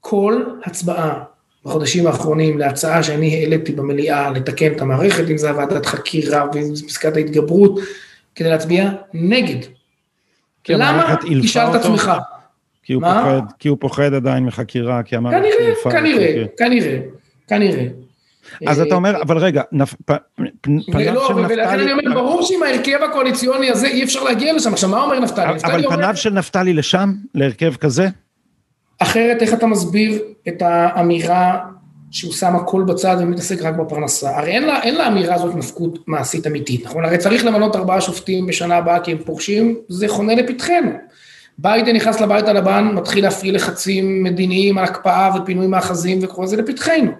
כל 0.00 0.42
הצבעה 0.64 1.22
בחודשים 1.64 2.06
האחרונים 2.06 2.58
להצעה 2.58 3.02
שאני 3.02 3.36
העליתי 3.36 3.72
במליאה 3.72 4.30
לתקן 4.30 4.72
את 4.72 4.80
המערכת, 4.80 5.30
אם 5.30 5.38
זה 5.38 5.50
הוועדת 5.50 5.86
חקירה 5.86 6.44
ואם 6.52 6.74
זה 6.74 6.86
פסקת 6.86 7.16
ההתגברות, 7.16 7.80
כדי 8.34 8.50
להצביע 8.50 8.90
נגד. 9.14 9.66
למה? 10.68 11.16
תשאל 11.42 11.70
את 11.70 11.74
עצמך. 11.74 12.12
כי 12.82 12.92
הוא, 12.92 13.02
פוחד, 13.02 13.40
כי 13.58 13.68
הוא 13.68 13.78
פוחד 13.80 14.14
עדיין 14.14 14.44
מחקירה, 14.44 15.02
כי 15.02 15.16
המערכת 15.16 15.46
אילפה. 15.60 15.90
כנראה, 15.90 16.44
כנראה, 16.58 16.98
כנראה. 17.48 17.86
אז 18.66 18.80
אתה 18.80 18.94
אומר, 18.94 19.22
אבל 19.22 19.38
רגע, 19.38 19.62
פניו 20.92 21.14
לא, 21.14 21.28
של 21.28 21.34
נפתלי... 21.34 21.54
ולכן 21.54 21.80
אני 21.80 21.92
אומר, 21.92 22.14
ברור 22.14 22.42
שעם 22.42 22.62
ההרכב 22.62 22.98
הקואליציוני 23.10 23.70
הזה 23.70 23.86
אי 23.86 24.04
אפשר 24.04 24.22
להגיע 24.22 24.52
לשם. 24.52 24.72
עכשיו, 24.72 24.90
מה 24.90 25.02
אומר 25.02 25.20
נפתלי? 25.20 25.44
אבל 25.64 25.88
פניו 25.88 26.16
של 26.16 26.30
נפתלי 26.30 26.72
לשם, 26.72 27.12
להרכב 27.34 27.74
כזה? 27.74 28.08
אחרת, 28.98 29.42
איך 29.42 29.54
אתה 29.54 29.66
מסביר 29.66 30.22
את 30.48 30.62
האמירה 30.62 31.58
שהוא 32.10 32.32
שם 32.32 32.56
הכל 32.56 32.82
בצד 32.82 33.16
ומתעסק 33.20 33.62
רק 33.62 33.74
בפרנסה? 33.74 34.38
הרי 34.38 34.50
אין 34.50 34.62
לה, 34.62 34.82
אין 34.82 34.94
לה 34.94 35.08
אמירה 35.08 35.34
הזאת 35.34 35.54
נפקות 35.54 35.98
מעשית 36.06 36.46
אמיתית, 36.46 36.84
נכון? 36.84 37.04
הרי 37.04 37.18
צריך 37.18 37.44
למנות 37.44 37.76
ארבעה 37.76 38.00
שופטים 38.00 38.46
בשנה 38.46 38.76
הבאה 38.76 39.00
כי 39.00 39.12
הם 39.12 39.18
פורשים, 39.18 39.76
זה 39.88 40.08
חונה 40.08 40.34
לפתחנו. 40.34 40.90
ביידן 41.58 41.96
נכנס 41.96 42.20
לבית 42.20 42.48
הלבן, 42.48 42.90
מתחיל 42.94 43.24
להפעיל 43.24 43.54
לחצים 43.54 44.22
מדיניים 44.22 44.78
על 44.78 44.84
הקפאה 44.84 45.30
ופינוי 45.36 45.66
מאחזים 45.66 46.18
וכל 46.22 46.46
זה 46.46 46.56
לפתחנו. 46.56 47.12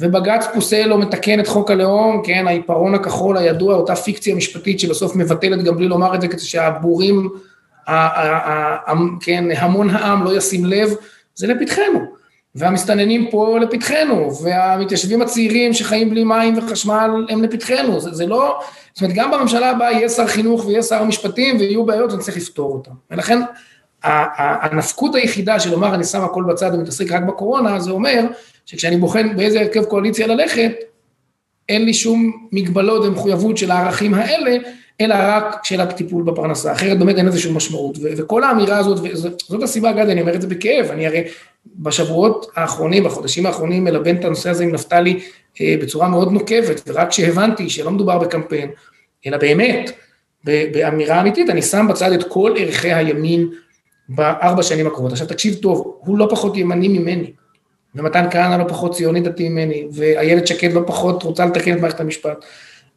ובג"ץ 0.00 0.46
פוסל 0.54 0.92
או 0.92 0.98
מתקן 0.98 1.40
את 1.40 1.46
חוק 1.46 1.70
הלאום, 1.70 2.22
כן, 2.24 2.46
העיפרון 2.46 2.94
הכחול 2.94 3.36
הידוע, 3.36 3.74
אותה 3.74 3.96
פיקציה 3.96 4.34
משפטית 4.34 4.80
שבסוף 4.80 5.16
מבטלת 5.16 5.64
גם 5.64 5.76
בלי 5.76 5.88
לומר 5.88 6.14
את 6.14 6.20
זה, 6.20 6.28
כדי 6.28 6.40
שהבורים, 6.40 7.28
כן, 9.20 9.44
המון 9.56 9.90
העם 9.90 10.24
לא 10.24 10.36
ישים 10.36 10.64
לב, 10.64 10.94
זה 11.34 11.46
לפתחנו. 11.46 12.24
והמסתננים 12.54 13.30
פה 13.30 13.58
לפתחנו, 13.58 14.30
והמתיישבים 14.42 15.22
הצעירים 15.22 15.72
שחיים 15.72 16.10
בלי 16.10 16.24
מים 16.24 16.58
וחשמל 16.58 17.26
הם 17.28 17.42
לפתחנו, 17.42 18.00
זה, 18.00 18.12
זה 18.12 18.26
לא, 18.26 18.60
זאת 18.92 19.02
אומרת 19.02 19.16
גם 19.16 19.30
בממשלה 19.30 19.70
הבאה 19.70 19.92
יהיה 19.92 20.08
שר 20.08 20.26
חינוך 20.26 20.66
ויהיה 20.66 20.82
שר 20.82 21.02
המשפטים 21.02 21.56
ויהיו 21.56 21.84
בעיות 21.84 22.12
ונצטרך 22.12 22.36
לפתור 22.36 22.72
אותן. 22.72 22.90
ולכן 23.10 23.40
הנפקות 24.02 25.14
היחידה 25.14 25.60
של 25.60 25.70
לומר 25.70 25.94
אני 25.94 26.04
שם 26.04 26.24
הכל 26.24 26.44
בצד 26.48 26.70
ומתעסק 26.74 27.12
רק 27.12 27.22
בקורונה, 27.22 27.80
זה 27.80 27.90
אומר 27.90 28.24
שכשאני 28.66 28.96
בוחן 28.96 29.36
באיזה 29.36 29.60
הרכב 29.60 29.84
קואליציה 29.84 30.26
ללכת, 30.26 30.72
אין 31.68 31.84
לי 31.84 31.94
שום 31.94 32.48
מגבלות 32.52 33.04
ומחויבות 33.04 33.56
של 33.56 33.70
הערכים 33.70 34.14
האלה, 34.14 34.56
אלא 35.00 35.14
רק 35.18 35.60
שאלת 35.62 35.96
טיפול 35.96 36.22
בפרנסה, 36.22 36.72
אחרת 36.72 36.98
באמת 36.98 37.16
אין 37.16 37.26
לזה 37.26 37.38
שום 37.38 37.56
משמעות. 37.56 37.98
ו- 37.98 38.08
וכל 38.16 38.44
האמירה 38.44 38.78
הזאת, 38.78 38.98
וזאת 39.12 39.62
הסיבה, 39.62 39.92
גדי, 39.92 40.12
אני 40.12 40.20
אומר 40.20 40.34
את 40.34 40.42
זה 40.42 40.46
בכאב, 40.46 40.90
אני 40.90 41.06
הרי 41.06 41.24
בשבועות 41.76 42.46
האחרונים, 42.56 43.04
בחודשים 43.04 43.46
האחרונים, 43.46 43.84
מלבן 43.84 44.16
את 44.16 44.24
הנושא 44.24 44.50
הזה 44.50 44.64
עם 44.64 44.72
נפתלי 44.72 45.20
אה, 45.60 45.76
בצורה 45.82 46.08
מאוד 46.08 46.32
נוקבת, 46.32 46.80
ורק 46.86 47.08
כשהבנתי 47.08 47.70
שלא 47.70 47.90
מדובר 47.90 48.18
בקמפיין, 48.18 48.70
אלא 49.26 49.36
באמת, 49.36 49.90
באמירה 50.44 51.20
אמיתית, 51.20 51.50
אני 51.50 51.62
שם 51.62 51.86
בצד 51.90 52.12
את 52.12 52.24
כל 52.28 52.54
ערכי 52.58 52.92
הימין 52.92 53.48
בארבע 54.08 54.62
שנים 54.62 54.86
הקרובות. 54.86 55.12
עכשיו 55.12 55.26
תקשיב 55.26 55.54
טוב, 55.54 55.98
הוא 56.00 56.18
לא 56.18 56.28
פחות 56.30 56.56
ימני 56.56 56.88
ממני, 56.88 57.32
ומתן 57.94 58.26
כהנא 58.30 58.62
לא 58.62 58.68
פחות 58.68 58.94
ציוני 58.94 59.20
דתי 59.20 59.48
ממני, 59.48 59.84
ואיילת 59.92 60.46
שקד 60.46 60.72
לא 60.72 60.80
פחות 60.86 61.22
רוצה 61.22 61.46
לתקן 61.46 61.76
את 61.76 61.80
מערכת 61.80 62.00
המשפט. 62.00 62.44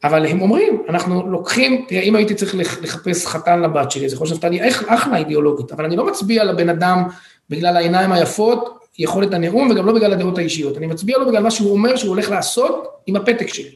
אבל 0.03 0.25
הם 0.25 0.41
אומרים, 0.41 0.81
אנחנו 0.89 1.29
לוקחים, 1.31 1.85
תראה, 1.87 2.01
אם 2.01 2.15
הייתי 2.15 2.35
צריך 2.35 2.55
לחפש 2.81 3.25
חתן 3.25 3.61
לבת 3.61 3.91
שלי, 3.91 4.09
זה 4.09 4.15
יכול 4.15 4.27
להיות 4.27 4.43
לי 4.43 4.59
אחלה 4.87 5.17
אידיאולוגית, 5.17 5.71
אבל 5.71 5.85
אני 5.85 5.95
לא 5.95 6.07
מצביע 6.07 6.43
לבן 6.43 6.69
אדם 6.69 7.03
בגלל 7.49 7.77
העיניים 7.77 8.11
היפות, 8.11 8.77
יכולת 8.99 9.33
הנאום, 9.33 9.69
וגם 9.69 9.85
לא 9.85 9.93
בגלל 9.93 10.13
הדעות 10.13 10.37
האישיות. 10.37 10.77
אני 10.77 10.87
מצביע 10.87 11.17
לו 11.17 11.27
בגלל 11.27 11.43
מה 11.43 11.51
שהוא 11.51 11.71
אומר 11.71 11.95
שהוא 11.95 12.09
הולך 12.09 12.29
לעשות 12.29 12.87
עם 13.07 13.15
הפתק 13.15 13.47
שלי. 13.47 13.75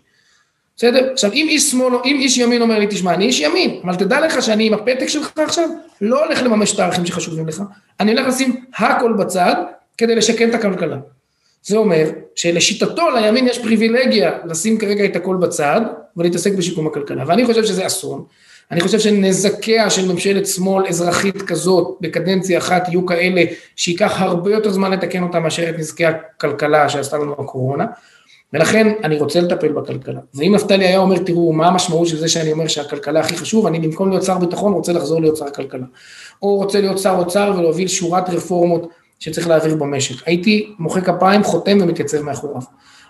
בסדר? 0.78 1.12
עכשיו, 1.12 1.32
אם 1.34 1.48
איש 1.50 1.72
שמאל, 1.72 1.96
אם 2.06 2.18
איש 2.20 2.38
ימין 2.38 2.62
אומר 2.62 2.80
לי, 2.80 2.88
תשמע, 2.88 3.14
אני 3.14 3.26
איש 3.26 3.40
ימין, 3.40 3.80
אבל 3.84 3.96
תדע 3.96 4.22
לך 4.22 4.42
שאני 4.42 4.68
עם 4.68 4.74
הפתק 4.74 5.08
שלך 5.08 5.32
עכשיו, 5.38 5.70
לא 6.02 6.26
הולך 6.26 6.44
לממש 6.44 6.74
את 6.76 6.80
הערכים 6.80 7.06
שחשובים 7.06 7.48
לך, 7.48 7.64
אני 8.00 8.12
הולך 8.12 8.28
לשים 8.28 8.66
הכל 8.78 9.14
בצד, 9.14 9.56
כדי 10.02 10.16
לשקם 10.16 10.50
את 10.50 10.56
הכלכלה. 10.56 10.98
זה 11.64 11.78
אומר 11.78 12.10
שלשיטתו 12.36 13.10
לימין 13.10 13.48
יש 13.48 13.60
פריבילגיה 13.60 14.32
לשים 14.46 14.78
כרגע 14.78 15.06
את 15.06 15.16
הכל 15.16 15.36
בצד 15.36 15.82
ולהתעסק 16.18 16.54
בשיקום 16.54 16.88
הכלכלה, 16.88 17.24
ואני 17.28 17.46
חושב 17.46 17.64
שזה 17.64 17.88
אסון. 17.88 18.24
אני 18.72 18.82
חושב 18.82 19.00
שנזקיה 19.00 19.90
של 19.90 20.12
ממשלת 20.12 20.48
שמאל 20.48 20.88
אזרחית 20.88 21.42
כזאת 21.42 21.98
בקדנציה 22.02 22.58
אחת 22.58 22.88
יהיו 22.88 23.06
כאלה 23.06 23.44
שייקח 23.76 24.22
הרבה 24.22 24.52
יותר 24.52 24.72
זמן 24.72 24.92
לתקן 24.92 25.24
אותה 25.24 25.40
מאשר 25.40 25.70
את 25.70 25.80
נזקי 25.80 26.06
הכלכלה 26.06 26.90
שעשתה 26.90 27.18
לנו 27.18 27.34
הקורונה, 27.40 27.86
ולכן 28.54 28.94
אני 29.04 29.20
רוצה 29.20 29.42
לטפל 29.42 29.72
בכלכלה. 29.72 30.20
ואם 30.34 30.56
נפתלי 30.56 30.88
היה 30.88 30.98
אומר, 30.98 31.18
תראו, 31.18 31.54
מה 31.54 31.68
המשמעות 31.68 32.08
של 32.08 32.18
זה 32.18 32.28
שאני 32.28 32.52
אומר 32.52 32.68
שהכלכלה 32.68 33.20
הכי 33.20 33.38
חשוב, 33.38 33.66
אני 33.66 33.80
במקום 33.80 34.10
להיות 34.10 34.24
שר 34.24 34.38
ביטחון 34.38 34.74
רוצה 34.74 34.94
לחזור 34.94 35.22
להיות 35.22 35.38
שר 35.38 35.50
כלכלה. 35.50 35.86
או 36.42 36.56
רוצה 36.56 36.82
להיות 36.82 37.00
שר 37.00 37.16
אוצר 37.18 37.54
ולהוביל 37.58 37.88
שורת 37.88 38.30
רפורמות 38.30 38.88
שצריך 39.22 39.48
להעביר 39.48 39.76
במשק. 39.76 40.28
הייתי 40.28 40.74
מוחא 40.80 41.02
כפיים, 41.02 41.44
חותם 41.44 41.78
ומתייצב 41.82 42.22
מאחוריו. 42.22 42.62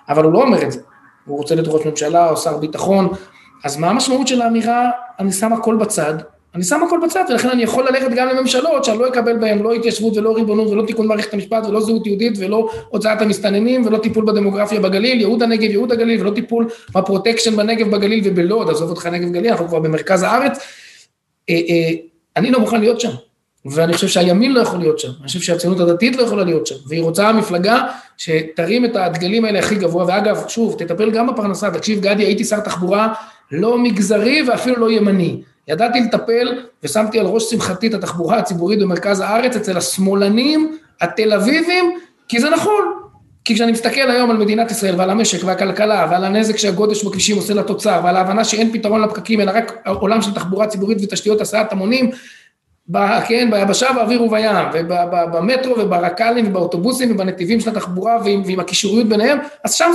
אבל 0.09 0.24
הוא 0.24 0.34
לא 0.34 0.41
אומר 0.41 0.64
את 0.64 0.72
זה. 0.72 0.80
הוא 1.26 1.38
רוצה 1.38 1.55
להיות 1.55 1.68
ראש 1.68 1.86
ממשלה 1.86 2.30
או 2.30 2.38
שר 2.38 2.57
ביטחון, 2.57 3.07
אז 3.64 3.78
מה 3.78 3.89
המשמעות 3.89 4.28
של 4.28 4.41
האמירה, 4.41 4.89
אני 5.20 5.32
שם 5.32 5.53
הכל 5.53 5.76
בצד, 5.76 6.14
אני 6.55 6.64
שם 6.64 6.84
הכל 6.84 6.99
בצד, 7.03 7.24
ולכן 7.30 7.49
אני 7.49 7.64
יכול 7.64 7.88
ללכת 7.89 8.09
גם 8.16 8.28
לממשלות 8.28 8.84
שאני 8.84 8.97
לא 8.99 9.07
אקבל 9.07 9.38
בהן 9.38 9.59
לא 9.59 9.74
התיישבות 9.74 10.18
ולא 10.18 10.36
ריבונות 10.36 10.70
ולא 10.70 10.86
תיקון 10.86 11.07
מערכת 11.07 11.34
המשפט 11.34 11.66
ולא 11.66 11.82
זהות 11.82 12.07
יהודית 12.07 12.34
ולא 12.38 12.70
הוצאת 12.89 13.22
המסתננים 13.22 13.86
ולא 13.86 13.97
טיפול 13.97 14.26
בדמוגרפיה 14.26 14.80
בגליל, 14.80 15.20
ייהוד 15.20 15.43
הנגב, 15.43 15.70
ייהוד 15.70 15.91
הגליל 15.91 16.22
ולא 16.22 16.32
טיפול 16.32 16.68
בפרוטקשן 16.95 17.55
בנגב, 17.55 17.91
בגליל 17.95 18.22
ובלוד, 18.24 18.70
עזוב 18.70 18.89
אותך 18.89 19.05
נגב 19.05 19.32
גליל, 19.32 19.51
אנחנו 19.51 19.68
כבר 19.68 19.80
במרכז 19.80 20.24
הארץ. 20.24 20.59
אה, 21.49 21.55
אה, 21.55 21.91
אני 22.38 22.51
לא 22.51 22.59
מוכן 22.59 22.80
להיות 22.80 23.01
שם, 23.01 23.12
ואני 23.66 23.93
חושב 23.93 24.07
שהימין 24.07 24.53
לא 24.53 24.59
יכול 24.59 24.80
להיות 24.80 24.99
שם, 24.99 25.09
אני 25.20 25.28
חושב 25.28 25.39
שהציונות 25.39 25.80
הדתית 25.80 26.16
לא 26.16 26.22
יכולה 26.22 26.43
להיות 26.43 26.68
שם, 26.68 26.76
והיא 26.88 27.03
רוצה 27.03 27.32
מפלגה 27.32 27.84
שתרים 28.18 28.86
את 28.86 28.95
הדגלים 28.95 29.45
האלה 29.45 29.59
הכי 29.59 29.76
גבוה, 29.76 30.05
ואגב, 30.07 30.43
שוב, 30.47 30.76
תטפל 30.78 31.12
גם 31.12 31.28
בפרנסה, 31.28 31.72
תקשיב 31.72 31.99
גדי, 32.01 32.24
הייתי 32.24 32.43
שר 32.43 32.59
תחבורה 32.59 33.14
לא 33.51 33.80
מגזרי 33.80 34.43
ואפילו 34.47 34.76
לא 34.76 34.91
ימני. 34.91 35.41
ידעתי 35.68 36.01
לטפל 36.01 36.62
ושמתי 36.84 37.20
על 37.20 37.26
ראש 37.26 37.43
שמחתי 37.43 37.88
את 37.88 37.93
התחבורה 37.93 38.38
הציבורית 38.38 38.80
במרכז 38.80 39.20
הארץ 39.20 39.55
אצל 39.55 39.78
השמאלנים 39.78 40.78
התל 41.01 41.34
אביבים, 41.34 41.97
כי 42.28 42.39
זה 42.39 42.49
נכון. 42.49 43.01
כי 43.45 43.55
כשאני 43.55 43.72
מסתכל 43.72 44.12
היום 44.12 44.32
על 44.32 44.38
מדינת 44.38 44.72
ישראל 44.72 44.95
ועל 44.97 45.09
המשק 45.09 45.43
והכלכלה 45.43 46.07
ועל 46.12 46.24
הנזק 46.24 46.57
שהגודש 46.57 47.03
בכבישים 47.03 47.36
עושה 47.36 47.53
לתוצר 47.53 48.01
ועל 48.03 48.18
ההבנה 48.18 48.43
שאין 48.43 48.74
פתרון 48.74 49.01
לפקקים 49.01 49.41
אלא 49.41 49.51
רק 49.55 49.84
עולם 49.86 50.22
של 50.22 50.34
תחבורה 50.34 50.68
ציבורית 50.68 50.97
ותשתיות 51.01 51.41
הסעת 51.41 51.72
המונים, 51.72 52.12
כן, 53.28 53.52
ביבשה, 53.52 53.94
באוויר 53.94 54.24
ובים, 54.24 54.52
ובמטרו 54.74 55.80
וברק"לים 55.80 56.48
ובאוטובוסים 56.48 57.12
ובנתיבים 57.12 57.60
של 57.60 57.70
התחבורה 57.70 58.18
ועם, 58.26 58.42
ועם 58.46 58.60
הקישוריות 58.60 59.08
ביניהם, 59.08 59.38
אז 59.64 59.74
שם 59.74 59.92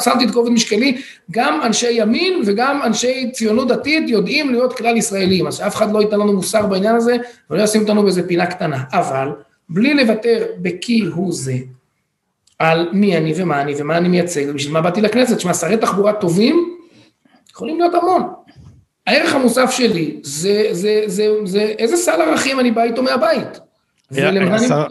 שמתי 0.00 0.24
את 0.24 0.30
כובד 0.30 0.50
משקלי, 0.50 1.00
גם 1.30 1.60
אנשי 1.62 1.90
ימין 1.90 2.42
וגם 2.46 2.80
אנשי 2.84 3.30
ציונות 3.32 3.68
דתית 3.68 4.08
יודעים 4.08 4.50
להיות 4.50 4.76
כלל 4.76 4.96
ישראלים, 4.96 5.46
אז 5.46 5.54
שאף 5.54 5.76
אחד 5.76 5.92
לא 5.92 6.00
ייתן 6.00 6.20
לנו 6.20 6.32
מוסר 6.32 6.66
בעניין 6.66 6.94
הזה 6.94 7.16
ולא 7.50 7.62
ישים 7.62 7.82
אותנו 7.82 8.02
באיזה 8.02 8.28
פינה 8.28 8.46
קטנה, 8.46 8.82
אבל 8.92 9.28
בלי 9.68 9.94
לוותר 9.94 10.46
בכי 10.62 11.00
הוא 11.14 11.32
זה 11.32 11.54
על 12.58 12.88
מי 12.92 13.16
אני 13.16 13.32
ומה 13.36 13.60
אני 13.60 13.74
ומה 13.78 13.96
אני 13.96 14.08
מייצג 14.08 14.44
ובשביל 14.48 14.72
מה 14.72 14.80
באתי 14.80 15.00
לכנסת, 15.00 15.40
שמע, 15.40 15.54
שרי 15.54 15.76
תחבורה 15.76 16.12
טובים 16.12 16.74
יכולים 17.50 17.78
להיות 17.78 17.94
המון, 17.94 18.22
הערך 19.08 19.34
המוסף 19.34 19.70
שלי 19.70 20.16
זה, 20.22 20.68
זה, 20.70 21.02
זה, 21.06 21.06
זה 21.06 21.28
זה 21.44 21.74
איזה 21.78 21.96
סל 21.96 22.20
ערכים 22.20 22.60
אני 22.60 22.70
בא 22.70 22.82
איתו 22.82 23.02
מהבית. 23.02 23.60
היה, 24.10 24.30
היה, 24.30 24.58
שר, 24.58 24.86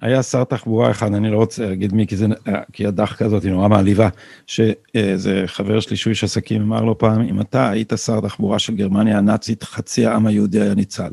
היה 0.00 0.22
שר 0.22 0.44
תחבורה 0.44 0.90
אחד, 0.90 1.14
אני 1.14 1.30
לא 1.30 1.36
רוצה 1.36 1.66
להגיד 1.66 1.94
מי, 1.94 2.06
כי, 2.06 2.16
זה, 2.16 2.26
כי 2.72 2.86
הדחקה 2.86 3.24
הזאת 3.24 3.42
היא 3.42 3.52
נורא 3.52 3.68
מעליבה, 3.68 4.08
שאיזה 4.46 5.42
חבר 5.46 5.80
שלי 5.80 5.96
שהוא 5.96 6.10
איש 6.10 6.24
עסקים 6.24 6.62
אמר 6.62 6.82
לו 6.82 6.98
פעם, 6.98 7.20
אם 7.20 7.40
אתה 7.40 7.70
היית 7.70 7.92
שר 7.96 8.20
תחבורה 8.20 8.58
של 8.58 8.74
גרמניה 8.74 9.18
הנאצית, 9.18 9.62
חצי 9.62 10.06
העם 10.06 10.26
היהודי 10.26 10.60
היה 10.60 10.74
ניצל. 10.74 11.10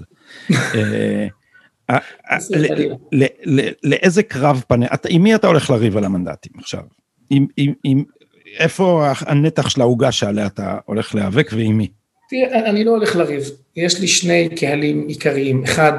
אה, 0.55 1.27
אה, 1.89 1.97
לאיזה 3.83 4.23
קרב 4.23 4.63
פנה, 4.67 4.85
עם 5.09 5.23
מי 5.23 5.35
אתה 5.35 5.47
הולך 5.47 5.69
לריב 5.69 5.97
על 5.97 6.03
המנדטים 6.03 6.53
עכשיו? 6.57 6.81
איפה 8.59 9.11
הנתח 9.19 9.69
של 9.69 9.81
העוגה 9.81 10.11
שעליה 10.11 10.45
אתה 10.45 10.77
הולך 10.85 11.15
להיאבק 11.15 11.49
ועם 11.53 11.77
מי? 11.77 11.87
תראה, 12.29 12.69
אני 12.69 12.83
לא 12.83 12.91
הולך 12.91 13.15
לריב, 13.15 13.51
יש 13.75 13.99
לי 13.99 14.07
שני 14.07 14.49
קהלים 14.49 15.07
עיקריים, 15.07 15.63
אחד, 15.63 15.93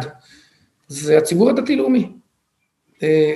זה 0.88 1.18
הציבור 1.18 1.50
הדתי-לאומי. 1.50 2.08
אה, 3.02 3.32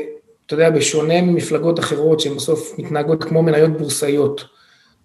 אתה 0.46 0.54
יודע, 0.54 0.70
בשונה 0.70 1.22
ממפלגות 1.22 1.78
אחרות 1.78 2.20
שהן 2.20 2.34
בסוף 2.34 2.78
מתנהגות 2.78 3.24
כמו 3.24 3.42
מניות 3.42 3.78
בורסאיות, 3.78 4.44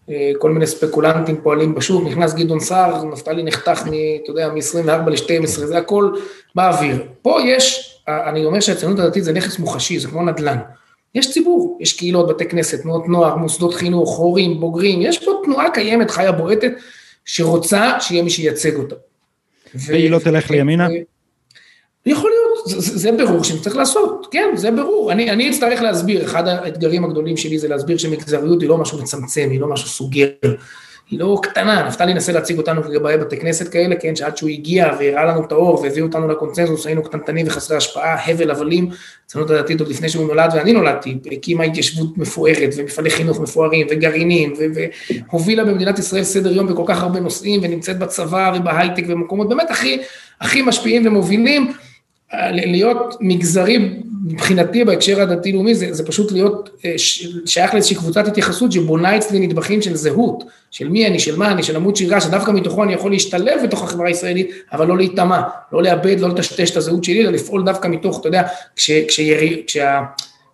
אה, 0.10 0.32
כל 0.38 0.52
מיני 0.52 0.68
ספקולנטים 0.68 1.42
פועלים 1.44 1.76
בשוק, 1.76 2.04
נכנס 2.08 2.34
גדעון 2.34 2.60
סער, 2.60 3.04
נפתלי 3.04 3.44
נחתך, 3.44 3.84
מ, 3.86 3.92
אתה 4.24 4.32
יודע, 4.32 4.50
מ-24 4.50 5.10
ל-12, 5.10 5.48
זה 5.48 5.78
הכל 5.78 6.12
באוויר. 6.56 7.04
פה 7.22 7.38
יש, 7.46 7.98
אני 8.08 8.46
אומר 8.46 8.60
שהציונות 8.60 9.00
הדתית 9.00 9.24
זה 9.24 9.34
נכס 9.34 9.60
מוחשי, 9.60 10.00
זה 10.00 10.08
כמו 10.08 10.26
נדל"ן. 10.26 10.58
יש 11.16 11.32
ציבור, 11.32 11.78
יש 11.82 11.98
קהילות, 11.98 12.28
בתי 12.28 12.46
כנסת, 12.46 12.82
תנועות 12.82 13.08
נוער, 13.08 13.36
מוסדות 13.36 13.74
חינוך, 13.74 14.18
הורים, 14.18 14.60
בוגרים, 14.60 15.02
יש 15.02 15.26
פה 15.26 15.32
תנועה 15.44 15.72
קיימת, 15.72 16.12
חיה 16.12 16.32
בועטת, 16.32 16.72
שרוצה 17.26 18.00
שיהיה 18.00 18.24
מי 18.24 18.30
שייצג 18.30 18.76
אותה. 18.76 18.96
והיא 19.76 20.10
לא 20.10 20.20
תלך 20.20 20.52
לימינה? 20.52 20.88
יכול 22.06 22.32
להיות, 22.32 22.84
זה, 22.84 22.98
זה 22.98 23.12
ברור 23.12 23.44
שצריך 23.44 23.76
לעשות, 23.76 24.28
כן, 24.32 24.50
זה 24.56 24.72
ברור. 24.72 25.12
אני, 25.12 25.32
אני 25.32 25.50
אצטרך 25.50 25.82
להסביר, 25.82 26.26
אחד 26.26 26.48
האתגרים 26.48 27.06
הגדולים 27.06 27.38
שלי 27.38 27.60
זה 27.60 27.68
להסביר 27.68 27.98
שמגזריות 27.98 28.62
היא 28.62 28.70
לא 28.70 28.78
משהו 28.78 29.02
מצמצם, 29.02 29.48
היא 29.52 29.60
לא 29.60 29.68
משהו 29.68 29.88
סוגר. 29.88 30.28
היא 31.12 31.20
לא 31.20 31.40
קטנה, 31.44 31.88
נפתלי 31.88 32.12
ינסה 32.12 32.32
להציג 32.32 32.58
אותנו 32.58 32.84
כגבאי 32.84 33.18
בתי 33.18 33.38
כנסת 33.38 33.72
כאלה, 33.72 33.96
כן, 33.96 34.16
שעד 34.16 34.38
שהוא 34.38 34.50
הגיע 34.50 34.92
והראה 35.00 35.26
לנו 35.26 35.46
את 35.46 35.52
האור 35.52 35.82
והביא 35.82 36.02
אותנו 36.04 36.28
לקונצנזוס, 36.28 36.86
היינו 36.86 37.04
קטנטנים 37.04 37.48
וחסרי 37.48 37.78
השפעה, 37.78 38.30
הבל 38.30 38.52
הבלים, 38.52 38.90
הציונות 39.26 39.52
הדתית 39.52 39.80
עוד 39.80 39.90
לפני 39.90 40.10
שהוא 40.10 40.28
נולד 40.28 40.52
ואני 40.56 40.74
נולדתי, 40.74 41.18
הקימה 41.32 41.64
התיישבות 41.64 42.18
מפוארת 42.18 42.70
ומפעלי 42.78 43.10
חינוך 43.10 43.40
מפוארים 43.40 43.88
וגרעינים, 43.90 44.54
והובילה 45.30 45.64
במדינת 45.64 46.00
ישראל 46.00 46.24
סדר 46.24 46.52
יום 46.52 46.68
בכל 46.68 46.84
כך 46.88 47.04
הרבה 47.04 47.20
נושאים, 47.20 47.60
ונמצאת 47.64 48.00
בצבא 48.00 48.54
ובהייטק 48.56 49.04
ובמקומות 49.08 49.50
באמת 49.50 49.72
הכי, 49.72 49.98
הכי 50.42 50.62
משפיעים 50.62 51.08
ומובילים, 51.08 51.74
להיות 52.34 53.16
מגזרי 53.22 54.00
מבחינתי 54.24 54.84
בהקשר 54.84 55.22
הדתי-לאומי 55.22 55.76
זה, 55.76 55.94
זה 55.94 56.06
פשוט 56.06 56.32
להיות 56.32 56.70
אה, 56.86 56.94
שייך 57.46 57.74
לאיזושהי 57.74 57.96
קבוצת 57.96 58.28
התייחסות 58.28 58.72
שבונה 58.72 59.18
אצלי 59.18 59.48
נדבכים 59.48 59.82
של 59.82 59.96
זהות, 59.96 60.44
של 60.72 60.90
מי 60.90 61.08
אני, 61.08 61.20
של 61.20 61.38
מה 61.38 61.52
אני, 61.52 61.64
של 61.64 61.76
עמוד 61.76 61.96
שדרה, 61.96 62.22
שדווקא 62.22 62.52
מתוכו 62.52 62.84
אני 62.84 62.94
יכול 62.94 63.12
להשתלב 63.12 63.60
בתוך 63.64 63.84
החברה 63.84 64.08
הישראלית, 64.08 64.52
אבל 64.72 64.88
לא 64.88 64.98
להיטמע, 64.98 65.42
לא 65.72 65.84
לאבד, 65.84 66.20
לא 66.20 66.30
לטשטש 66.30 66.72
את 66.72 66.78
הזהות 66.78 67.04
שלי, 67.04 67.22
אלא 67.22 67.32
לפעול 67.32 67.64
דווקא 67.66 67.88
מתוך, 67.88 68.20
אתה 68.20 68.28
יודע, 68.28 68.44
כש, 68.76 68.92
כשירי, 68.92 69.64
כשה, 69.68 70.02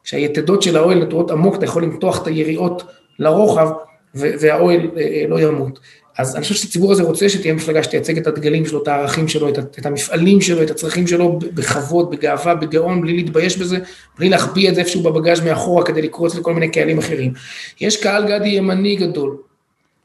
כשהיתדות 0.03 0.61
של 0.61 0.77
האוהל 0.77 1.03
נטועות 1.03 1.31
עמוק, 1.31 1.55
אתה 1.55 1.65
יכול 1.65 1.83
למתוח 1.83 2.21
את 2.21 2.27
היריעות 2.27 2.83
לרוחב, 3.19 3.69
והאוהל 4.15 4.79
אה, 4.97 5.01
אה, 5.01 5.25
לא 5.27 5.39
ימות. 5.39 5.79
אז 6.19 6.35
אני 6.35 6.43
חושב 6.43 6.55
שהציבור 6.55 6.91
הזה 6.91 7.03
רוצה 7.03 7.29
שתהיה 7.29 7.53
מפלגה 7.53 7.83
שתייצג 7.83 8.17
את 8.17 8.27
הדגלים 8.27 8.65
שלו, 8.65 8.83
את 8.83 8.87
הערכים 8.87 9.27
שלו, 9.27 9.49
את, 9.49 9.57
את 9.79 9.85
המפעלים 9.85 10.41
שלו, 10.41 10.63
את 10.63 10.71
הצרכים 10.71 11.07
שלו, 11.07 11.39
בכבוד, 11.53 12.11
בגאווה, 12.11 12.55
בגאון, 12.55 13.01
בלי 13.01 13.13
להתבייש 13.13 13.57
בזה, 13.57 13.77
בלי 14.17 14.29
להחביא 14.29 14.69
את 14.69 14.75
זה 14.75 14.81
איפשהו 14.81 15.03
בבגאז' 15.03 15.39
מאחורה 15.39 15.85
כדי 15.85 16.01
לקרוץ 16.01 16.35
לכל 16.35 16.53
מיני 16.53 16.71
קהלים 16.71 16.97
אחרים. 16.97 17.33
יש 17.81 18.03
קהל 18.03 18.27
גדי 18.27 18.47
ימני 18.47 18.95
גדול, 18.95 19.37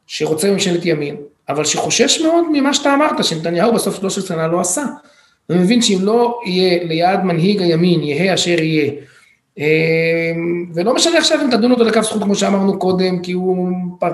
שרוצה 0.06 0.50
ממשלת 0.50 0.86
ימין, 0.86 1.16
אבל 1.48 1.64
שחושש 1.64 2.20
מאוד 2.20 2.44
ממה 2.52 2.74
שאתה 2.74 2.94
אמרת, 2.94 3.24
שנתניהו 3.24 3.74
בסוף 3.74 3.96
13 3.96 4.26
שנה 4.26 4.48
לא 4.48 4.60
עשה. 4.60 4.84
ומבין 5.50 5.82
שאם 5.82 5.98
לא 6.00 6.40
יהיה 6.46 6.84
ליד 6.84 7.20
מנהיג 7.24 7.62
הימין, 7.62 8.02
יהא 8.02 8.34
אשר 8.34 8.60
יהיה, 8.60 8.92
ולא 10.74 10.94
משנה 10.94 11.18
עכשיו 11.18 11.38
אם 11.44 11.50
תדון 11.50 11.70
אותו 11.70 11.84
לכף 11.84 12.02
זכות 12.02 12.22
כמו 12.22 12.34
שאמרנו 12.34 12.78
קודם, 12.78 13.22
כי 13.22 13.32
הוא 13.32 13.68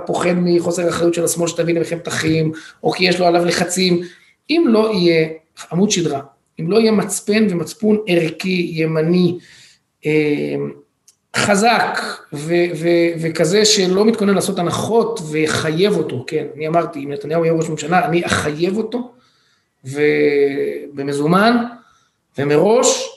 פוחד 0.06 0.34
מחוסר 0.36 0.88
אחריות 0.88 1.14
של 1.14 1.24
השמאל 1.24 1.48
שתביא 1.48 1.74
למלחמת 1.74 2.08
אחים, 2.08 2.52
או 2.82 2.92
כי 2.92 3.04
יש 3.04 3.20
לו 3.20 3.26
עליו 3.26 3.44
לחצים, 3.44 4.00
אם 4.50 4.64
לא 4.68 4.92
יהיה 4.94 5.28
עמוד 5.72 5.90
שדרה, 5.90 6.20
אם 6.60 6.70
לא 6.70 6.80
יהיה 6.80 6.92
מצפן 6.92 7.46
ומצפון 7.50 7.98
ערכי, 8.06 8.70
ימני, 8.74 9.38
אמ, 10.06 10.10
חזק 11.36 12.00
ו- 12.32 12.66
ו- 12.74 13.10
וכזה 13.20 13.64
שלא 13.64 14.04
מתכונן 14.04 14.34
לעשות 14.34 14.58
הנחות 14.58 15.20
ויחייב 15.30 15.96
אותו, 15.96 16.24
כן, 16.26 16.46
אני 16.56 16.68
אמרתי, 16.68 17.04
אם 17.04 17.12
נתניהו 17.12 17.44
יהיה 17.44 17.54
ראש 17.54 17.68
ממשלה, 17.68 18.06
אני 18.06 18.26
אחייב 18.26 18.76
אותו, 18.76 19.10
ובמזומן, 19.84 21.56
ומראש, 22.38 23.09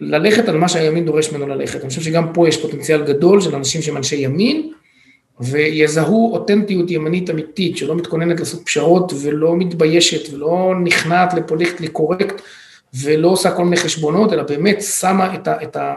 ללכת 0.00 0.48
על 0.48 0.58
מה 0.58 0.68
שהימין 0.68 1.06
דורש 1.06 1.32
ממנו 1.32 1.46
ללכת. 1.46 1.80
אני 1.80 1.88
חושב 1.88 2.02
שגם 2.02 2.32
פה 2.32 2.48
יש 2.48 2.62
פוטנציאל 2.62 3.04
גדול 3.04 3.40
של 3.40 3.54
אנשים 3.54 3.82
שהם 3.82 3.96
אנשי 3.96 4.16
ימין, 4.16 4.72
ויזהו 5.40 6.32
אותנטיות 6.32 6.90
ימנית 6.90 7.30
אמיתית, 7.30 7.76
שלא 7.76 7.94
מתכוננת 7.94 8.40
לעשות 8.40 8.62
פשרות 8.66 9.12
ולא 9.22 9.56
מתביישת 9.56 10.34
ולא 10.34 10.74
נכנעת 10.84 11.34
לפוליטיקלי 11.34 11.88
קורקט 11.88 12.42
ולא 12.94 13.28
עושה 13.28 13.50
כל 13.50 13.64
מיני 13.64 13.76
חשבונות, 13.76 14.32
אלא 14.32 14.42
באמת 14.42 14.82
שמה 14.82 15.34
את, 15.34 15.48
ה, 15.48 15.62
את, 15.62 15.76
ה, 15.76 15.94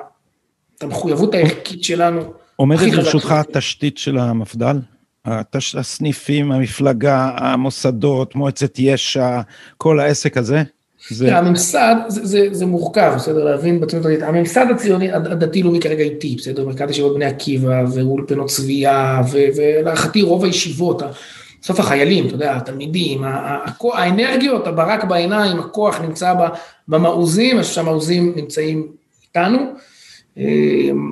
את 0.76 0.84
המחויבות 0.84 1.34
הערכית 1.34 1.84
שלנו. 1.84 2.34
עומדת 2.56 2.93
לרשותך 2.93 3.32
התשתית 3.32 3.97
של 3.97 4.18
המפד"ל? 4.18 4.80
הסניפים, 5.78 6.51
המפלגה, 6.51 7.32
המוסדות, 7.38 8.36
מועצת 8.36 8.80
יש"ע, 8.80 9.41
כל 9.78 9.99
העסק 9.99 10.38
הזה? 10.38 10.64
זה... 11.10 11.38
הממסד, 11.38 11.95
זה, 12.08 12.26
זה, 12.26 12.47
זה 12.51 12.66
מורכב, 12.66 13.14
בסדר, 13.16 13.43
להבין 13.43 13.80
בציונות 13.80 14.06
הדתית, 14.06 14.24
הממסד 14.24 14.66
הציוני, 14.72 15.12
הדתי-לאומי 15.12 15.80
כרגע 15.80 16.04
איתי, 16.04 16.36
בסדר, 16.38 16.66
מרכז 16.66 16.89
ישיבות 16.89 17.16
בני 17.16 17.26
עקיבא, 17.26 17.84
ואולפנות 17.93 18.47
צבייה, 18.47 19.22
ולהערכתי 19.32 20.22
רוב 20.22 20.43
הישיבות, 20.43 21.01
בסוף 21.62 21.80
החיילים, 21.80 22.26
אתה 22.26 22.36
יודע, 22.36 22.56
התלמידים, 22.56 23.24
האנרגיות, 23.93 24.68
הברק 24.68 25.04
בעיניים, 25.04 25.60
הכוח 25.60 26.01
נמצא 26.01 26.34
במעוזים, 26.88 27.56
אני 27.56 27.64
חושב 27.64 27.76
שהמעוזים 27.76 28.34
נמצאים 28.36 28.88
איתנו. 29.24 29.60
אמ, 30.38 31.12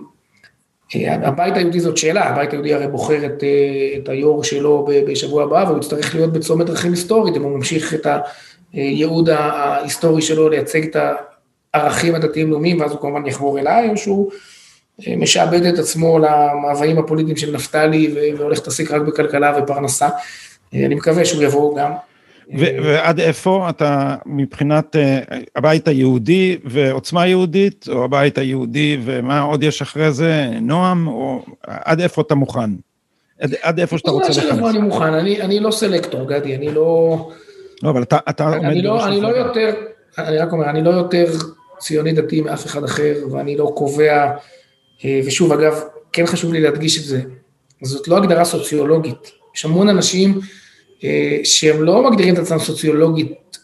הבית 0.96 1.58
היהודי 1.58 1.80
זאת 1.80 1.98
שאלה, 1.98 2.30
הבית 2.30 2.52
היהודי 2.52 2.74
הרי 2.74 2.88
בוחר 2.88 3.26
את, 3.26 3.44
את 3.98 4.10
היו"ר 4.10 4.44
שלו 4.44 4.88
בשבוע 5.08 5.44
הבא, 5.44 5.64
והוא 5.68 5.78
יצטרך 5.78 6.16
להיות 6.16 6.34
בצומת 6.34 6.66
דרכים 6.66 6.92
היסטורית, 6.92 7.36
אם 7.36 7.44
הוא 7.44 7.58
ממשיך 7.58 7.94
את 7.94 8.06
ה... 8.06 8.20
הייעוד 8.74 9.30
ההיסטורי 9.30 10.22
שלו 10.22 10.50
לייצג 10.50 10.84
את 10.84 10.96
הערכים 11.74 12.16
הדתיים-לאומיים, 12.16 12.80
ואז 12.80 12.92
הוא 12.92 13.00
כמובן 13.00 13.26
יחבור 13.26 13.60
אליי, 13.60 13.90
או 13.90 13.98
שהוא 13.98 14.32
משעבד 15.18 15.66
את 15.66 15.80
עצמו 15.80 16.20
למאוויים 16.20 16.98
הפוליטיים 16.98 17.38
של 17.38 17.52
נפתלי 17.56 18.16
והולך 18.38 18.58
להתעסק 18.58 18.92
רק 18.92 19.02
בכלכלה 19.02 19.58
ופרנסה. 19.58 20.10
אני 20.74 20.96
מקווה 20.96 21.26
שהוא 21.26 21.44
יבוא 21.44 21.78
גם. 21.80 21.92
ועד 22.58 23.20
איפה 23.20 23.70
אתה 23.70 24.16
מבחינת 24.26 24.96
אה, 24.96 25.20
הבית 25.56 25.88
היהודי 25.88 26.58
ועוצמה 26.66 27.28
יהודית, 27.28 27.86
או 27.90 28.04
הבית 28.04 28.38
היהודי 28.38 28.98
ומה 29.04 29.42
עוד 29.42 29.64
יש 29.64 29.82
אחרי 29.82 30.12
זה, 30.12 30.50
נועם, 30.62 31.08
או 31.08 31.46
עד 31.68 32.02
איפה 32.02 32.22
אתה 32.22 32.36
מוכן? 32.36 32.70
עד, 33.42 33.56
עד 33.62 33.80
איפה 33.80 33.98
שאתה 33.98 34.12
רוצה 34.12 34.28
להיכנס? 34.42 34.70
אני 34.70 34.80
מוכן, 34.80 35.14
אני, 35.14 35.42
אני 35.42 35.60
לא 35.60 35.72
סלקטור, 35.72 36.30
גדי, 36.30 36.56
אני 36.56 36.72
לא... 36.72 37.18
לא, 37.84 37.90
אבל 37.90 38.04
אתה, 38.04 38.18
אתה 38.30 38.44
עומד 38.44 38.64
אני 38.64 38.82
לא, 38.82 39.08
אני 39.08 39.22
לא 39.22 39.28
יותר, 39.28 39.74
אני 40.18 40.38
רק 40.38 40.52
אומר, 40.52 40.70
אני 40.70 40.84
לא 40.84 40.90
יותר 40.90 41.26
ציוני 41.80 42.14
דתי 42.14 42.42
מאף 42.42 42.66
אחד 42.66 42.84
אחר, 42.84 43.16
ואני 43.32 43.58
לא 43.58 43.72
קובע, 43.76 44.32
אה, 45.06 45.22
ושוב, 45.26 45.52
אגב, 45.52 45.82
כן 46.14 46.26
חשוב 46.26 46.54
לי 46.54 46.62
להדגיש 46.62 47.00
את 47.00 47.04
זה, 47.04 47.22
זאת 47.82 48.08
לא 48.08 48.18
הגדרה 48.18 48.46
סוציולוגית. 48.46 49.32
יש 49.56 49.66
המון 49.66 49.90
אנשים 49.90 50.40
אה, 51.04 51.40
שהם 51.44 51.84
לא 51.84 52.10
מגדירים 52.10 52.34
את 52.34 52.40
עצמם 52.40 52.60
סוציולוגית 52.60 53.58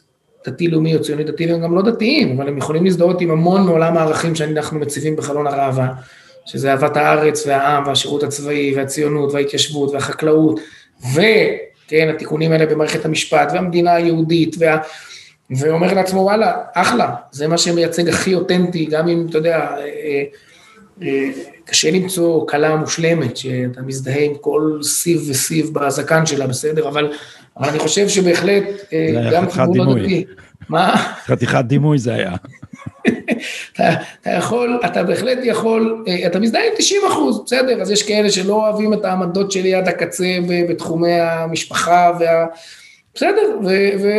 דתי-לאומי 0.48 0.96
או 0.96 1.02
ציוני 1.02 1.24
דתי, 1.24 1.52
והם 1.52 1.62
גם 1.62 1.76
לא 1.76 1.82
דתיים, 1.82 2.40
אבל 2.40 2.48
הם 2.48 2.58
יכולים 2.58 2.84
להזדהות 2.86 3.22
עם 3.22 3.32
המון 3.32 3.66
מעולם 3.66 3.98
הערכים 3.98 4.36
שאנחנו 4.36 4.80
מציבים 4.80 5.16
בחלון 5.16 5.48
הראווה, 5.48 5.88
שזה 6.46 6.72
אהבת 6.72 6.98
הארץ 6.98 7.48
והעם 7.48 7.88
והשירות 7.88 8.24
הצבאי 8.24 8.74
והציונות 8.76 9.34
וההתיישבות 9.34 9.94
והחקלאות, 9.94 10.60
וכן, 11.88 12.10
התיקונים 12.16 12.52
האלה 12.52 12.66
במערכת 12.66 13.06
המשפט 13.06 13.52
והמדינה 13.54 13.94
היהודית, 13.94 14.56
וה... 14.60 14.78
ואומר 15.50 15.94
לעצמו, 15.94 16.20
וואלה, 16.20 16.54
אחלה, 16.74 17.16
זה 17.32 17.48
מה 17.48 17.58
שמייצג 17.58 18.10
הכי 18.10 18.36
אותנטי, 18.36 18.86
גם 18.86 19.08
אם, 19.08 19.26
אתה 19.30 19.38
יודע, 19.38 19.58
אה, 19.58 20.24
אה, 21.04 21.30
קשה 21.66 21.92
למצוא 21.92 22.48
כלה 22.48 22.76
מושלמת, 22.76 23.38
שאתה 23.38 23.82
מזדהה 23.82 24.24
עם 24.24 24.34
כל 24.42 24.80
סיב 24.84 25.22
וסיב 25.30 25.74
בזקן 25.74 26.26
שלה, 26.26 26.48
בסדר? 26.48 26.88
אבל, 26.88 27.12
אבל 27.58 27.70
אני 27.70 27.80
חושב 27.80 28.10
שבהחלט, 28.10 28.64
אה, 28.94 29.30
גם 29.32 29.50
חיבור 29.50 29.78
לא 29.78 29.94
דתי. 29.94 30.26
מה? 30.70 30.96
חתיכת 31.26 31.64
דימוי 31.68 31.98
זה 31.98 32.14
היה. 32.14 32.32
אתה, 33.74 33.90
אתה 34.22 34.30
יכול, 34.30 34.80
אתה 34.86 35.04
בהחלט 35.04 35.38
יכול, 35.44 36.04
אה, 36.08 36.28
אתה 36.28 36.40
מזדהה 36.40 36.68
עם 36.68 36.74
90 36.78 37.02
אחוז, 37.08 37.44
בסדר? 37.46 37.82
אז 37.82 37.92
יש 37.92 38.04
כאלה 38.04 38.30
שלא 38.30 38.54
אוהבים 38.54 38.94
את 38.94 39.06
העמדות 39.06 39.52
שלי 39.52 39.76
עד 39.76 39.88
הקצה 39.88 40.38
בתחומי 40.70 41.14
המשפחה 41.14 42.12
וה... 42.20 42.46
בסדר, 43.16 43.58
ו... 43.64 43.70
ו... 44.04 44.10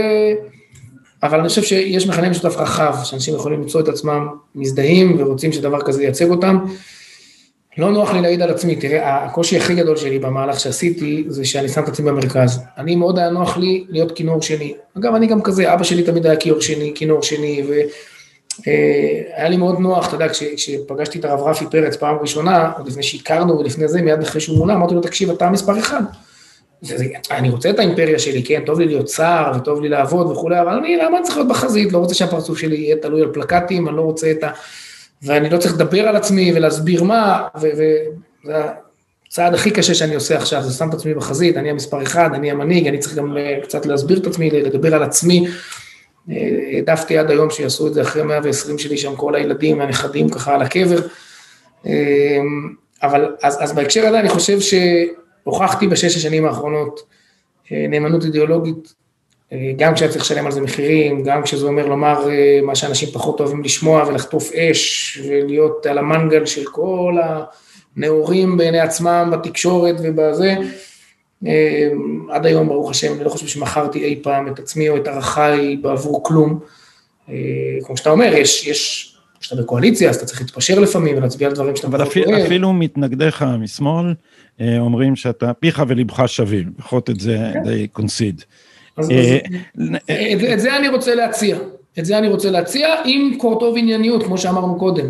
אבל 1.22 1.40
אני 1.40 1.48
חושב 1.48 1.62
שיש 1.62 2.06
מכנה 2.06 2.28
משותף 2.28 2.56
רחב, 2.56 2.94
שאנשים 3.04 3.34
יכולים 3.34 3.60
למצוא 3.60 3.80
את 3.80 3.88
עצמם 3.88 4.28
מזדהים 4.54 5.16
ורוצים 5.18 5.52
שדבר 5.52 5.80
כזה 5.80 6.02
ייצג 6.02 6.30
אותם. 6.30 6.58
לא 7.78 7.90
נוח 7.90 8.12
לי 8.12 8.20
להעיד 8.20 8.42
על 8.42 8.50
עצמי, 8.50 8.76
תראה, 8.76 9.24
הקושי 9.24 9.56
הכי 9.56 9.74
גדול 9.74 9.96
שלי 9.96 10.18
במהלך 10.18 10.60
שעשיתי, 10.60 11.24
זה 11.28 11.44
שאני 11.44 11.68
שם 11.68 11.82
את 11.82 11.88
עצמי 11.88 12.10
במרכז. 12.10 12.60
אני 12.78 12.96
מאוד 12.96 13.18
היה 13.18 13.30
נוח 13.30 13.56
לי 13.56 13.84
להיות 13.88 14.12
כינור 14.12 14.42
שני. 14.42 14.74
אגב, 14.98 15.14
אני 15.14 15.26
גם 15.26 15.42
כזה, 15.42 15.72
אבא 15.72 15.84
שלי 15.84 16.02
תמיד 16.02 16.26
היה 16.26 16.36
כינור 16.36 16.60
שני, 16.60 16.92
כינור 16.94 17.22
שני, 17.22 17.62
והיה 17.68 17.86
אה, 18.66 19.48
לי 19.48 19.56
מאוד 19.56 19.78
נוח, 19.78 20.08
אתה 20.08 20.14
יודע, 20.14 20.28
כש, 20.28 20.42
כשפגשתי 20.42 21.18
את 21.18 21.24
הרב 21.24 21.40
רפי 21.40 21.64
פרץ 21.70 21.96
פעם 21.96 22.16
ראשונה, 22.16 22.70
עוד 22.78 22.86
לפני 22.88 23.02
שהכרנו 23.02 23.58
ולפני 23.58 23.88
זה, 23.88 24.02
מיד 24.02 24.22
אחרי 24.22 24.40
שהוא 24.40 24.58
מונה, 24.58 24.74
אמרתי 24.74 24.94
לו, 24.94 25.00
תקשיב, 25.00 25.30
אתה 25.30 25.50
מספר 25.50 25.78
אחד. 25.78 26.02
אני 27.30 27.50
רוצה 27.50 27.70
את 27.70 27.78
האימפריה 27.78 28.18
שלי, 28.18 28.42
כן, 28.42 28.62
טוב 28.66 28.80
לי 28.80 28.86
להיות 28.86 29.08
שר 29.08 29.52
וטוב 29.56 29.80
לי 29.82 29.88
לעבוד 29.88 30.26
וכולי, 30.26 30.60
אבל 30.60 30.72
אני, 30.72 30.96
למה 30.96 31.16
אני 31.16 31.24
צריך 31.24 31.36
להיות 31.36 31.48
בחזית? 31.48 31.92
לא 31.92 31.98
רוצה 31.98 32.14
שהפרצוף 32.14 32.58
שלי 32.58 32.76
יהיה 32.76 32.96
תלוי 32.96 33.22
על 33.22 33.28
פלקטים, 33.32 33.88
אני 33.88 33.96
לא 33.96 34.02
רוצה 34.02 34.30
את 34.30 34.42
ה... 34.42 34.50
ואני 35.22 35.50
לא 35.50 35.58
צריך 35.58 35.74
לדבר 35.74 36.08
על 36.08 36.16
עצמי 36.16 36.52
ולהסביר 36.54 37.02
מה, 37.02 37.48
וזה 37.60 37.96
הצעד 39.28 39.54
הכי 39.54 39.70
קשה 39.70 39.94
שאני 39.94 40.14
עושה 40.14 40.36
עכשיו, 40.36 40.62
זה 40.62 40.72
שם 40.72 40.88
את 40.88 40.94
עצמי 40.94 41.14
בחזית, 41.14 41.56
אני 41.56 41.70
המספר 41.70 42.02
אחד, 42.02 42.30
אני 42.34 42.50
המנהיג, 42.50 42.88
אני 42.88 42.98
צריך 42.98 43.14
גם 43.14 43.36
אה, 43.36 43.58
קצת 43.62 43.86
להסביר 43.86 44.18
את 44.18 44.26
עצמי, 44.26 44.50
לדבר 44.50 44.94
על 44.94 45.02
עצמי. 45.02 45.46
אה, 46.30 46.48
העדפתי 46.72 47.18
עד 47.18 47.30
היום 47.30 47.50
שיעשו 47.50 47.86
את 47.86 47.94
זה 47.94 48.02
אחרי 48.02 48.22
120 48.22 48.78
שלי 48.78 48.98
שם, 48.98 49.16
כל 49.16 49.34
הילדים 49.34 49.78
והנכדים 49.78 50.28
ככה 50.28 50.54
על 50.54 50.62
הקבר. 50.62 50.98
אה, 51.86 52.38
אבל 53.02 53.36
אז, 53.42 53.62
אז 53.62 53.72
בהקשר 53.72 54.06
הזה 54.06 54.20
אני 54.20 54.28
חושב 54.28 54.58
שהוכחתי 54.60 55.86
בשש 55.86 56.16
השנים 56.16 56.44
האחרונות 56.44 57.00
נאמנות 57.70 58.24
אידיאולוגית 58.24 58.94
גם 59.76 59.94
כשהיה 59.94 60.10
צריך 60.10 60.24
לשלם 60.24 60.46
על 60.46 60.52
זה 60.52 60.60
מחירים, 60.60 61.22
גם 61.22 61.42
כשזה 61.42 61.66
אומר 61.66 61.86
לומר 61.86 62.30
אה, 62.30 62.60
מה 62.62 62.74
שאנשים 62.74 63.08
פחות 63.12 63.40
אוהבים 63.40 63.62
לשמוע 63.62 64.04
ולחטוף 64.08 64.52
אש 64.52 65.18
ולהיות 65.28 65.86
על 65.86 65.98
המנגל 65.98 66.46
של 66.46 66.64
כל 66.64 67.16
הנאורים 67.96 68.56
בעיני 68.56 68.80
עצמם 68.80 69.30
בתקשורת 69.32 69.94
ובזה. 70.02 70.54
אה, 71.46 71.88
עד 72.30 72.46
היום, 72.46 72.68
ברוך 72.68 72.90
השם, 72.90 73.12
אני 73.12 73.24
לא 73.24 73.28
חושב 73.28 73.46
שמכרתי 73.46 74.04
אי 74.04 74.18
פעם 74.22 74.48
את 74.48 74.58
עצמי 74.58 74.88
או 74.88 74.96
את 74.96 75.08
ערכיי 75.08 75.76
בעבור 75.76 76.24
כלום. 76.24 76.60
אה, 77.28 77.34
כמו 77.82 77.96
שאתה 77.96 78.10
אומר, 78.10 78.34
יש, 78.34 78.66
יש, 78.66 79.14
כשאתה 79.40 79.62
בקואליציה, 79.62 80.10
אז 80.10 80.16
אתה 80.16 80.26
צריך 80.26 80.40
להתפשר 80.40 80.78
לפעמים 80.78 81.16
ולהצביע 81.16 81.48
על 81.48 81.54
דברים 81.54 81.76
שאתה. 81.76 81.86
אבל 81.86 82.02
אפילו 82.46 82.72
מתנגדיך 82.72 83.42
משמאל 83.42 84.14
אומרים 84.60 85.16
שאתה 85.16 85.52
פיך 85.52 85.82
ולבך 85.88 86.22
שווים, 86.26 86.72
לפחות 86.78 87.10
את 87.10 87.20
זה 87.20 87.38
כן. 87.52 87.62
די 87.64 87.88
קונסיד. 87.88 88.42
אה, 89.10 89.38
את 90.52 90.60
זה 90.60 90.76
אני 90.76 90.88
רוצה 90.88 91.14
להציע, 91.14 91.58
את 91.98 92.04
זה 92.04 92.18
אני 92.18 92.28
רוצה 92.28 92.50
להציע 92.50 92.88
עם 93.04 93.34
קורטוב 93.38 93.76
ענייניות, 93.76 94.22
כמו 94.22 94.38
שאמרנו 94.38 94.78
קודם, 94.78 95.06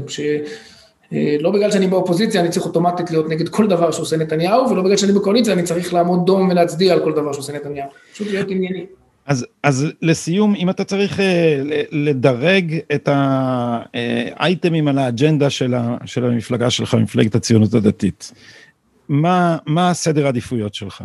שלא 1.11 1.50
בגלל 1.50 1.70
שאני 1.70 1.86
באופוזיציה 1.86 2.40
אני 2.40 2.48
צריך 2.50 2.66
אוטומטית 2.66 3.11
להיות 3.11 3.28
נגד 3.28 3.48
כל 3.48 3.66
דבר 3.66 3.90
שעושה 3.90 4.16
נתניהו, 4.16 4.70
ולא 4.70 4.82
בגלל 4.82 4.96
שאני 4.96 5.12
בקואליציה 5.12 5.52
אני 5.52 5.62
צריך 5.62 5.94
לעמוד 5.94 6.26
דום 6.26 6.48
ולהצדיע 6.48 6.92
על 6.92 7.00
כל 7.00 7.12
דבר 7.12 7.32
שעושה 7.32 7.52
נתניהו, 7.52 7.88
פשוט 8.12 8.28
להיות 8.28 8.50
ענייני. 8.50 8.86
אז, 9.26 9.46
אז 9.62 9.86
לסיום, 10.02 10.54
אם 10.54 10.70
אתה 10.70 10.84
צריך 10.84 11.20
אה, 11.20 11.62
לדרג 11.92 12.78
את 12.94 13.09
האייטמים 13.12 14.88
על 14.88 14.98
האג'נדה 14.98 15.50
של, 15.50 15.74
ה, 15.74 15.96
של 16.04 16.24
המפלגה 16.24 16.70
שלך, 16.70 16.94
מפלגת 16.94 17.34
הציונות 17.34 17.74
הדתית, 17.74 18.32
מה, 19.09 19.56
מה 19.66 19.90
הסדר 19.90 20.26
העדיפויות 20.26 20.74
שלך? 20.74 21.02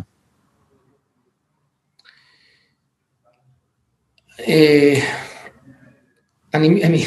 אה, 4.48 5.00
אני, 6.54 6.84
אני, 6.84 7.04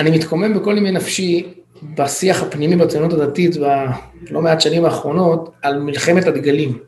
אני 0.00 0.10
מתקומם 0.10 0.54
בכל 0.54 0.78
ימי 0.78 0.90
נפשי 0.90 1.46
בשיח 1.94 2.42
הפנימי 2.42 2.76
בציונות 2.76 3.12
הדתית 3.12 3.56
בלא 3.56 4.42
מעט 4.42 4.60
שנים 4.60 4.84
האחרונות 4.84 5.50
על 5.62 5.78
מלחמת 5.78 6.26
הדגלים. 6.26 6.78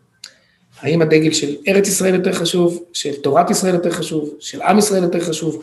האם 0.81 1.03
הדגל 1.03 1.33
של 1.33 1.57
ארץ 1.69 1.89
ישראל 1.89 2.15
יותר 2.15 2.33
חשוב, 2.33 2.83
של 2.93 3.15
תורת 3.15 3.51
ישראל 3.51 3.75
יותר 3.75 3.91
חשוב, 3.91 4.35
של 4.41 4.63
עם 4.63 4.79
ישראל 4.79 5.03
יותר 5.03 5.21
חשוב? 5.21 5.63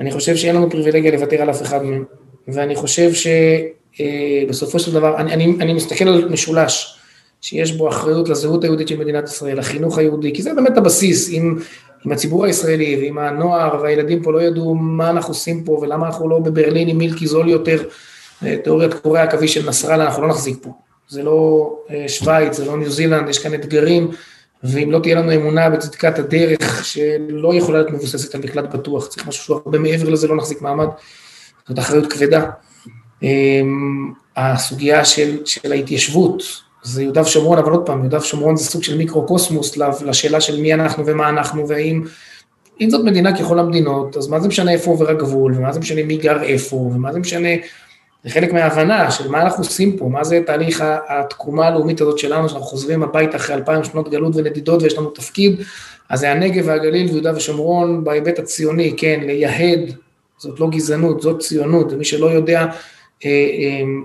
אני 0.00 0.10
חושב 0.10 0.36
שאין 0.36 0.56
לנו 0.56 0.70
פריבילגיה 0.70 1.12
לוותר 1.12 1.42
על 1.42 1.50
אף 1.50 1.62
אחד 1.62 1.82
מהם. 1.82 2.04
ואני 2.48 2.76
חושב 2.76 3.10
שבסופו 3.12 4.78
אה, 4.78 4.82
של 4.82 4.92
דבר, 4.92 5.16
אני, 5.16 5.34
אני, 5.34 5.56
אני 5.60 5.72
מסתכל 5.72 6.08
על 6.08 6.28
משולש, 6.28 6.98
שיש 7.40 7.72
בו 7.72 7.88
אחריות 7.88 8.28
לזהות 8.28 8.64
היהודית 8.64 8.88
של 8.88 8.96
מדינת 8.96 9.28
ישראל, 9.28 9.58
לחינוך 9.58 9.98
היהודי, 9.98 10.34
כי 10.34 10.42
זה 10.42 10.54
באמת 10.54 10.76
הבסיס, 10.76 11.30
אם 11.30 11.54
אם 12.06 12.12
הציבור 12.12 12.44
הישראלי 12.44 12.96
ועם 13.02 13.18
הנוער 13.18 13.80
והילדים 13.82 14.22
פה 14.22 14.32
לא 14.32 14.42
ידעו 14.42 14.74
מה 14.74 15.10
אנחנו 15.10 15.30
עושים 15.30 15.64
פה 15.64 15.72
ולמה 15.72 16.06
אנחנו 16.06 16.28
לא 16.28 16.38
בברלין 16.38 16.88
עם 16.88 16.98
מילקי 16.98 17.26
זול 17.26 17.48
יותר, 17.48 17.82
אה, 18.44 18.56
תיאוריית 18.64 18.94
קורי 18.94 19.20
העכביש 19.20 19.54
של 19.54 19.68
נסראללה, 19.68 20.04
אנחנו 20.04 20.22
לא 20.22 20.28
נחזיק 20.28 20.58
פה. 20.62 20.70
זה 21.08 21.22
לא 21.22 21.72
אה, 21.90 22.08
שווייץ, 22.08 22.56
זה 22.56 22.64
לא 22.64 22.78
ניו 22.78 22.90
זילנד, 22.90 23.28
יש 23.28 23.38
כאן 23.38 23.54
אתגרים, 23.54 24.10
ואם 24.64 24.90
לא 24.90 24.98
תהיה 24.98 25.14
לנו 25.14 25.34
אמונה 25.34 25.70
בצדקת 25.70 26.18
הדרך 26.18 26.84
שלא 26.84 27.54
יכולה 27.54 27.78
להיות 27.78 27.90
מבוססת 27.90 28.34
על 28.34 28.40
מקלט 28.40 28.74
בטוח, 28.74 29.06
צריך 29.06 29.26
משהו 29.26 29.44
שהוא 29.44 29.60
הרבה 29.64 29.78
מעבר 29.78 30.08
לזה, 30.08 30.28
לא 30.28 30.36
נחזיק 30.36 30.62
מעמד, 30.62 30.88
זאת 31.68 31.78
אחריות 31.78 32.12
כבדה. 32.12 32.50
אמ, 33.22 34.12
הסוגיה 34.36 35.04
של, 35.04 35.46
של 35.46 35.72
ההתיישבות, 35.72 36.42
זה 36.88 37.02
יהודה 37.02 37.20
ושומרון, 37.20 37.58
אבל 37.58 37.72
עוד 37.72 37.86
פעם, 37.86 38.00
יהודה 38.00 38.18
ושומרון 38.18 38.56
זה 38.56 38.64
סוג 38.64 38.82
של 38.82 38.96
מיקרו-קוסמוס 38.96 39.76
לשאלה 39.76 40.40
של 40.40 40.60
מי 40.60 40.74
אנחנו 40.74 41.06
ומה 41.06 41.28
אנחנו, 41.28 41.68
והאם, 41.68 42.02
אם 42.80 42.90
זאת 42.90 43.04
מדינה 43.04 43.38
ככל 43.38 43.58
המדינות, 43.58 44.16
אז 44.16 44.28
מה 44.28 44.40
זה 44.40 44.48
משנה 44.48 44.72
איפה 44.72 44.90
עובר 44.90 45.10
הגבול, 45.10 45.54
ומה 45.56 45.72
זה 45.72 45.80
משנה 45.80 46.02
מי 46.02 46.16
גר 46.16 46.42
איפה, 46.42 46.76
ומה 46.76 47.12
זה 47.12 47.18
משנה, 47.18 47.48
זה 48.24 48.30
חלק 48.30 48.52
מההבנה 48.52 49.10
של 49.10 49.28
מה 49.28 49.42
אנחנו 49.42 49.62
עושים 49.62 49.96
פה, 49.96 50.08
מה 50.08 50.24
זה 50.24 50.40
תהליך 50.46 50.84
התקומה 51.08 51.66
הלאומית 51.66 52.00
הזאת 52.00 52.18
שלנו, 52.18 52.48
שאנחנו 52.48 52.66
חוזרים 52.66 53.02
הביתה 53.02 53.36
אחרי 53.36 53.54
אלפיים 53.54 53.84
שנות 53.84 54.10
גלות 54.10 54.36
ונדידות 54.36 54.82
ויש 54.82 54.98
לנו 54.98 55.10
תפקיד, 55.10 55.60
אז 56.08 56.20
זה 56.20 56.32
הנגב 56.32 56.64
והגליל 56.66 57.06
ויהודה 57.06 57.32
ושומרון 57.36 58.04
בהיבט 58.04 58.38
הציוני, 58.38 58.94
כן, 58.96 59.20
לייהד, 59.22 59.92
זאת 60.38 60.60
לא 60.60 60.68
גזענות, 60.68 61.22
זאת 61.22 61.40
ציונות, 61.40 61.92
ומי 61.92 62.04
שלא 62.04 62.26
יודע, 62.26 62.66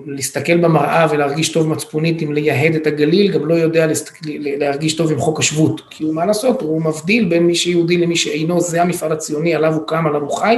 להסתכל 0.05 0.57
במראה 0.57 1.07
ולהרגיש 1.09 1.49
טוב 1.49 1.70
מצפונית 1.70 2.22
אם 2.22 2.34
לייהד 2.34 2.76
את 2.76 2.88
הגליל, 2.88 3.32
גם 3.32 3.45
לא 3.45 3.53
יודע 3.53 3.88
להסתכל, 3.88 4.26
להרגיש 4.30 4.95
טוב 4.95 5.11
עם 5.11 5.20
חוק 5.20 5.39
השבות. 5.39 5.82
כי 5.89 6.05
מה 6.05 6.26
לעשות, 6.26 6.61
הוא 6.61 6.82
מבדיל 6.82 7.26
בין 7.26 7.43
מי 7.43 7.55
שיהודי 7.55 7.97
למי 7.97 8.16
שאינו, 8.16 8.61
זה 8.61 8.82
המפעל 8.82 9.11
הציוני, 9.11 9.55
עליו 9.55 9.74
הוא 9.74 9.88
קם, 9.88 10.07
עליו 10.07 10.22
הוא 10.22 10.38
חי, 10.38 10.57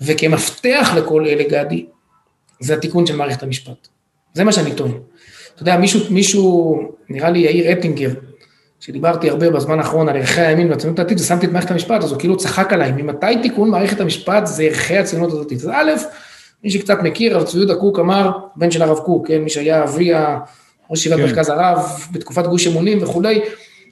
וכמפתח 0.00 0.92
לכל 0.96 1.26
אלה, 1.26 1.44
גדי, 1.44 1.86
זה 2.60 2.74
התיקון 2.74 3.06
של 3.06 3.16
מערכת 3.16 3.42
המשפט. 3.42 3.88
זה 4.34 4.44
מה 4.44 4.52
שאני 4.52 4.74
טוען. 4.74 4.92
אתה 5.54 5.62
יודע, 5.62 5.76
מישהו, 5.76 6.00
מישהו, 6.10 6.78
נראה 7.08 7.30
לי 7.30 7.38
יאיר 7.38 7.72
אטינגר, 7.72 8.10
שדיברתי 8.80 9.30
הרבה 9.30 9.50
בזמן 9.50 9.78
האחרון 9.78 10.08
על 10.08 10.16
ערכי 10.16 10.40
הימין 10.40 10.70
והציונות 10.70 10.98
הדתית, 10.98 11.20
ושמתי 11.20 11.46
את 11.46 11.52
מערכת 11.52 11.70
המשפט, 11.70 12.04
אז 12.04 12.12
הוא 12.12 12.18
כאילו 12.18 12.36
צחק 12.36 12.72
עליי, 12.72 12.92
ממתי 12.92 13.42
תיקון 13.42 13.70
מערכת 13.70 14.00
המשפט 14.00 14.46
זה 14.46 14.62
ערכי 14.62 14.98
הציונות 14.98 15.32
הדתית? 15.32 15.58
אז 15.58 15.68
א', 15.68 15.90
מי 16.64 16.70
שקצת 16.70 16.98
מכיר, 17.02 17.36
הרב 17.36 17.46
צבי 17.46 17.58
יהודה 17.58 17.74
קוק 17.74 17.98
אמר, 17.98 18.30
בן 18.56 18.70
של 18.70 18.82
הרב 18.82 18.98
קוק, 18.98 19.28
כן, 19.28 19.42
מי 19.42 19.50
שהיה 19.50 19.84
אבי 19.84 20.12
ראש 20.90 20.98
ישיבת 20.98 21.16
כן. 21.16 21.22
מרכז 21.22 21.48
הרב, 21.48 22.06
בתקופת 22.12 22.46
גוש 22.46 22.66
אמונים 22.66 23.02
וכולי, 23.02 23.40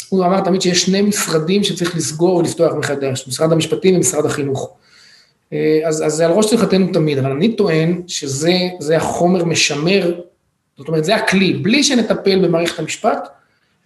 הוא 0.08 0.24
אמר 0.24 0.40
תמיד 0.40 0.62
שיש 0.62 0.82
שני 0.82 1.02
משרדים 1.02 1.64
שצריך 1.64 1.96
לסגור 1.96 2.36
ולפתוח 2.36 2.74
מחדש, 2.74 3.28
משרד 3.28 3.52
המשפטים 3.52 3.96
ומשרד 3.96 4.26
החינוך. 4.26 4.70
אה, 5.52 5.80
אז, 5.84 6.06
אז 6.06 6.12
זה 6.12 6.26
על 6.26 6.32
ראש 6.32 6.46
שמחתנו 6.46 6.86
תמיד, 6.92 7.18
אבל 7.18 7.30
אני 7.30 7.56
טוען 7.56 8.02
שזה 8.06 8.96
החומר 8.96 9.44
משמר, 9.44 10.20
זאת 10.78 10.88
אומרת, 10.88 11.04
זה 11.04 11.16
הכלי, 11.16 11.52
בלי 11.52 11.84
שנטפל 11.84 12.46
במערכת 12.46 12.78
המשפט, 12.78 13.28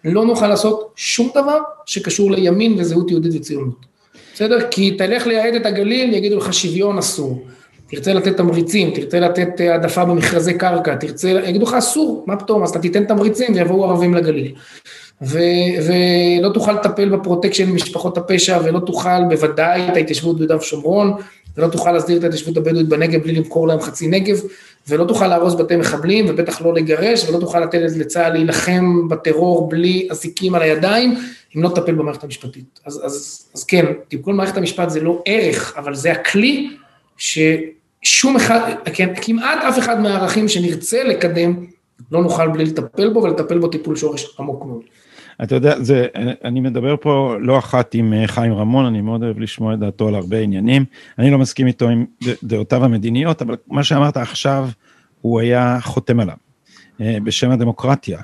לא 0.05 0.25
נוכל 0.25 0.49
לעשות 0.49 0.93
שום 0.97 1.31
דבר 1.35 1.59
שקשור 1.87 2.31
לימין 2.31 2.75
וזהות 2.79 3.11
יהודית 3.11 3.33
וציונות. 3.35 3.87
בסדר? 4.35 4.59
כי 4.71 4.91
תלך 4.91 5.27
לייהד 5.27 5.55
את 5.55 5.67
הגליל, 5.67 6.15
יגידו 6.15 6.37
לך 6.37 6.55
שוויון 6.55 6.99
אסור. 6.99 7.47
תרצה 7.87 8.13
לתת 8.13 8.37
תמריצים, 8.37 8.91
תרצה 8.91 9.21
לתת 9.21 9.61
אה, 9.61 9.73
העדפה 9.73 10.05
במכרזי 10.05 10.59
קרקע, 10.59 10.95
תרצה, 10.95 11.29
יגידו 11.29 11.65
לך 11.65 11.75
אסור, 11.75 12.25
מה 12.27 12.37
פתאום, 12.37 12.63
אז 12.63 12.71
אתה 12.71 12.79
תיתן 12.79 13.05
תמריצים 13.05 13.55
ויבואו 13.55 13.85
ערבים 13.85 14.15
לגליל. 14.15 14.55
ו, 15.23 15.39
ולא 15.87 16.49
תוכל 16.55 16.73
לטפל 16.73 17.09
בפרוטקשן 17.09 17.71
משפחות 17.71 18.19
הפשע 18.19 18.59
ולא 18.65 18.81
תוכל 18.81 19.25
בוודאי 19.29 19.89
את 19.89 19.97
ההתיישבות 19.97 20.37
ביהודה 20.37 20.57
ושומרון 20.57 21.13
ולא 21.57 21.69
תוכל 21.69 21.93
להסדיר 21.93 22.19
את 22.19 22.25
ההתיישבות 22.25 22.57
הבדואית 22.57 22.89
בנגב 22.89 23.23
בלי 23.23 23.33
למכור 23.33 23.69
להם 23.69 23.81
חצי 23.81 24.09
נגב 24.09 24.41
ולא 24.89 25.05
תוכל 25.05 25.27
להרוס 25.27 25.55
בתי 25.55 25.77
מחבלים 25.77 26.27
ובטח 26.29 26.63
לא 26.63 26.75
לגרש 26.75 27.29
ולא 27.29 27.39
תוכל 27.39 27.61
לתת 27.61 27.79
לצה"ל 27.97 28.33
להילחם 28.33 29.09
בטרור 29.09 29.69
בלי 29.69 30.09
אזיקים 30.11 30.55
על 30.55 30.63
הידיים 30.63 31.15
אם 31.57 31.63
לא 31.63 31.69
תטפל 31.69 31.95
במערכת 31.95 32.25
המשפטית. 32.25 32.81
אז, 32.87 33.01
אז, 33.05 33.47
אז 33.55 33.65
כן, 33.65 33.85
תיקון 34.09 34.37
מערכת 34.37 34.57
המשפט 34.57 34.91
זה 34.91 35.01
לא 35.01 35.23
ערך 35.27 35.75
אבל 35.77 35.95
זה 35.95 36.13
הכלי 36.13 36.71
ששום 37.17 38.37
אחד, 38.37 38.71
כן, 38.95 39.15
כמעט 39.23 39.65
אף 39.69 39.79
אחד 39.79 40.01
מהערכים 40.01 40.49
שנרצה 40.49 41.05
לקדם, 41.05 41.67
לא 42.13 42.23
נוכל 42.23 42.49
בלי 42.49 42.65
לטפל 42.65 43.09
בו 43.13 43.23
ולטפל 43.23 43.59
בו 43.59 43.69
טיפול 43.69 43.97
שורש 43.97 44.37
עמוק 44.39 44.65
מאוד. 44.67 44.83
אתה 45.43 45.55
יודע, 45.55 45.83
זה, 45.83 46.07
אני 46.45 46.61
מדבר 46.61 46.95
פה 47.01 47.37
לא 47.41 47.59
אחת 47.59 47.95
עם 47.95 48.13
אה, 48.13 48.27
חיים 48.27 48.53
רמון, 48.53 48.87
אני 48.87 49.01
מאוד 49.01 49.23
אוהב 49.23 49.39
לשמוע 49.39 49.75
את 49.75 49.79
דעתו 49.79 50.09
על 50.09 50.15
הרבה 50.15 50.39
עניינים. 50.39 50.85
אני 51.19 51.31
לא 51.31 51.39
מסכים 51.39 51.67
איתו 51.67 51.89
עם 51.89 52.05
דעותיו 52.43 52.85
המדיניות, 52.85 53.43
אבל 53.43 53.57
מה 53.69 53.85
שאמרת 53.85 54.17
עכשיו, 54.17 54.69
הוא 55.21 55.41
היה 55.41 55.79
חותם 55.83 56.21
עליו, 56.21 56.37
אה, 57.01 57.19
בשם 57.25 57.51
הדמוקרטיה. 57.51 58.19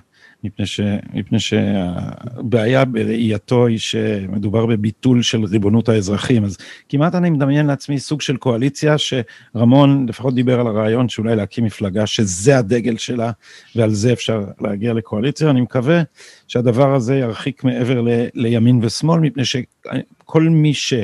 מפני, 0.45 0.67
ש, 0.67 0.81
מפני 1.15 1.41
שהבעיה 1.41 2.85
בראייתו 2.85 3.67
היא 3.67 3.79
שמדובר 3.79 4.67
בביטול 4.67 5.23
של 5.23 5.45
ריבונות 5.45 5.89
האזרחים, 5.89 6.45
אז 6.45 6.57
כמעט 6.89 7.15
אני 7.15 7.31
מדמיין 7.31 7.67
לעצמי 7.67 7.99
סוג 7.99 8.21
של 8.21 8.37
קואליציה 8.37 8.97
שרמון 8.99 10.07
לפחות 10.09 10.35
דיבר 10.35 10.61
על 10.61 10.67
הרעיון 10.67 11.09
שאולי 11.09 11.37
להקים 11.37 11.65
מפלגה 11.65 12.07
שזה 12.07 12.59
הדגל 12.59 12.97
שלה 12.97 13.31
ועל 13.77 13.91
זה 13.91 14.13
אפשר 14.13 14.45
להגיע 14.61 14.93
לקואליציה, 14.93 15.51
אני 15.51 15.61
מקווה 15.61 16.03
שהדבר 16.49 16.95
הזה 16.95 17.17
ירחיק 17.17 17.65
מעבר 17.65 18.01
ל, 18.01 18.09
לימין 18.35 18.79
ושמאל, 18.83 19.21
מפני 19.21 19.45
שכל 19.45 20.43
מי 20.43 20.75
ש... 20.75 20.95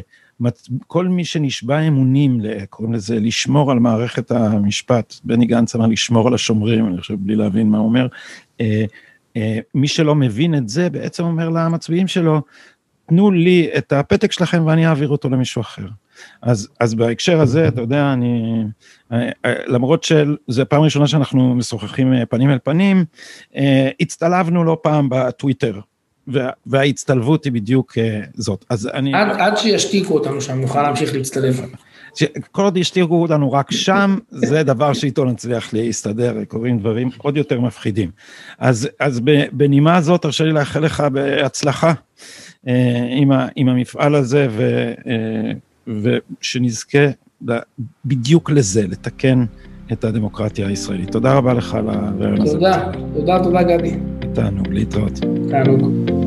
כל 0.86 1.08
מי 1.08 1.24
שנשבע 1.24 1.80
אמונים, 1.80 2.40
קוראים 2.70 2.94
לזה 2.94 3.20
לשמור 3.20 3.70
על 3.70 3.78
מערכת 3.78 4.30
המשפט, 4.30 5.14
בני 5.24 5.46
גנץ 5.46 5.74
אמר 5.74 5.86
לשמור 5.86 6.28
על 6.28 6.34
השומרים, 6.34 6.86
אני 6.86 7.00
חושב 7.00 7.14
בלי 7.18 7.36
להבין 7.36 7.68
מה 7.68 7.78
הוא 7.78 7.86
אומר, 7.86 8.06
אה, 8.60 8.84
מי 9.74 9.88
שלא 9.88 10.14
מבין 10.14 10.54
את 10.54 10.68
זה 10.68 10.90
בעצם 10.90 11.24
אומר 11.24 11.48
למצביעים 11.48 12.08
שלו, 12.08 12.42
תנו 13.08 13.30
לי 13.30 13.68
את 13.78 13.92
הפתק 13.92 14.32
שלכם 14.32 14.66
ואני 14.66 14.86
אעביר 14.86 15.08
אותו 15.08 15.28
למישהו 15.28 15.60
אחר. 15.62 15.86
אז, 16.42 16.68
אז 16.80 16.94
בהקשר 16.94 17.40
הזה, 17.40 17.68
אתה 17.68 17.80
יודע, 17.80 18.12
אני, 18.12 18.64
אה, 19.12 19.28
אה, 19.44 19.52
למרות 19.66 20.04
שזו 20.04 20.62
פעם 20.68 20.82
ראשונה 20.82 21.06
שאנחנו 21.06 21.54
משוחחים 21.54 22.12
פנים 22.30 22.50
אל 22.50 22.58
פנים, 22.64 23.04
הצטלבנו 24.00 24.64
לא 24.64 24.78
פעם 24.82 25.08
בטוויטר, 25.08 25.80
וה, 26.28 26.50
וההצטלבות 26.66 27.44
היא 27.44 27.52
בדיוק 27.52 27.98
זאת. 28.34 28.64
אז 28.70 28.90
אני... 28.94 29.14
עד, 29.14 29.28
עד 29.40 29.56
שישתיקו 29.56 30.14
אותנו 30.14 30.40
שם, 30.40 30.60
נוכל 30.60 30.82
להמשיך 30.82 31.14
להצטלב. 31.14 31.60
כל 32.52 32.64
עוד 32.64 32.76
ישתירו 32.76 33.22
אותנו 33.22 33.52
רק 33.52 33.72
שם, 33.72 34.18
זה 34.30 34.62
דבר 34.62 34.92
שאיתו 34.92 35.24
נצליח 35.24 35.74
להסתדר, 35.74 36.44
קורים 36.48 36.78
דברים 36.78 37.10
עוד 37.18 37.36
יותר 37.36 37.60
מפחידים. 37.60 38.10
אז, 38.58 38.88
אז 39.00 39.20
בנימה 39.52 39.96
הזאת, 39.96 40.22
תרשה 40.22 40.44
לי 40.44 40.52
לאחל 40.52 40.80
לך 40.80 41.00
בהצלחה 41.00 41.92
אה, 42.68 43.06
עם, 43.10 43.32
ה, 43.32 43.48
עם 43.56 43.68
המפעל 43.68 44.14
הזה, 44.14 44.46
ו, 44.50 44.92
אה, 45.06 45.52
ושנזכה 45.86 47.06
בדיוק 48.04 48.50
לזה, 48.50 48.86
לתקן 48.86 49.44
את 49.92 50.04
הדמוקרטיה 50.04 50.66
הישראלית. 50.66 51.12
תודה 51.12 51.34
רבה 51.34 51.54
לך 51.54 51.74
על 51.74 51.88
הרעיון 51.88 52.42
הזה. 52.42 52.52
תודה, 52.52 52.92
תודה, 53.14 53.42
תודה 53.42 53.62
גדי. 53.62 53.94
תענוג, 54.34 54.68
להתראות. 54.68 55.20
תענוג. 55.50 56.17